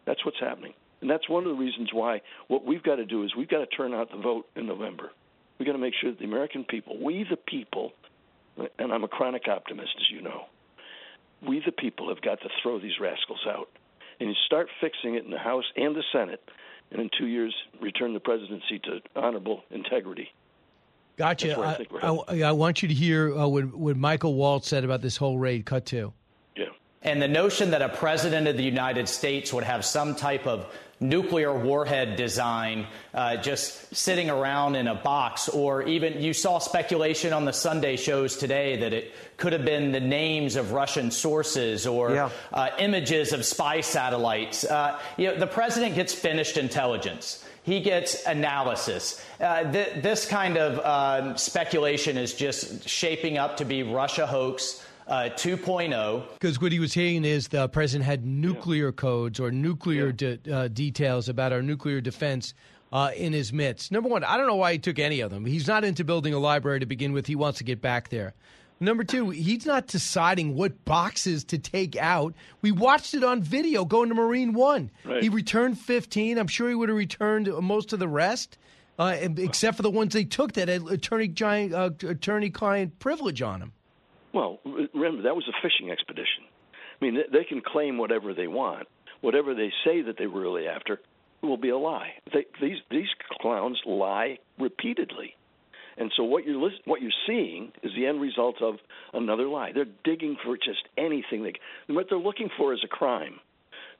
[0.04, 0.74] That's what's happening.
[1.00, 3.58] And that's one of the reasons why what we've got to do is we've got
[3.58, 5.10] to turn out the vote in November.
[5.58, 7.92] We've got to make sure that the American people, we the people,
[8.78, 10.44] and I'm a chronic optimist, as you know,
[11.46, 13.68] we the people have got to throw these rascals out.
[14.18, 16.40] And you start fixing it in the House and the Senate,
[16.90, 20.32] and in two years, return the presidency to honorable integrity.
[21.16, 21.56] Gotcha.
[21.58, 22.42] I I, I.
[22.48, 25.64] I want you to hear uh, what, what Michael Waltz said about this whole raid.
[25.64, 26.12] Cut two.
[27.04, 30.74] And the notion that a president of the United States would have some type of
[31.08, 37.32] nuclear warhead design uh, just sitting around in a box, or even you saw speculation
[37.32, 41.86] on the Sunday shows today that it could have been the names of Russian sources
[41.86, 42.30] or Yeah.
[42.52, 44.64] uh, images of spy satellites.
[44.64, 47.44] Uh, you know, the president gets finished intelligence.
[47.62, 49.24] He gets analysis.
[49.40, 54.83] Uh, th- this kind of um, speculation is just shaping up to be Russia hoax
[55.06, 56.32] uh, 2.0.
[56.34, 60.68] Because what he was saying is the president had nuclear codes or nuclear de- uh,
[60.68, 62.54] details about our nuclear defense
[62.92, 63.90] uh, in his midst.
[63.92, 65.44] Number one, I don't know why he took any of them.
[65.44, 67.26] He's not into building a library to begin with.
[67.26, 68.34] He wants to get back there.
[68.80, 72.34] Number two, he's not deciding what boxes to take out.
[72.60, 74.90] We watched it on video going to Marine One.
[75.04, 75.22] Right.
[75.22, 76.38] He returned 15.
[76.38, 78.58] I'm sure he would have returned most of the rest,
[78.98, 83.42] uh, except for the ones they took that had attorney giant, uh, attorney client privilege
[83.42, 83.72] on them.
[84.34, 84.58] Well,
[84.92, 86.44] remember that was a fishing expedition.
[87.00, 88.88] I mean, they- can claim whatever they want,
[89.20, 91.00] whatever they say that they were really after
[91.40, 92.14] will be a lie.
[92.32, 93.08] They, these these
[93.40, 95.36] clowns lie repeatedly,
[95.96, 98.80] and so what you're lis- what you're seeing is the end result of
[99.12, 99.72] another lie.
[99.72, 101.44] They're digging for just anything.
[101.44, 101.54] They,
[101.94, 103.40] what they're looking for is a crime.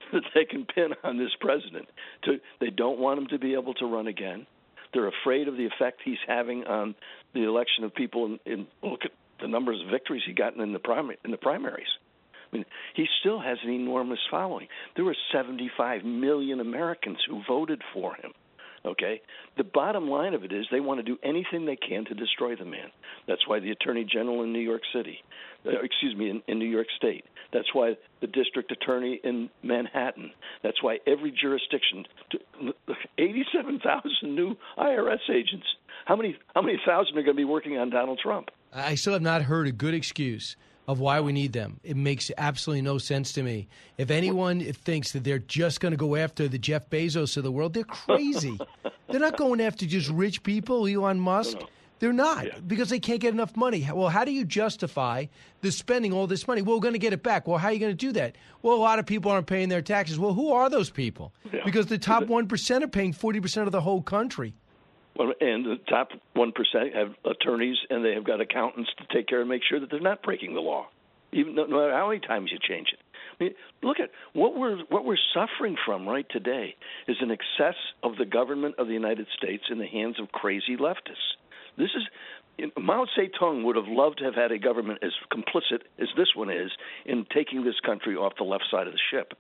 [0.13, 1.89] that they can pin on this president.
[2.25, 4.47] To, they don't want him to be able to run again.
[4.93, 6.95] They're afraid of the effect he's having on
[7.33, 8.27] the election of people.
[8.27, 9.13] In, in look at
[9.45, 11.87] the numbers of victories he gotten in the primary in the primaries.
[12.51, 12.65] I mean,
[12.95, 14.69] he still has an enormous following.
[14.97, 18.33] There were 75 million Americans who voted for him.
[18.87, 19.21] Okay?
[19.57, 22.55] The bottom line of it is they want to do anything they can to destroy
[22.57, 22.89] the man.
[23.27, 25.19] That's why the Attorney General in New York City,
[25.67, 27.25] uh, excuse me, in, in New York State.
[27.53, 30.33] That's why the District Attorney in Manhattan.
[30.63, 32.05] That's why every jurisdiction,
[33.19, 35.67] 87,000 new IRS agents.
[36.05, 38.51] How many, how many thousand are going to be working on Donald Trump?
[38.75, 40.57] I still have not heard a good excuse
[40.87, 41.81] of why we need them.
[41.83, 43.69] It makes absolutely no sense to me.
[43.97, 47.53] If anyone thinks that they're just going to go after the Jeff Bezos of the
[47.53, 48.59] world, they're crazy.
[49.09, 51.59] they're not going after just rich people, Elon Musk.
[52.01, 52.59] They're not yeah.
[52.67, 53.89] because they can't get enough money.
[53.91, 55.27] Well, how do you justify
[55.63, 56.61] the spending all this money?
[56.61, 57.47] Well, we're going to get it back.
[57.47, 58.35] Well, how are you going to do that?
[58.63, 60.19] Well, a lot of people aren't paying their taxes.
[60.19, 61.33] Well, who are those people?
[61.51, 61.65] Yeah.
[61.65, 64.53] Because the top 1% are paying 40% of the whole country.
[65.17, 69.49] And the top 1% have attorneys and they have got accountants to take care and
[69.49, 70.89] make sure that they're not breaking the law,
[71.33, 72.99] even no, no matter how many times you change it.
[73.39, 76.75] I mean, look at what we're what we're suffering from right today
[77.09, 80.77] is an excess of the government of the United States in the hands of crazy
[80.77, 81.37] leftists.
[81.77, 86.09] This is Mao Zedong would have loved to have had a government as complicit as
[86.17, 86.71] this one is
[87.05, 89.35] in taking this country off the left side of the ship.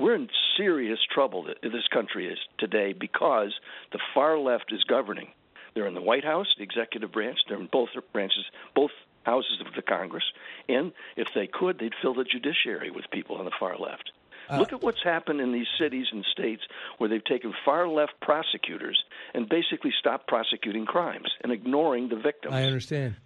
[0.00, 3.52] We're in serious trouble this country is today because
[3.92, 5.28] the far left is governing.
[5.74, 7.38] They're in the White House, the executive branch.
[7.46, 8.44] They're in both branches,
[8.74, 8.92] both
[9.24, 10.24] houses of the Congress,
[10.68, 14.10] and if they could, they'd fill the judiciary with people on the far left.
[14.48, 16.62] Uh, Look at what's happened in these cities and states
[16.96, 19.00] where they've taken far left prosecutors
[19.34, 22.54] and basically stopped prosecuting crimes and ignoring the victims.
[22.54, 23.16] I understand.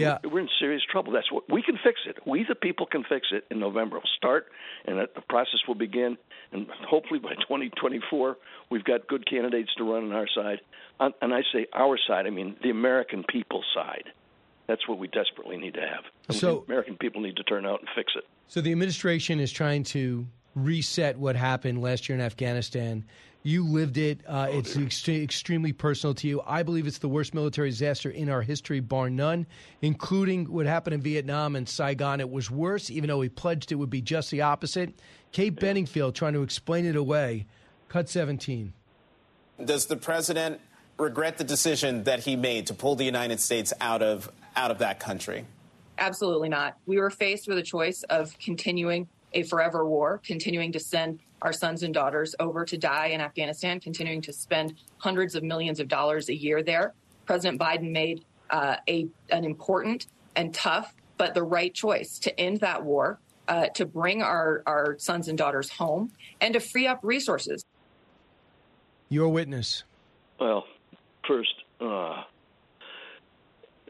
[0.00, 1.12] Yeah, we're in serious trouble.
[1.12, 2.18] That's what we can fix it.
[2.26, 3.96] We, the people, can fix it in November.
[3.96, 4.46] We'll start,
[4.86, 6.16] and the process will begin.
[6.52, 8.36] And hopefully by 2024,
[8.70, 10.60] we've got good candidates to run on our side.
[10.98, 14.04] And I say our side, I mean the American people's side.
[14.66, 16.04] That's what we desperately need to have.
[16.28, 18.24] And so American people need to turn out and fix it.
[18.48, 23.04] So the administration is trying to reset what happened last year in Afghanistan.
[23.46, 24.22] You lived it.
[24.26, 26.42] Uh, oh, it's ex- extremely personal to you.
[26.44, 29.46] I believe it's the worst military disaster in our history, bar none,
[29.80, 32.18] including what happened in Vietnam and Saigon.
[32.18, 34.94] It was worse, even though he pledged it would be just the opposite.
[35.30, 35.60] Kate yeah.
[35.60, 37.46] Bedingfield trying to explain it away.
[37.88, 38.72] Cut 17.
[39.64, 40.60] Does the president
[40.98, 44.78] regret the decision that he made to pull the United States out of out of
[44.78, 45.46] that country?
[45.98, 46.78] Absolutely not.
[46.84, 51.52] We were faced with a choice of continuing a forever war, continuing to send our
[51.52, 55.86] sons and daughters over to die in Afghanistan, continuing to spend hundreds of millions of
[55.86, 56.92] dollars a year there.
[57.24, 62.58] President Biden made uh, a an important and tough, but the right choice to end
[62.60, 66.10] that war, uh, to bring our, our sons and daughters home,
[66.40, 67.64] and to free up resources.
[69.08, 69.84] Your witness.
[70.40, 70.64] Well,
[71.28, 72.24] first, uh,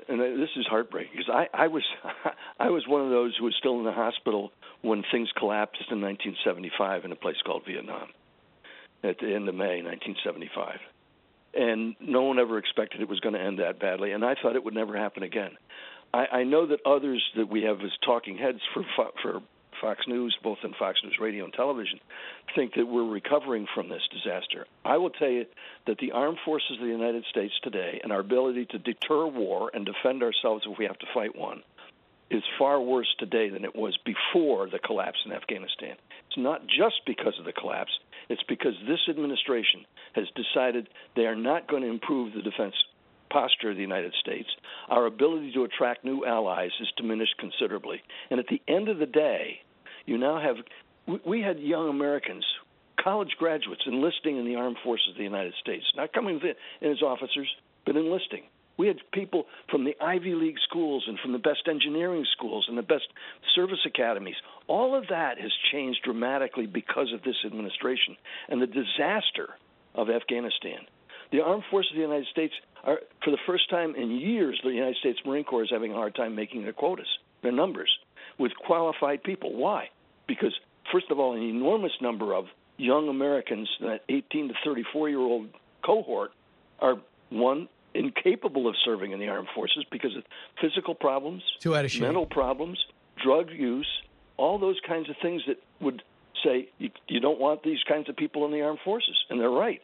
[0.09, 1.85] and this is heartbreaking because I, I was
[2.61, 4.53] I was one of those who was still in the hospital
[4.83, 8.09] when things collapsed in 1975 in a place called Vietnam
[9.03, 10.79] at the end of May 1975.
[11.55, 14.57] And no one ever expected it was going to end that badly, and I thought
[14.57, 15.53] it would never happen again.
[16.13, 18.85] I, I know that others that we have as talking heads for
[19.23, 19.43] for
[19.81, 22.01] Fox News, both in Fox News radio and television,
[22.55, 24.67] think that we're recovering from this disaster.
[24.85, 25.47] I will tell you
[25.87, 29.71] that the armed forces of the United States today and our ability to deter war
[29.75, 31.63] and defend ourselves if we have to fight one
[32.31, 35.97] is far worse today than it was before the collapse in Afghanistan.
[36.27, 37.93] It's not just because of the collapse,
[38.29, 39.85] it's because this administration
[40.15, 42.75] has decided they are not going to improve the defense
[43.31, 44.49] posture of the United States.
[44.89, 48.03] Our ability to attract new allies is diminished considerably.
[48.31, 49.61] And at the end of the day,
[50.05, 50.57] you now have
[51.25, 52.45] we had young Americans,
[53.03, 56.41] college graduates enlisting in the armed forces of the United States, not coming
[56.83, 57.49] in as officers,
[57.85, 58.43] but enlisting.
[58.79, 62.77] We had people from the Ivy League schools and from the best engineering schools and
[62.77, 63.07] the best
[63.55, 64.37] service academies.
[64.69, 68.17] All of that has changed dramatically because of this administration
[68.49, 69.49] and the disaster
[69.95, 70.81] of Afghanistan.
[71.33, 72.55] The armed forces of the United States
[72.85, 75.95] are, for the first time in years, the United States Marine Corps is having a
[75.95, 77.09] hard time making their quotas,
[77.43, 77.91] their numbers,
[78.39, 79.55] with qualified people.
[79.55, 79.89] Why?
[80.29, 80.55] Because,
[80.93, 82.47] first of all, an enormous number of
[82.77, 85.49] young Americans, that 18 to 34 year old
[85.85, 86.33] cohort,
[86.79, 86.97] are
[87.31, 90.23] one incapable of serving in the armed forces because of
[90.61, 91.43] physical problems,
[92.07, 92.79] mental problems,
[93.23, 93.89] drug use,
[94.37, 96.03] all those kinds of things that would
[96.45, 99.51] say you, you don't want these kinds of people in the armed forces, and they're
[99.51, 99.81] right.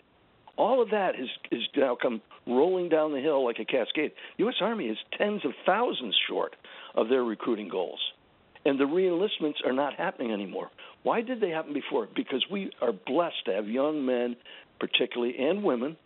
[0.57, 4.13] All of that has, has now come rolling down the hill like a cascade.
[4.39, 4.57] U.S.
[4.61, 6.57] Army is tens of thousands short
[6.95, 8.01] of their recruiting goals.
[8.65, 10.71] And the reenlistments are not happening anymore.
[11.03, 12.07] Why did they happen before?
[12.15, 14.37] Because we are blessed to have young men,
[14.79, 15.97] particularly, and women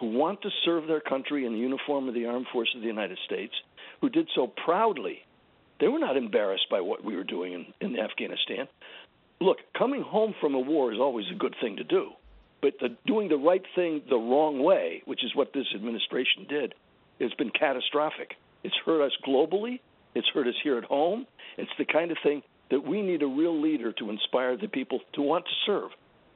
[0.00, 2.86] who want to serve their country in the uniform of the armed forces of the
[2.86, 3.52] United States,
[4.00, 5.18] who did so proudly.
[5.78, 8.66] They were not embarrassed by what we were doing in, in Afghanistan.
[9.40, 12.10] Look, coming home from a war is always a good thing to do,
[12.62, 16.74] but the, doing the right thing the wrong way, which is what this administration did,
[17.20, 18.34] has been catastrophic.
[18.64, 19.80] It's hurt us globally.
[20.14, 21.26] It's hurt us here at home.
[21.56, 25.00] It's the kind of thing that we need a real leader to inspire the people
[25.14, 25.90] to want to serve.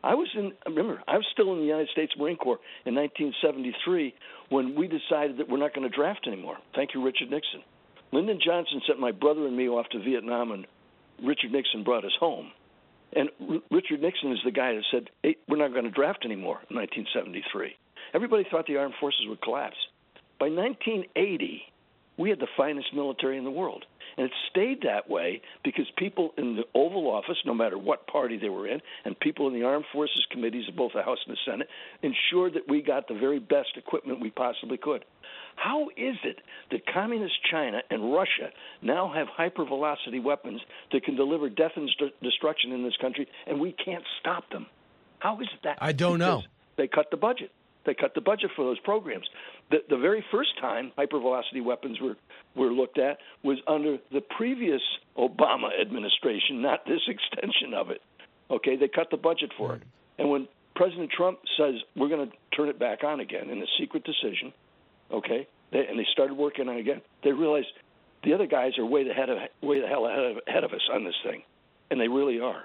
[0.05, 4.15] I was in, remember, I was still in the United States Marine Corps in 1973
[4.51, 6.59] when we decided that we're not going to draft anymore.
[6.75, 7.63] Thank you, Richard Nixon.
[8.13, 10.67] Lyndon Johnson sent my brother and me off to Vietnam, and
[11.25, 12.53] Richard Nixon brought us home.
[13.17, 16.27] And R- Richard Nixon is the guy that said, hey, we're not going to draft
[16.27, 17.75] anymore in 1973.
[18.13, 19.77] Everybody thought the armed forces would collapse.
[20.39, 21.63] By 1980,
[22.19, 23.87] we had the finest military in the world.
[24.16, 28.39] And it stayed that way because people in the Oval Office, no matter what party
[28.39, 31.36] they were in, and people in the Armed Forces committees of both the House and
[31.36, 31.69] the Senate,
[32.03, 35.05] ensured that we got the very best equipment we possibly could.
[35.57, 38.51] How is it that communist China and Russia
[38.82, 40.61] now have hypervelocity weapons
[40.93, 41.91] that can deliver death and
[42.23, 44.66] destruction in this country, and we can't stop them?
[45.19, 45.78] How is that?
[45.81, 46.49] I don't because know.
[46.77, 47.51] They cut the budget.
[47.86, 49.27] They cut the budget for those programs.
[49.70, 52.16] The, the very first time hypervelocity weapons were,
[52.55, 54.81] were looked at was under the previous
[55.16, 58.01] Obama administration, not this extension of it.
[58.51, 59.82] Okay, they cut the budget for it.
[60.19, 63.66] And when President Trump says we're going to turn it back on again in a
[63.78, 64.52] secret decision,
[65.11, 67.69] okay, they, and they started working on it again, they realized
[68.23, 70.73] the other guys are way the head of way the hell ahead of, ahead of
[70.73, 71.43] us on this thing,
[71.90, 72.65] and they really are.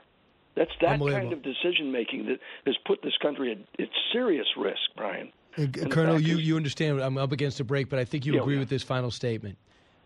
[0.55, 4.81] That's that kind of decision making that has put this country at, at serious risk,
[4.97, 5.31] Brian.
[5.57, 8.41] Uh, Colonel, you, you understand I'm up against a break, but I think you Yeah,
[8.41, 8.59] agree yeah.
[8.59, 9.57] with this final statement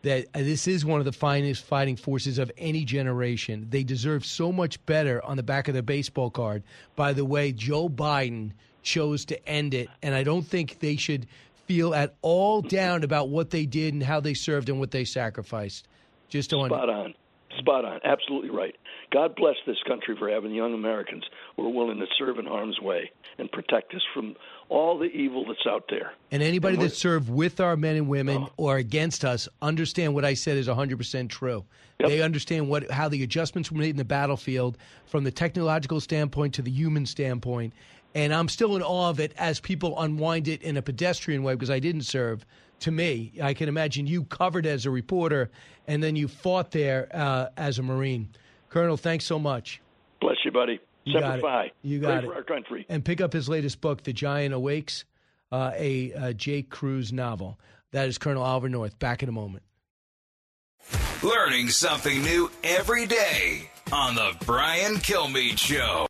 [0.03, 3.67] that uh, this is one of the finest fighting forces of any generation.
[3.69, 6.63] They deserve so much better on the back of their baseball card
[6.95, 8.51] by the way Joe Biden
[8.83, 9.89] chose to end it.
[10.01, 11.25] And I don't think they should
[11.65, 15.05] feel at all down about what they did and how they served and what they
[15.05, 15.87] sacrificed.
[16.27, 17.13] Just on Spot on.
[17.59, 17.99] Spot on.
[18.03, 18.75] Absolutely right.
[19.11, 21.23] God bless this country for having young Americans
[21.55, 24.35] who are willing to serve in harm's way and protect us from
[24.69, 26.13] all the evil that's out there.
[26.31, 28.51] And anybody And that served with our men and women oh.
[28.57, 31.65] or against us understand what I said is 100% true.
[31.99, 36.53] They understand what how the adjustments were made in the battlefield from the technological standpoint
[36.55, 37.73] to the human standpoint.
[38.15, 41.53] And I'm still in awe of it as people unwind it in a pedestrian way
[41.53, 42.45] because I didn't serve.
[42.83, 45.49] To me, I can imagine you covered as a reporter
[45.87, 48.27] and then you fought there uh, as a Marine.
[48.69, 49.81] Colonel, thanks so much.
[50.19, 50.81] Bless you, buddy.
[51.05, 51.41] You Semper got it.
[51.41, 51.71] Fi.
[51.81, 52.85] You Pray got for our country.
[52.89, 55.05] And pick up his latest book, The Giant Awakes,
[55.49, 57.57] uh, a uh, Jake Cruz novel.
[57.91, 58.99] That is Colonel Oliver North.
[58.99, 59.63] Back in a moment.
[61.23, 66.05] Learning something new every day on The Brian Kilmeade Show.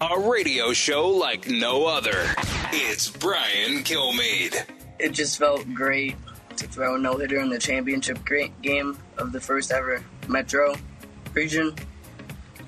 [0.00, 2.26] A radio show like no other.
[2.70, 4.66] It's Brian Kilmeade.
[4.98, 6.16] It just felt great
[6.56, 8.18] to throw a no hitter in the championship
[8.62, 10.74] game of the first ever Metro
[11.32, 11.74] region.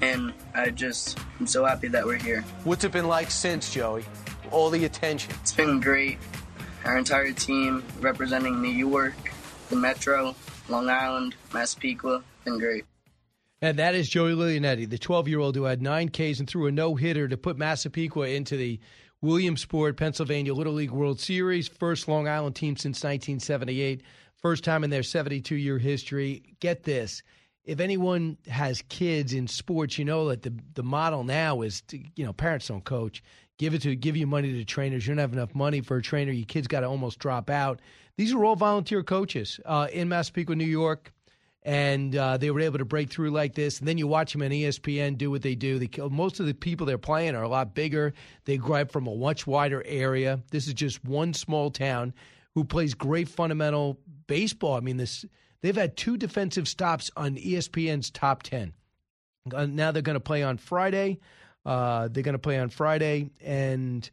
[0.00, 2.42] And I just, I'm so happy that we're here.
[2.64, 4.04] What's it been like since, Joey?
[4.50, 5.34] All the attention.
[5.42, 6.18] It's been great.
[6.86, 9.14] Our entire team representing New York,
[9.68, 10.34] the Metro,
[10.70, 12.86] Long Island, Massapequa, been great.
[13.60, 16.68] And that is Joey Lilianetti, the 12 year old who had nine Ks and threw
[16.68, 18.80] a no hitter to put Massapequa into the
[19.22, 21.68] Williamsport, Pennsylvania Little League World Series.
[21.68, 24.02] First Long Island team since 1978.
[24.36, 26.42] First time in their 72 year history.
[26.60, 27.22] Get this.
[27.64, 31.98] If anyone has kids in sports, you know that the the model now is, to,
[32.16, 33.22] you know, parents don't coach.
[33.58, 35.06] Give it to give you money to trainers.
[35.06, 36.32] You don't have enough money for a trainer.
[36.32, 37.80] Your kid's got to almost drop out.
[38.16, 41.12] These are all volunteer coaches uh, in Massapequa, New York
[41.62, 43.78] and uh, they were able to break through like this.
[43.78, 45.78] And then you watch them on ESPN do what they do.
[45.78, 48.14] They, most of the people they're playing are a lot bigger.
[48.44, 50.40] They gripe from a much wider area.
[50.50, 52.14] This is just one small town
[52.54, 54.74] who plays great fundamental baseball.
[54.74, 55.24] I mean, this
[55.60, 58.72] they've had two defensive stops on ESPN's top ten.
[59.54, 61.20] Uh, now they're going to play on Friday.
[61.64, 64.10] Uh, they're going to play on Friday, and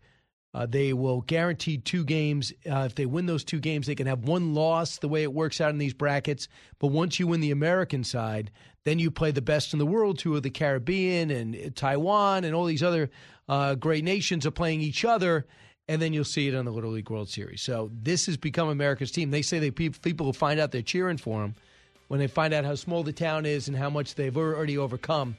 [0.58, 2.52] uh, they will guarantee two games.
[2.66, 5.32] Uh, if they win those two games, they can have one loss the way it
[5.32, 6.48] works out in these brackets.
[6.80, 8.50] But once you win the American side,
[8.84, 12.56] then you play the best in the world, two of the Caribbean and Taiwan and
[12.56, 13.12] all these other
[13.48, 15.46] uh, great nations are playing each other.
[15.88, 17.62] And then you'll see it on the Little League World Series.
[17.62, 19.30] So this has become America's team.
[19.30, 21.54] They say they people will find out they're cheering for them
[22.08, 25.38] when they find out how small the town is and how much they've already overcome.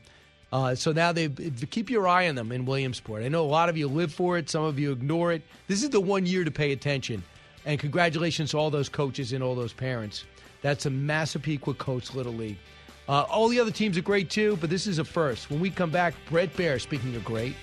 [0.53, 1.29] Uh, so now they
[1.71, 3.23] keep your eye on them in Williamsport.
[3.23, 5.43] I know a lot of you live for it, some of you ignore it.
[5.67, 7.23] This is the one year to pay attention.
[7.67, 10.25] And congratulations to all those coaches and all those parents.
[10.63, 12.59] That's a Massapequa Coach Little League.
[13.09, 15.51] Uh, all the other teams are great too, but this is a first.
[15.51, 17.55] When we come back, Bret Baier, speaking of great.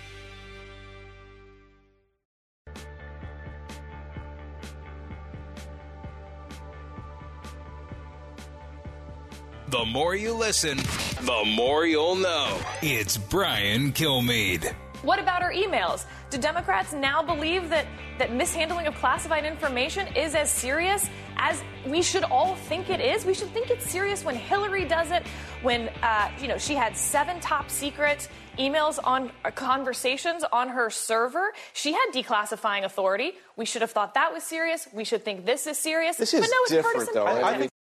[9.70, 10.78] The more you listen,
[11.26, 12.60] the more you'll know.
[12.84, 14.74] It's Brian Kilmeade.
[15.02, 16.06] What about our emails?
[16.30, 17.88] Do Democrats now believe that,
[18.20, 23.26] that mishandling of classified information is as serious as we should all think it is?
[23.26, 25.26] We should think it's serious when Hillary does it,
[25.64, 28.30] when uh, you know she had seven top secret
[28.60, 31.54] emails on uh, conversations on her server.
[31.74, 33.34] She had declassifying authority.
[33.56, 34.88] We should have thought that was serious.
[34.94, 36.18] We should think this is serious.
[36.18, 37.26] This is but no, it's different, partisan though.
[37.26, 37.75] I politics.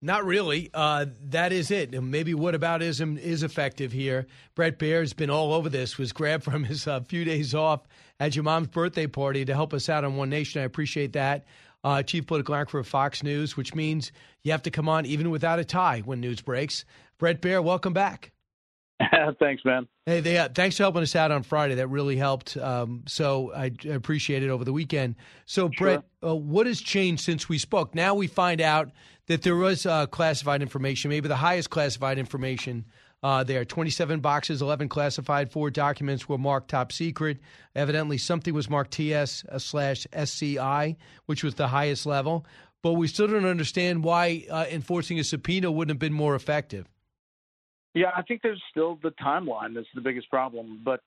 [0.00, 0.70] Not really.
[0.72, 1.90] Uh, that is it.
[2.00, 4.26] Maybe whataboutism is effective here.
[4.54, 5.98] Bret Baier's been all over this.
[5.98, 7.80] Was grabbed from his uh, few days off
[8.20, 10.62] at your mom's birthday party to help us out on One Nation.
[10.62, 11.46] I appreciate that.
[11.82, 14.12] Uh, Chief political anchor of Fox News, which means
[14.42, 16.84] you have to come on even without a tie when news breaks.
[17.18, 18.30] Brett Baer, welcome back.
[19.38, 19.86] Thanks, man.
[20.06, 21.76] Hey, they, uh, thanks for helping us out on Friday.
[21.76, 22.56] That really helped.
[22.56, 25.14] Um, so I, I appreciate it over the weekend.
[25.46, 27.94] So, Bret, uh, what has changed since we spoke?
[27.94, 28.90] Now we find out
[29.26, 32.86] that there was uh, classified information, maybe the highest classified information
[33.22, 33.64] uh, there.
[33.64, 37.38] 27 boxes, 11 classified, four documents were marked top secret.
[37.74, 40.96] Evidently, something was marked TS uh, slash SCI,
[41.26, 42.46] which was the highest level.
[42.82, 46.88] But we still don't understand why uh, enforcing a subpoena wouldn't have been more effective.
[47.98, 50.80] Yeah, I think there's still the timeline that's the biggest problem.
[50.84, 51.00] But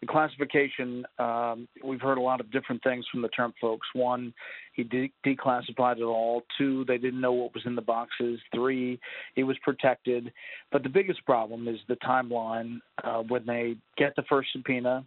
[0.00, 3.86] the classification, um, we've heard a lot of different things from the Trump folks.
[3.92, 4.32] One,
[4.72, 6.44] he de- declassified it all.
[6.56, 8.40] Two, they didn't know what was in the boxes.
[8.54, 8.98] Three,
[9.36, 10.32] it was protected.
[10.72, 15.04] But the biggest problem is the timeline uh, when they get the first subpoena.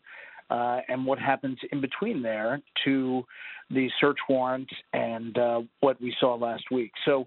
[0.51, 3.25] Uh, and what happens in between there to
[3.71, 6.91] the search warrant and uh, what we saw last week.
[7.05, 7.25] So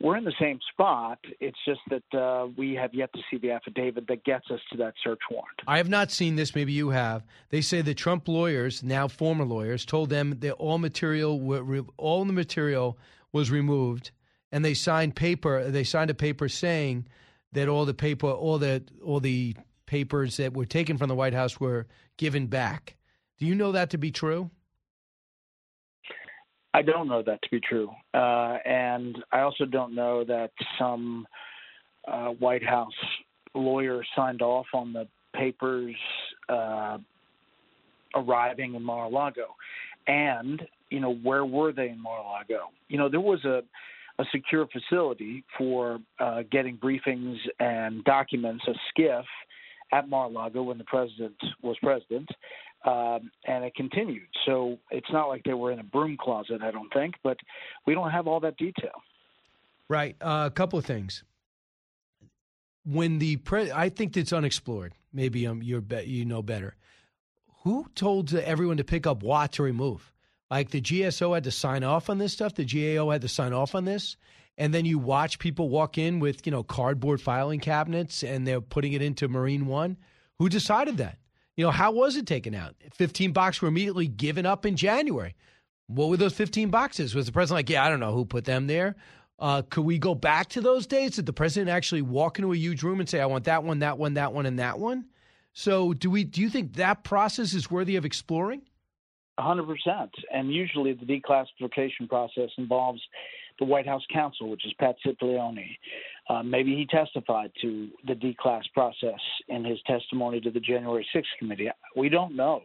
[0.00, 1.18] we're in the same spot.
[1.40, 4.78] It's just that uh, we have yet to see the affidavit that gets us to
[4.78, 5.60] that search warrant.
[5.66, 6.54] I have not seen this.
[6.54, 7.24] Maybe you have.
[7.48, 12.32] They say the Trump lawyers, now former lawyers, told them that all material, all the
[12.32, 12.98] material
[13.32, 14.10] was removed,
[14.52, 15.70] and they signed paper.
[15.70, 17.06] They signed a paper saying
[17.52, 19.56] that all the paper, all the all the
[19.86, 21.86] papers that were taken from the White House were
[22.18, 22.96] given back.
[23.38, 24.50] Do you know that to be true?
[26.76, 31.26] I don't know that to be true, uh, and I also don't know that some
[32.06, 32.92] uh, White House
[33.54, 35.94] lawyer signed off on the papers
[36.50, 36.98] uh,
[38.14, 39.46] arriving in Mar-a-Lago.
[40.06, 42.66] And you know, where were they in Mar-a-Lago?
[42.88, 43.62] You know, there was a
[44.18, 49.24] a secure facility for uh, getting briefings and documents, a SCIF
[49.92, 52.28] at Mar-a-Lago when the president was president,
[52.86, 54.28] um, and it continued.
[54.46, 57.36] So it's not like they were in a broom closet, I don't think, but
[57.86, 59.02] we don't have all that detail.
[59.88, 60.16] Right.
[60.20, 61.24] Uh, a couple of things.
[62.84, 64.92] When the pre- I think it's unexplored.
[65.12, 66.76] Maybe um, you're be- you know better.
[67.64, 70.12] Who told everyone to pick up what to remove?
[70.50, 72.54] Like the GSO had to sign off on this stuff.
[72.54, 74.16] The GAO had to sign off on this,
[74.56, 78.60] and then you watch people walk in with you know cardboard filing cabinets, and they're
[78.60, 79.96] putting it into Marine One.
[80.38, 81.18] Who decided that?
[81.56, 82.74] You know, how was it taken out?
[82.94, 85.34] 15 boxes were immediately given up in January.
[85.86, 87.14] What were those 15 boxes?
[87.14, 88.96] Was the president like, yeah, I don't know who put them there?
[89.38, 91.16] Uh, could we go back to those days?
[91.16, 93.80] Did the president actually walk into a huge room and say, I want that one,
[93.80, 95.06] that one, that one, and that one?
[95.52, 98.62] So do we do you think that process is worthy of exploring?
[99.38, 100.08] 100%.
[100.32, 103.00] And usually the declassification process involves
[103.58, 105.64] the White House counsel, which is Pat Cipollone.
[106.28, 111.24] Uh, maybe he testified to the declass process in his testimony to the January 6th
[111.38, 111.68] committee.
[111.96, 112.62] We don't know.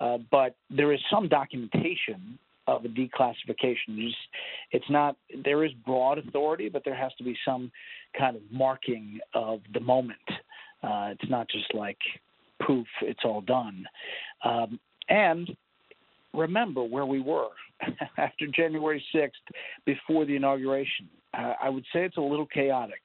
[0.00, 3.96] Uh, but there is some documentation of a declassification.
[3.96, 4.16] It's,
[4.72, 7.72] it's not, there is broad authority, but there has to be some
[8.16, 10.18] kind of marking of the moment.
[10.82, 11.98] Uh, it's not just like
[12.64, 13.84] poof, it's all done.
[14.44, 14.78] Um,
[15.08, 15.50] and
[16.34, 17.48] remember where we were
[18.18, 19.30] after January 6th,
[19.84, 21.08] before the inauguration.
[21.34, 23.00] Uh, I would say it's a little chaotic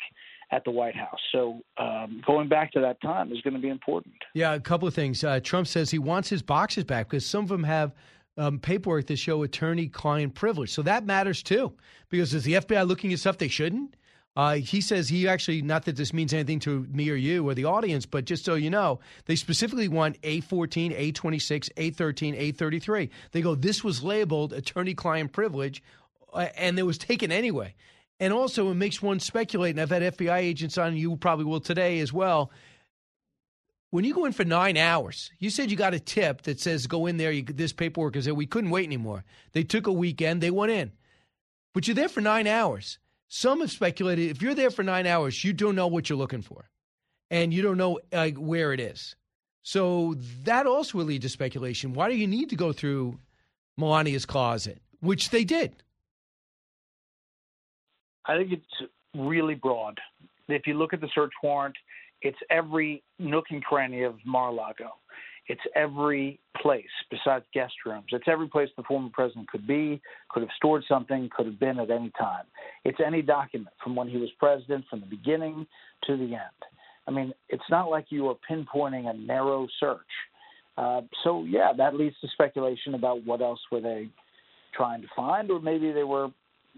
[0.52, 1.20] at the White House.
[1.32, 4.16] So um, going back to that time is going to be important.
[4.34, 5.24] Yeah, a couple of things.
[5.24, 7.94] Uh, Trump says he wants his boxes back because some of them have
[8.38, 10.72] um, paperwork that show attorney-client privilege.
[10.72, 11.74] So that matters too,
[12.10, 13.96] because is the FBI looking at stuff they shouldn't?
[14.36, 17.54] Uh, he says he actually, not that this means anything to me or you or
[17.54, 23.10] the audience, but just so you know, they specifically want A14, A26, A13, A33.
[23.32, 25.84] They go, this was labeled attorney client privilege,
[26.34, 27.76] uh, and it was taken anyway.
[28.24, 31.60] And also, it makes one speculate, and I've had FBI agents on, you probably will
[31.60, 32.52] today as well.
[33.90, 36.88] When you go in for nine hours, you said you got a tip that says
[36.88, 38.34] go in there, you, this paperwork is there.
[38.34, 39.26] We couldn't wait anymore.
[39.52, 40.94] They took a weekend, they went in.
[41.74, 42.98] But you're there for nine hours.
[43.28, 46.44] Some have speculated if you're there for nine hours, you don't know what you're looking
[46.44, 46.70] for,
[47.30, 49.18] and you don't know uh, where it is.
[49.64, 51.94] So that also will lead to speculation.
[51.94, 53.20] Why do you need to go through
[53.78, 55.84] Melania's closet, which they did?
[58.26, 60.00] I think it's really broad.
[60.48, 61.76] If you look at the search warrant,
[62.22, 64.92] it's every nook and cranny of Mar-a-Lago.
[65.48, 68.06] It's every place besides guest rooms.
[68.12, 71.80] It's every place the former president could be, could have stored something, could have been
[71.80, 72.46] at any time.
[72.86, 75.68] It's any document from when he was president, from the beginning
[76.08, 76.62] to the end.
[77.08, 80.00] I mean, it's not like you are pinpointing a narrow search.
[80.78, 84.08] Uh, so yeah, that leads to speculation about what else were they
[84.74, 86.30] trying to find, or maybe they were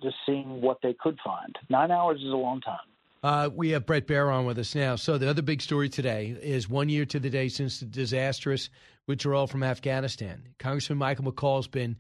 [0.02, 1.56] just seeing what they could find.
[1.70, 2.78] Nine hours is a long time.
[3.24, 4.96] Uh, we have Bret Baier on with us now.
[4.96, 8.70] So the other big story today is one year to the day since the disastrous
[9.08, 10.44] withdrawal from Afghanistan.
[10.60, 11.96] Congressman Michael McCaul has been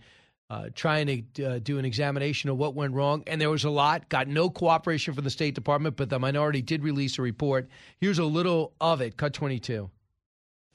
[0.49, 3.69] uh, trying to uh, do an examination of what went wrong, and there was a
[3.69, 4.07] lot.
[4.09, 7.67] Got no cooperation from the State Department, but the minority did release a report.
[7.97, 9.17] Here's a little of it.
[9.17, 9.89] Cut 22.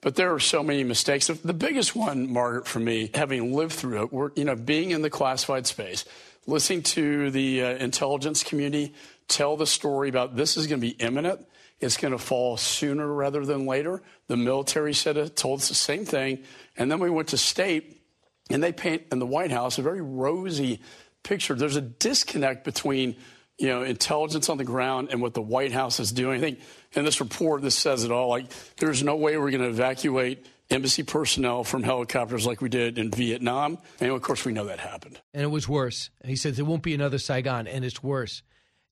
[0.01, 1.27] But there are so many mistakes.
[1.27, 5.03] The biggest one, Margaret, for me, having lived through it, were, you know, being in
[5.03, 6.05] the classified space,
[6.47, 8.93] listening to the uh, intelligence community
[9.27, 11.45] tell the story about this is going to be imminent.
[11.79, 14.01] It's going to fall sooner rather than later.
[14.27, 16.43] The military said it, told us the same thing.
[16.77, 18.01] And then we went to state,
[18.49, 20.81] and they paint in the White House a very rosy
[21.23, 21.55] picture.
[21.55, 23.15] There's a disconnect between
[23.57, 26.37] you know, intelligence on the ground and what the White House is doing.
[26.37, 26.59] I think
[26.93, 28.29] in this report, this says it all.
[28.29, 32.97] Like, there's no way we're going to evacuate embassy personnel from helicopters like we did
[32.97, 33.77] in Vietnam.
[33.99, 35.19] And of course, we know that happened.
[35.33, 36.09] And it was worse.
[36.23, 38.41] He says there won't be another Saigon, and it's worse.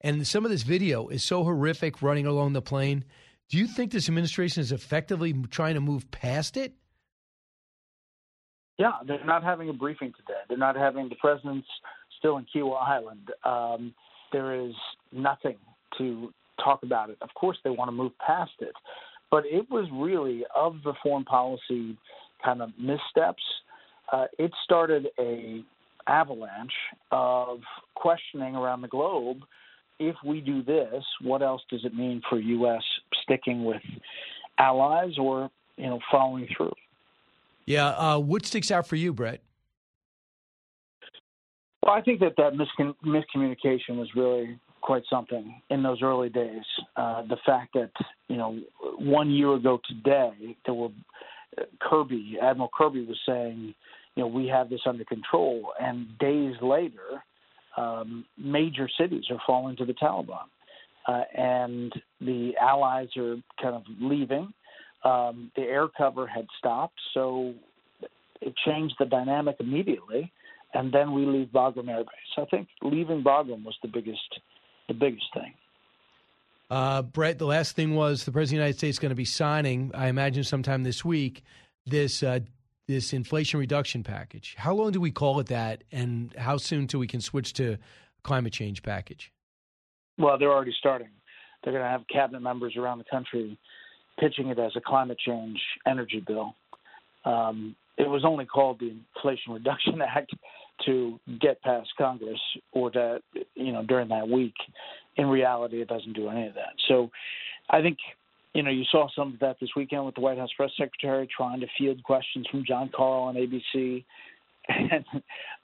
[0.02, 3.06] And some of this video is so horrific running along the plane.
[3.50, 6.74] Do you think this administration is effectively trying to move past it?
[8.78, 10.40] Yeah, they're not having a briefing today.
[10.48, 11.68] They're not having the president's
[12.18, 13.30] still in Kiawah Island.
[13.44, 13.94] Um,
[14.32, 14.74] there is
[15.12, 15.58] nothing
[15.98, 16.34] to
[16.64, 17.18] talk about it.
[17.22, 18.74] Of course, they want to move past it,
[19.32, 21.98] but it was really of the foreign policy
[22.44, 23.44] kind of missteps.
[24.12, 25.64] Uh, it started a
[26.08, 26.74] avalanche
[27.12, 27.60] of
[27.96, 29.38] questioning around the globe.
[30.00, 32.84] If we do this, what else does it mean for U.S.
[33.24, 33.82] sticking with
[34.58, 36.74] allies or you know following through?
[37.66, 39.42] Yeah, uh, what sticks out for you, Bret?
[41.84, 44.60] Well, I think that that miscom- miscommunication was really
[44.90, 46.64] quite something in those early days.
[46.96, 47.92] Uh, the fact that
[48.28, 48.60] you know
[48.98, 50.90] one year ago today there were
[51.80, 53.76] Kirby, Admiral Kirby was saying,
[54.16, 57.24] you know, we have this under control, and days later,
[57.78, 60.48] um, major cities are falling to the Taliban,
[61.08, 64.52] uh, and the allies are kind of leaving.
[65.04, 67.54] Um, the air cover had stopped, so
[68.42, 70.32] it changed the dynamic immediately
[70.74, 72.38] and then we leave Bagram Air Base.
[72.38, 74.40] I think leaving Bagram was the biggest,
[74.90, 75.54] the biggest thing.
[76.70, 79.16] Uh, Bret, the last thing was the president of the United States is going to
[79.16, 81.44] be signing, I imagine, sometime this week,
[81.86, 82.42] this uh,
[82.88, 84.56] this inflation reduction package.
[84.58, 87.78] How long do we call it that, and how soon till we can switch to
[88.24, 89.32] climate change package?
[90.18, 91.10] Well, they're already starting.
[91.64, 93.58] They're going to have cabinet members around the country
[94.20, 96.56] pitching it as a climate change energy bill.
[97.26, 100.32] Um, it was only called the Inflation Reduction Act
[100.86, 102.40] to get past Congress
[102.72, 103.20] or to,
[103.56, 104.56] you know, during that week.
[105.18, 106.74] In reality, it doesn't do any of that.
[106.88, 107.10] So
[107.70, 107.98] I think,
[108.54, 111.28] you know, you saw some of that this weekend with the White House press secretary
[111.36, 114.04] trying to field questions from John Karl on ABC.
[114.72, 115.04] And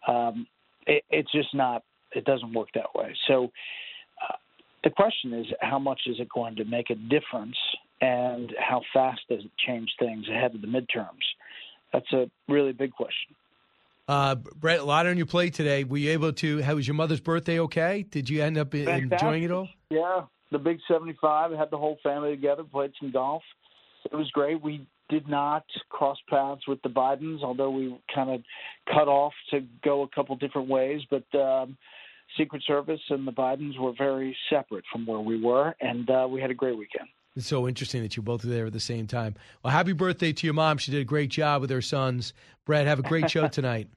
[0.07, 0.47] um,
[0.87, 1.83] it, it's just not,
[2.13, 3.15] it doesn't work that way.
[3.27, 3.51] So
[4.27, 4.33] uh,
[4.83, 7.55] the question is, how much is it going to make a difference
[8.01, 11.21] and how fast does it change things ahead of the midterms?
[11.93, 13.35] That's a really big question.
[14.07, 15.83] Uh, Bret, a lot on your plate today.
[15.83, 16.61] Were you able to?
[16.61, 17.59] How was your mother's birthday?
[17.59, 18.05] Okay.
[18.09, 19.11] Did you end up Fantastic.
[19.11, 19.67] enjoying it all?
[19.89, 21.51] Yeah, the big seventy-five.
[21.51, 22.63] I had the whole family together.
[22.63, 23.41] Played some golf.
[24.11, 24.61] It was great.
[24.61, 28.41] We did not cross paths with the Bidens, although we kind of
[28.87, 31.01] cut off to go a couple different ways.
[31.09, 31.75] But um,
[32.37, 36.41] Secret Service and the Bidens were very separate from where we were, and uh, we
[36.41, 37.07] had a great weekend.
[37.35, 39.35] It's so interesting that you both are there at the same time.
[39.61, 40.77] Well, happy birthday to your mom.
[40.77, 42.33] She did a great job with her sons.
[42.65, 43.89] Bret, have a great show tonight.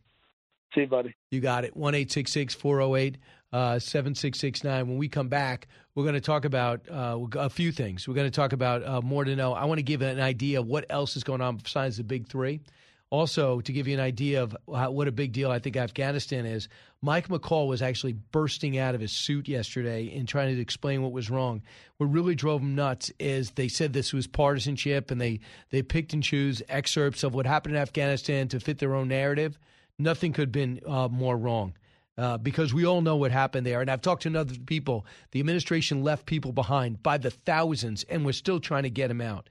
[0.75, 1.15] See you, buddy.
[1.31, 1.77] You got it.
[1.77, 3.19] 1 408
[3.53, 4.89] uh, 7669.
[4.89, 8.07] When we come back, we're going to talk about uh, a few things.
[8.07, 9.55] We're going to talk about uh, more to know.
[9.55, 12.29] I want to give an idea of what else is going on besides the big
[12.29, 12.61] three.
[13.11, 16.45] Also, to give you an idea of how, what a big deal I think Afghanistan
[16.45, 16.69] is,
[17.01, 21.13] Mike McCaul was actually bursting out of his suit yesterday and trying to explain what
[21.13, 21.63] was wrong.
[21.97, 25.41] What really drove him nuts is they said this was partisanship and they,
[25.71, 29.59] they picked and chose excerpts of what happened in Afghanistan to fit their own narrative.
[29.99, 31.75] Nothing could have been uh, more wrong.
[32.19, 33.81] Uh, because we all know what happened there.
[33.81, 35.07] And I've talked to other people.
[35.31, 39.21] The administration left people behind by the thousands, and we're still trying to get them
[39.21, 39.49] out.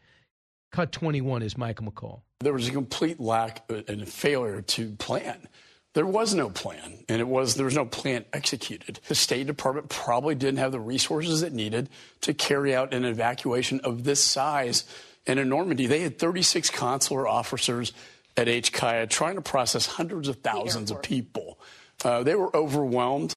[0.71, 2.21] Cut 21 is Michael McCaul.
[2.39, 5.47] There was a complete lack and a failure to plan.
[5.93, 8.99] There was no plan, and it was there was no plan executed.
[9.07, 11.89] The State Department probably didn't have the resources it needed
[12.21, 14.83] to carry out an evacuation of this size.
[15.25, 17.93] And in Normandy, they had 36 consular officers
[18.35, 21.59] at HKIA trying to process hundreds of thousands of people.
[22.05, 23.33] Uh, they were overwhelmed.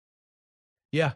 [0.93, 1.12] Yeah.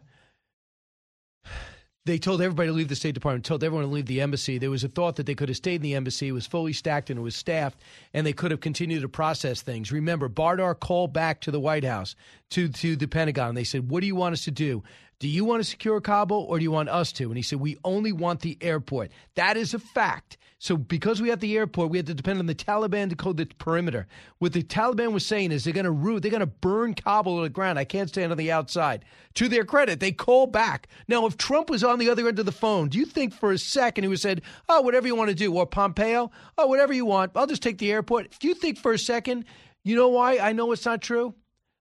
[2.05, 4.59] They told everybody to leave the State Department, told everyone to leave the embassy.
[4.59, 6.27] There was a thought that they could have stayed in the embassy.
[6.27, 7.79] It was fully stacked and it was staffed,
[8.13, 9.91] and they could have continued to process things.
[9.91, 12.15] Remember, Baradar called back to the White House,
[12.51, 13.55] to, to the Pentagon.
[13.55, 14.83] They said, What do you want us to do?
[15.19, 17.25] Do you want to secure Kabul or do you want us to?
[17.25, 19.11] And he said, We only want the airport.
[19.35, 20.37] That is a fact.
[20.57, 23.37] So because we have the airport, we have to depend on the Taliban to code
[23.37, 24.07] the perimeter.
[24.39, 27.37] What the Taliban was saying is they're going to root, they're going to burn Kabul
[27.37, 27.77] to the ground.
[27.77, 29.05] I can't stand on the outside.
[29.35, 30.87] To their credit, they call back.
[31.07, 33.51] Now, if Trump was on the other end of the phone, do you think for
[33.51, 36.93] a second he would said, "Oh, whatever you want to do," or Pompeo, "Oh, whatever
[36.93, 39.45] you want, I'll just take the airport." Do you think for a second?
[39.83, 41.35] You know why I know it's not true?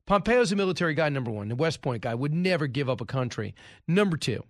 [0.07, 1.49] Pompeo's a military guy, number one.
[1.49, 3.55] The West Point guy would never give up a country.
[3.89, 4.45] Number two,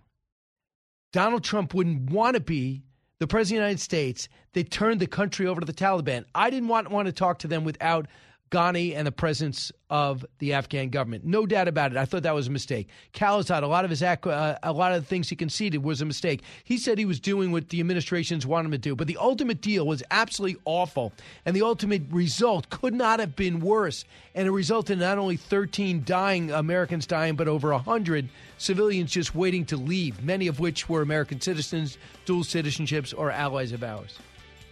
[1.13, 2.83] Donald Trump wouldn't want to be
[3.19, 6.25] the President of the United States They turned the country over to the Taliban.
[6.35, 8.07] I didn't want, want to talk to them without
[8.51, 11.25] Ghani and the presence of the Afghan government.
[11.25, 11.97] No doubt about it.
[11.97, 12.89] I thought that was a mistake.
[13.13, 16.05] Khalilzad, a lot of his uh, a lot of the things he conceded was a
[16.05, 16.43] mistake.
[16.63, 19.61] He said he was doing what the administrations wanted him to do, but the ultimate
[19.61, 21.11] deal was absolutely awful,
[21.45, 24.05] and the ultimate result could not have been worse.
[24.35, 29.33] And it resulted in not only 13 dying Americans dying, but over 100 civilians just
[29.33, 34.19] waiting to leave, many of which were American citizens, dual citizenships, or allies of ours.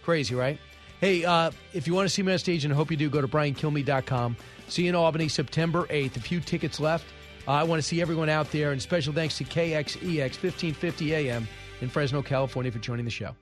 [0.02, 0.58] Crazy, right?
[1.04, 3.10] Hey, uh, if you want to see me on stage, and I hope you do,
[3.10, 4.38] go to briankilmeade.com.
[4.68, 6.16] See you in Albany September 8th.
[6.16, 7.04] A few tickets left.
[7.46, 11.46] Uh, I want to see everyone out there, and special thanks to KXEX 1550 AM
[11.82, 13.36] in Fresno, California for joining the show.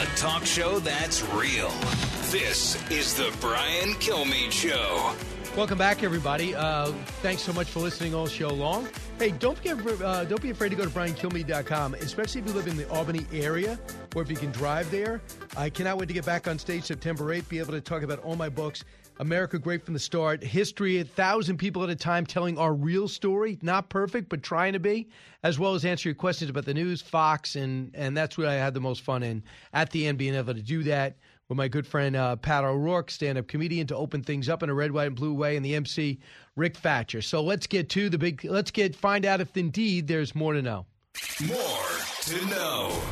[0.00, 1.70] A talk show that's real.
[2.30, 5.14] This is the Brian Kilmeade Show.
[5.56, 6.54] Welcome back, everybody.
[6.54, 6.92] Uh,
[7.22, 8.86] thanks so much for listening all show long.
[9.18, 12.66] Hey, don't be uh, don't be afraid to go to briankilmeade.com, especially if you live
[12.66, 13.80] in the Albany area
[14.14, 15.22] or if you can drive there.
[15.56, 18.18] I cannot wait to get back on stage September 8th, be able to talk about
[18.18, 18.84] all my books.
[19.18, 23.08] America Great from the Start, history, a thousand people at a time telling our real
[23.08, 25.08] story, not perfect, but trying to be,
[25.42, 28.56] as well as answer your questions about the news, Fox, and, and that's what I
[28.56, 29.42] had the most fun in
[29.72, 31.16] at the end, being able to do that
[31.48, 34.70] with my good friend uh, Pat O'Rourke, stand up comedian, to open things up in
[34.70, 36.18] a red, white, and blue way, and the MC
[36.56, 37.22] Rick Thatcher.
[37.22, 38.44] So let's get to the big.
[38.44, 40.86] Let's get find out if indeed there's more to know.
[41.46, 41.88] More
[42.22, 43.02] to know.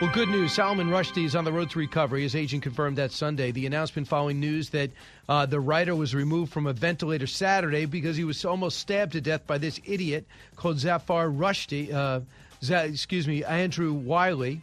[0.00, 0.52] Well, good news.
[0.52, 2.22] Salman Rushdie is on the road to recovery.
[2.22, 3.52] His agent confirmed that Sunday.
[3.52, 4.90] The announcement following news that
[5.28, 9.20] uh, the writer was removed from a ventilator Saturday because he was almost stabbed to
[9.20, 10.26] death by this idiot
[10.56, 11.92] called Zafar Rushdie.
[11.92, 12.20] Uh,
[12.62, 14.60] Z- excuse me, Andrew Wylie.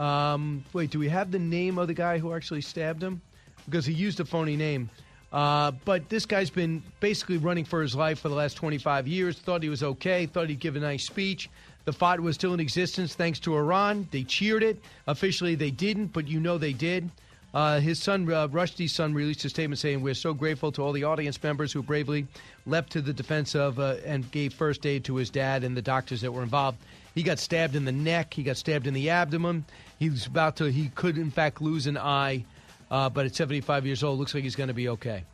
[0.00, 3.20] Um, wait, do we have the name of the guy who actually stabbed him?
[3.66, 4.88] Because he used a phony name.
[5.30, 9.38] Uh, but this guy's been basically running for his life for the last 25 years.
[9.38, 10.26] Thought he was okay.
[10.26, 11.50] Thought he'd give a nice speech.
[11.84, 14.08] The fight was still in existence thanks to Iran.
[14.10, 14.82] They cheered it.
[15.06, 17.10] Officially, they didn't, but you know they did.
[17.52, 20.92] Uh, his son, uh, Rushdie's son, released a statement saying, We're so grateful to all
[20.92, 22.26] the audience members who bravely
[22.66, 25.82] leapt to the defense of uh, and gave first aid to his dad and the
[25.82, 26.78] doctors that were involved.
[27.14, 28.34] He got stabbed in the neck.
[28.34, 29.64] He got stabbed in the abdomen.
[30.00, 32.46] He was about to, he could, in fact, lose an eye,
[32.90, 35.24] uh, but at 75 years old, looks like he's going to be okay.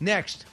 [0.00, 0.44] Next,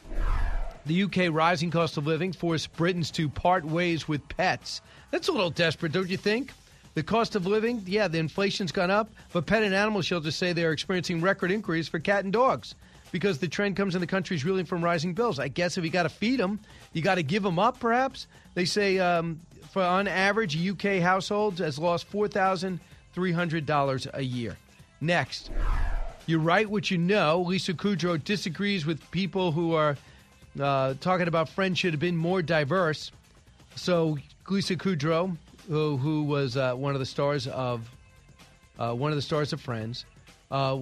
[0.85, 4.81] the UK rising cost of living forced Britons to part ways with pets.
[5.09, 6.53] That's a little desperate, don't you think?
[6.93, 10.53] The cost of living, yeah, the inflation's gone up, but pet and animal shelters say
[10.53, 12.76] they're experiencing record inquiries for cat and dogs
[13.11, 15.39] because the trend comes in the country's reeling from rising bills.
[15.39, 16.59] I guess if you got to feed them,
[16.93, 18.27] you got to give them up, perhaps.
[18.53, 19.39] They say um,
[19.71, 22.07] for on average, UK households has lost
[23.15, 24.57] $4,300 a year.
[25.02, 25.52] Next,
[26.26, 27.41] you write what you know.
[27.41, 29.98] Lisa Kudrow disagrees with people who are
[30.60, 33.11] uh, talking about Friends should have been more diverse.
[33.76, 34.18] So
[34.48, 35.36] Lisa Kudrow,
[35.68, 37.90] who, who was uh, one of the stars of
[38.77, 40.06] uh, one of the stars of Friends,
[40.52, 40.77] uh,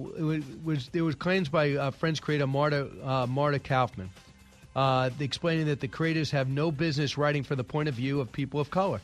[0.64, 4.08] was there was claims by uh, Friends creator Marta uh, Marta Kauffman
[4.78, 8.30] uh, explaining that the creators have no business writing from the point of view of
[8.30, 9.00] people of color.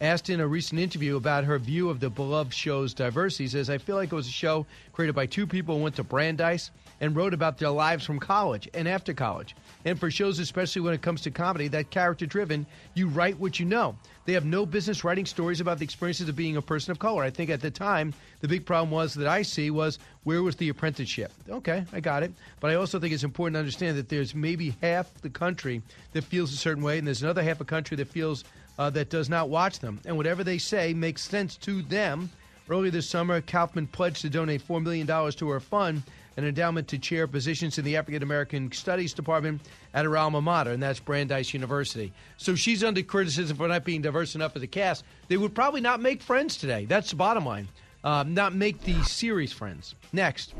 [0.00, 3.78] Asked in a recent interview about her view of the beloved show's diversity, says, I
[3.78, 6.70] feel like it was a show created by two people who went to Brandeis
[7.00, 9.56] and wrote about their lives from college and after college.
[9.84, 12.64] And for shows, especially when it comes to comedy, that character driven,
[12.94, 13.96] you write what you know.
[14.24, 17.24] They have no business writing stories about the experiences of being a person of color.
[17.24, 20.54] I think at the time, the big problem was that I see was where was
[20.56, 21.32] the apprenticeship?
[21.48, 22.32] Okay, I got it.
[22.60, 26.22] But I also think it's important to understand that there's maybe half the country that
[26.22, 28.44] feels a certain way, and there's another half a country that feels
[28.78, 30.00] uh, that does not watch them.
[30.04, 32.30] And whatever they say makes sense to them.
[32.70, 36.02] Earlier this summer, Kauffman pledged to donate $4 million to her fund
[36.38, 39.60] an endowment to chair positions in the African American Studies Department
[39.92, 42.12] at her alma mater, and that's Brandeis University.
[42.36, 45.04] So she's under criticism for not being diverse enough as a cast.
[45.26, 46.84] They would probably not make friends today.
[46.84, 47.66] That's the bottom line.
[48.04, 49.96] Uh, not make the series friends.
[50.12, 50.54] Next,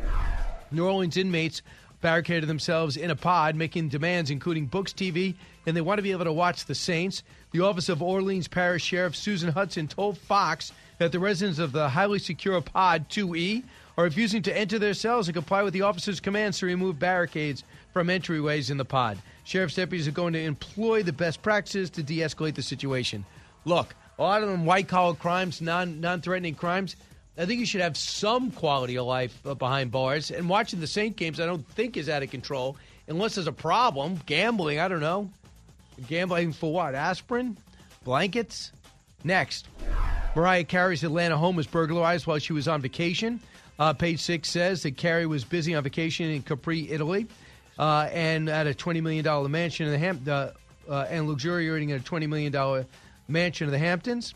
[0.73, 1.63] New Orleans inmates
[2.01, 5.35] barricaded themselves in a pod, making demands including books, TV,
[5.67, 7.23] and they want to be able to watch the Saints.
[7.51, 11.89] The Office of Orleans Parish Sheriff Susan Hutson told Fox that the residents of the
[11.89, 13.63] highly secure Pod 2E
[13.97, 17.65] are refusing to enter their cells and comply with the officer's commands to remove barricades
[17.93, 19.19] from entryways in the pod.
[19.43, 23.25] Sheriff's deputies are going to employ the best practices to de escalate the situation.
[23.65, 26.95] Look, a lot of them white collar crimes, non threatening crimes.
[27.39, 30.33] I think you should have some quality of life uh, behind bars.
[30.33, 33.53] And watching the Saint games, I don't think is out of control unless there's a
[33.53, 34.21] problem.
[34.27, 35.31] Gambling, I don't know.
[36.09, 36.97] Gambling for what?
[36.97, 37.57] Aspirin?
[38.05, 38.73] Blankets?
[39.23, 39.69] Next.
[40.35, 43.41] Mariah Carey's Atlanta home was burglarized while she was on vacation.
[43.79, 47.29] Uh, page six says that Carey was busy on vacation in Capri, Italy,
[47.79, 50.51] uh, and at a $20 million mansion in the Ham- uh,
[50.89, 52.87] uh and luxuriating in a $20 million
[53.29, 54.35] mansion in the Hamptons.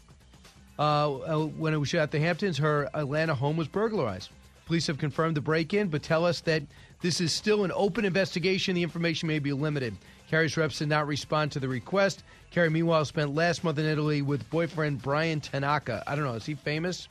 [0.82, 4.30] Uh, uh, when it was shot at the Hamptons, her Atlanta home was burglarized.
[4.66, 6.60] Police have confirmed the break in, but tell us that
[7.02, 8.74] this is still an open investigation.
[8.74, 9.94] The information may be limited.
[10.28, 12.24] Carey's reps did not respond to the request.
[12.50, 16.02] Carey, meanwhile, spent last month in Italy with boyfriend Bryan Tanaka.
[16.04, 17.06] I don't know, is he famous?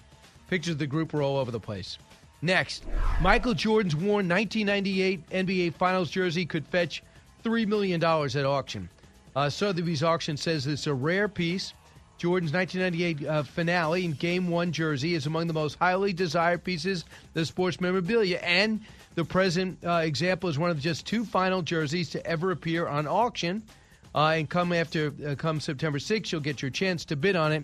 [0.49, 1.97] Pictures of the group were all over the place.
[2.41, 2.83] Next,
[3.21, 7.03] Michael Jordan's worn 1998 NBA Finals jersey could fetch
[7.45, 8.89] $3 million at auction.
[9.33, 11.73] Uh, Sotheby's auction says it's a rare piece.
[12.21, 17.03] Jordan's 1998 uh, finale in Game 1 jersey is among the most highly desired pieces
[17.33, 18.37] of sports memorabilia.
[18.43, 18.81] And
[19.15, 23.07] the present uh, example is one of just two final jerseys to ever appear on
[23.07, 23.63] auction.
[24.13, 27.53] Uh, and come after uh, come September 6th, you'll get your chance to bid on
[27.53, 27.63] it.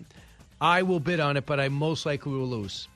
[0.60, 2.88] I will bid on it, but I most likely will lose.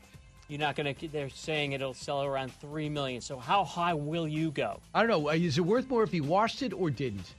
[0.48, 1.06] You're not going to.
[1.06, 3.20] They're saying it'll sell around three million.
[3.20, 4.80] So how high will you go?
[4.96, 5.28] I don't know.
[5.28, 7.34] Is it worth more if he washed it or didn't?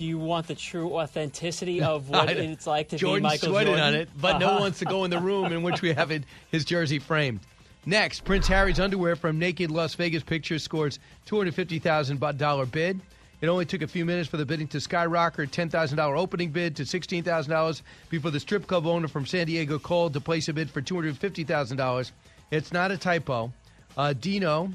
[0.00, 3.66] Do you want the true authenticity of what it's like to Jordan be Michael sweated
[3.74, 3.84] Jordan?
[3.84, 4.54] on it, but no Uh-huh.
[4.54, 7.40] one wants to go in the room in which we have it, his jersey framed.
[7.84, 12.98] Next, Prince Harry's underwear from Naked Las Vegas Pictures scores $250,000 bid.
[13.42, 16.84] It only took a few minutes for the bidding to skyrocket, $10,000 opening bid to
[16.84, 20.80] $16,000 before the strip club owner from San Diego called to place a bid for
[20.80, 22.10] $250,000.
[22.50, 23.52] It's not a typo.
[23.98, 24.70] Uh, Dino,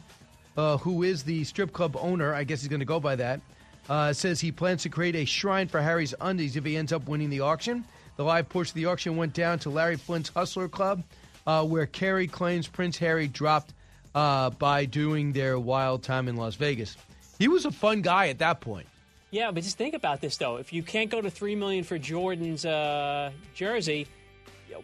[0.55, 3.41] uh, who is the strip club owner, I guess he's going to go by that,
[3.89, 7.07] uh, says he plans to create a shrine for Harry's undies if he ends up
[7.07, 7.85] winning the auction.
[8.17, 11.03] The live portion of the auction went down to Larry Flynt's Hustler Club,
[11.45, 13.73] uh, where Carey claims Prince Harry dropped
[14.13, 16.95] uh, by doing their wild time in Las Vegas.
[17.37, 18.87] He was a fun guy at that point.
[19.31, 20.55] Yeah, but just think about this though.
[20.57, 24.07] If you can't go to three million for Jordan's uh, jersey,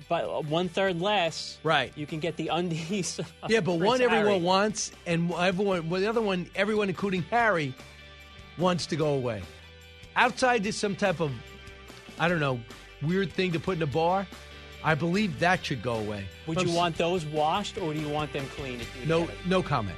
[0.10, 1.94] but one third less, right?
[1.96, 3.20] You can get the undies.
[3.48, 4.40] Yeah, but Prince one everyone Harry.
[4.42, 7.74] wants, and everyone, well, the other one, everyone, including Harry,
[8.62, 9.42] wants to go away.
[10.16, 11.32] Outside is some type of,
[12.20, 12.60] I don't know,
[13.02, 14.28] weird thing to put in a bar.
[14.84, 16.26] I believe that should go away.
[16.48, 18.80] Would From you want those washed or do you want them clean?
[18.80, 19.98] If you No, no comment.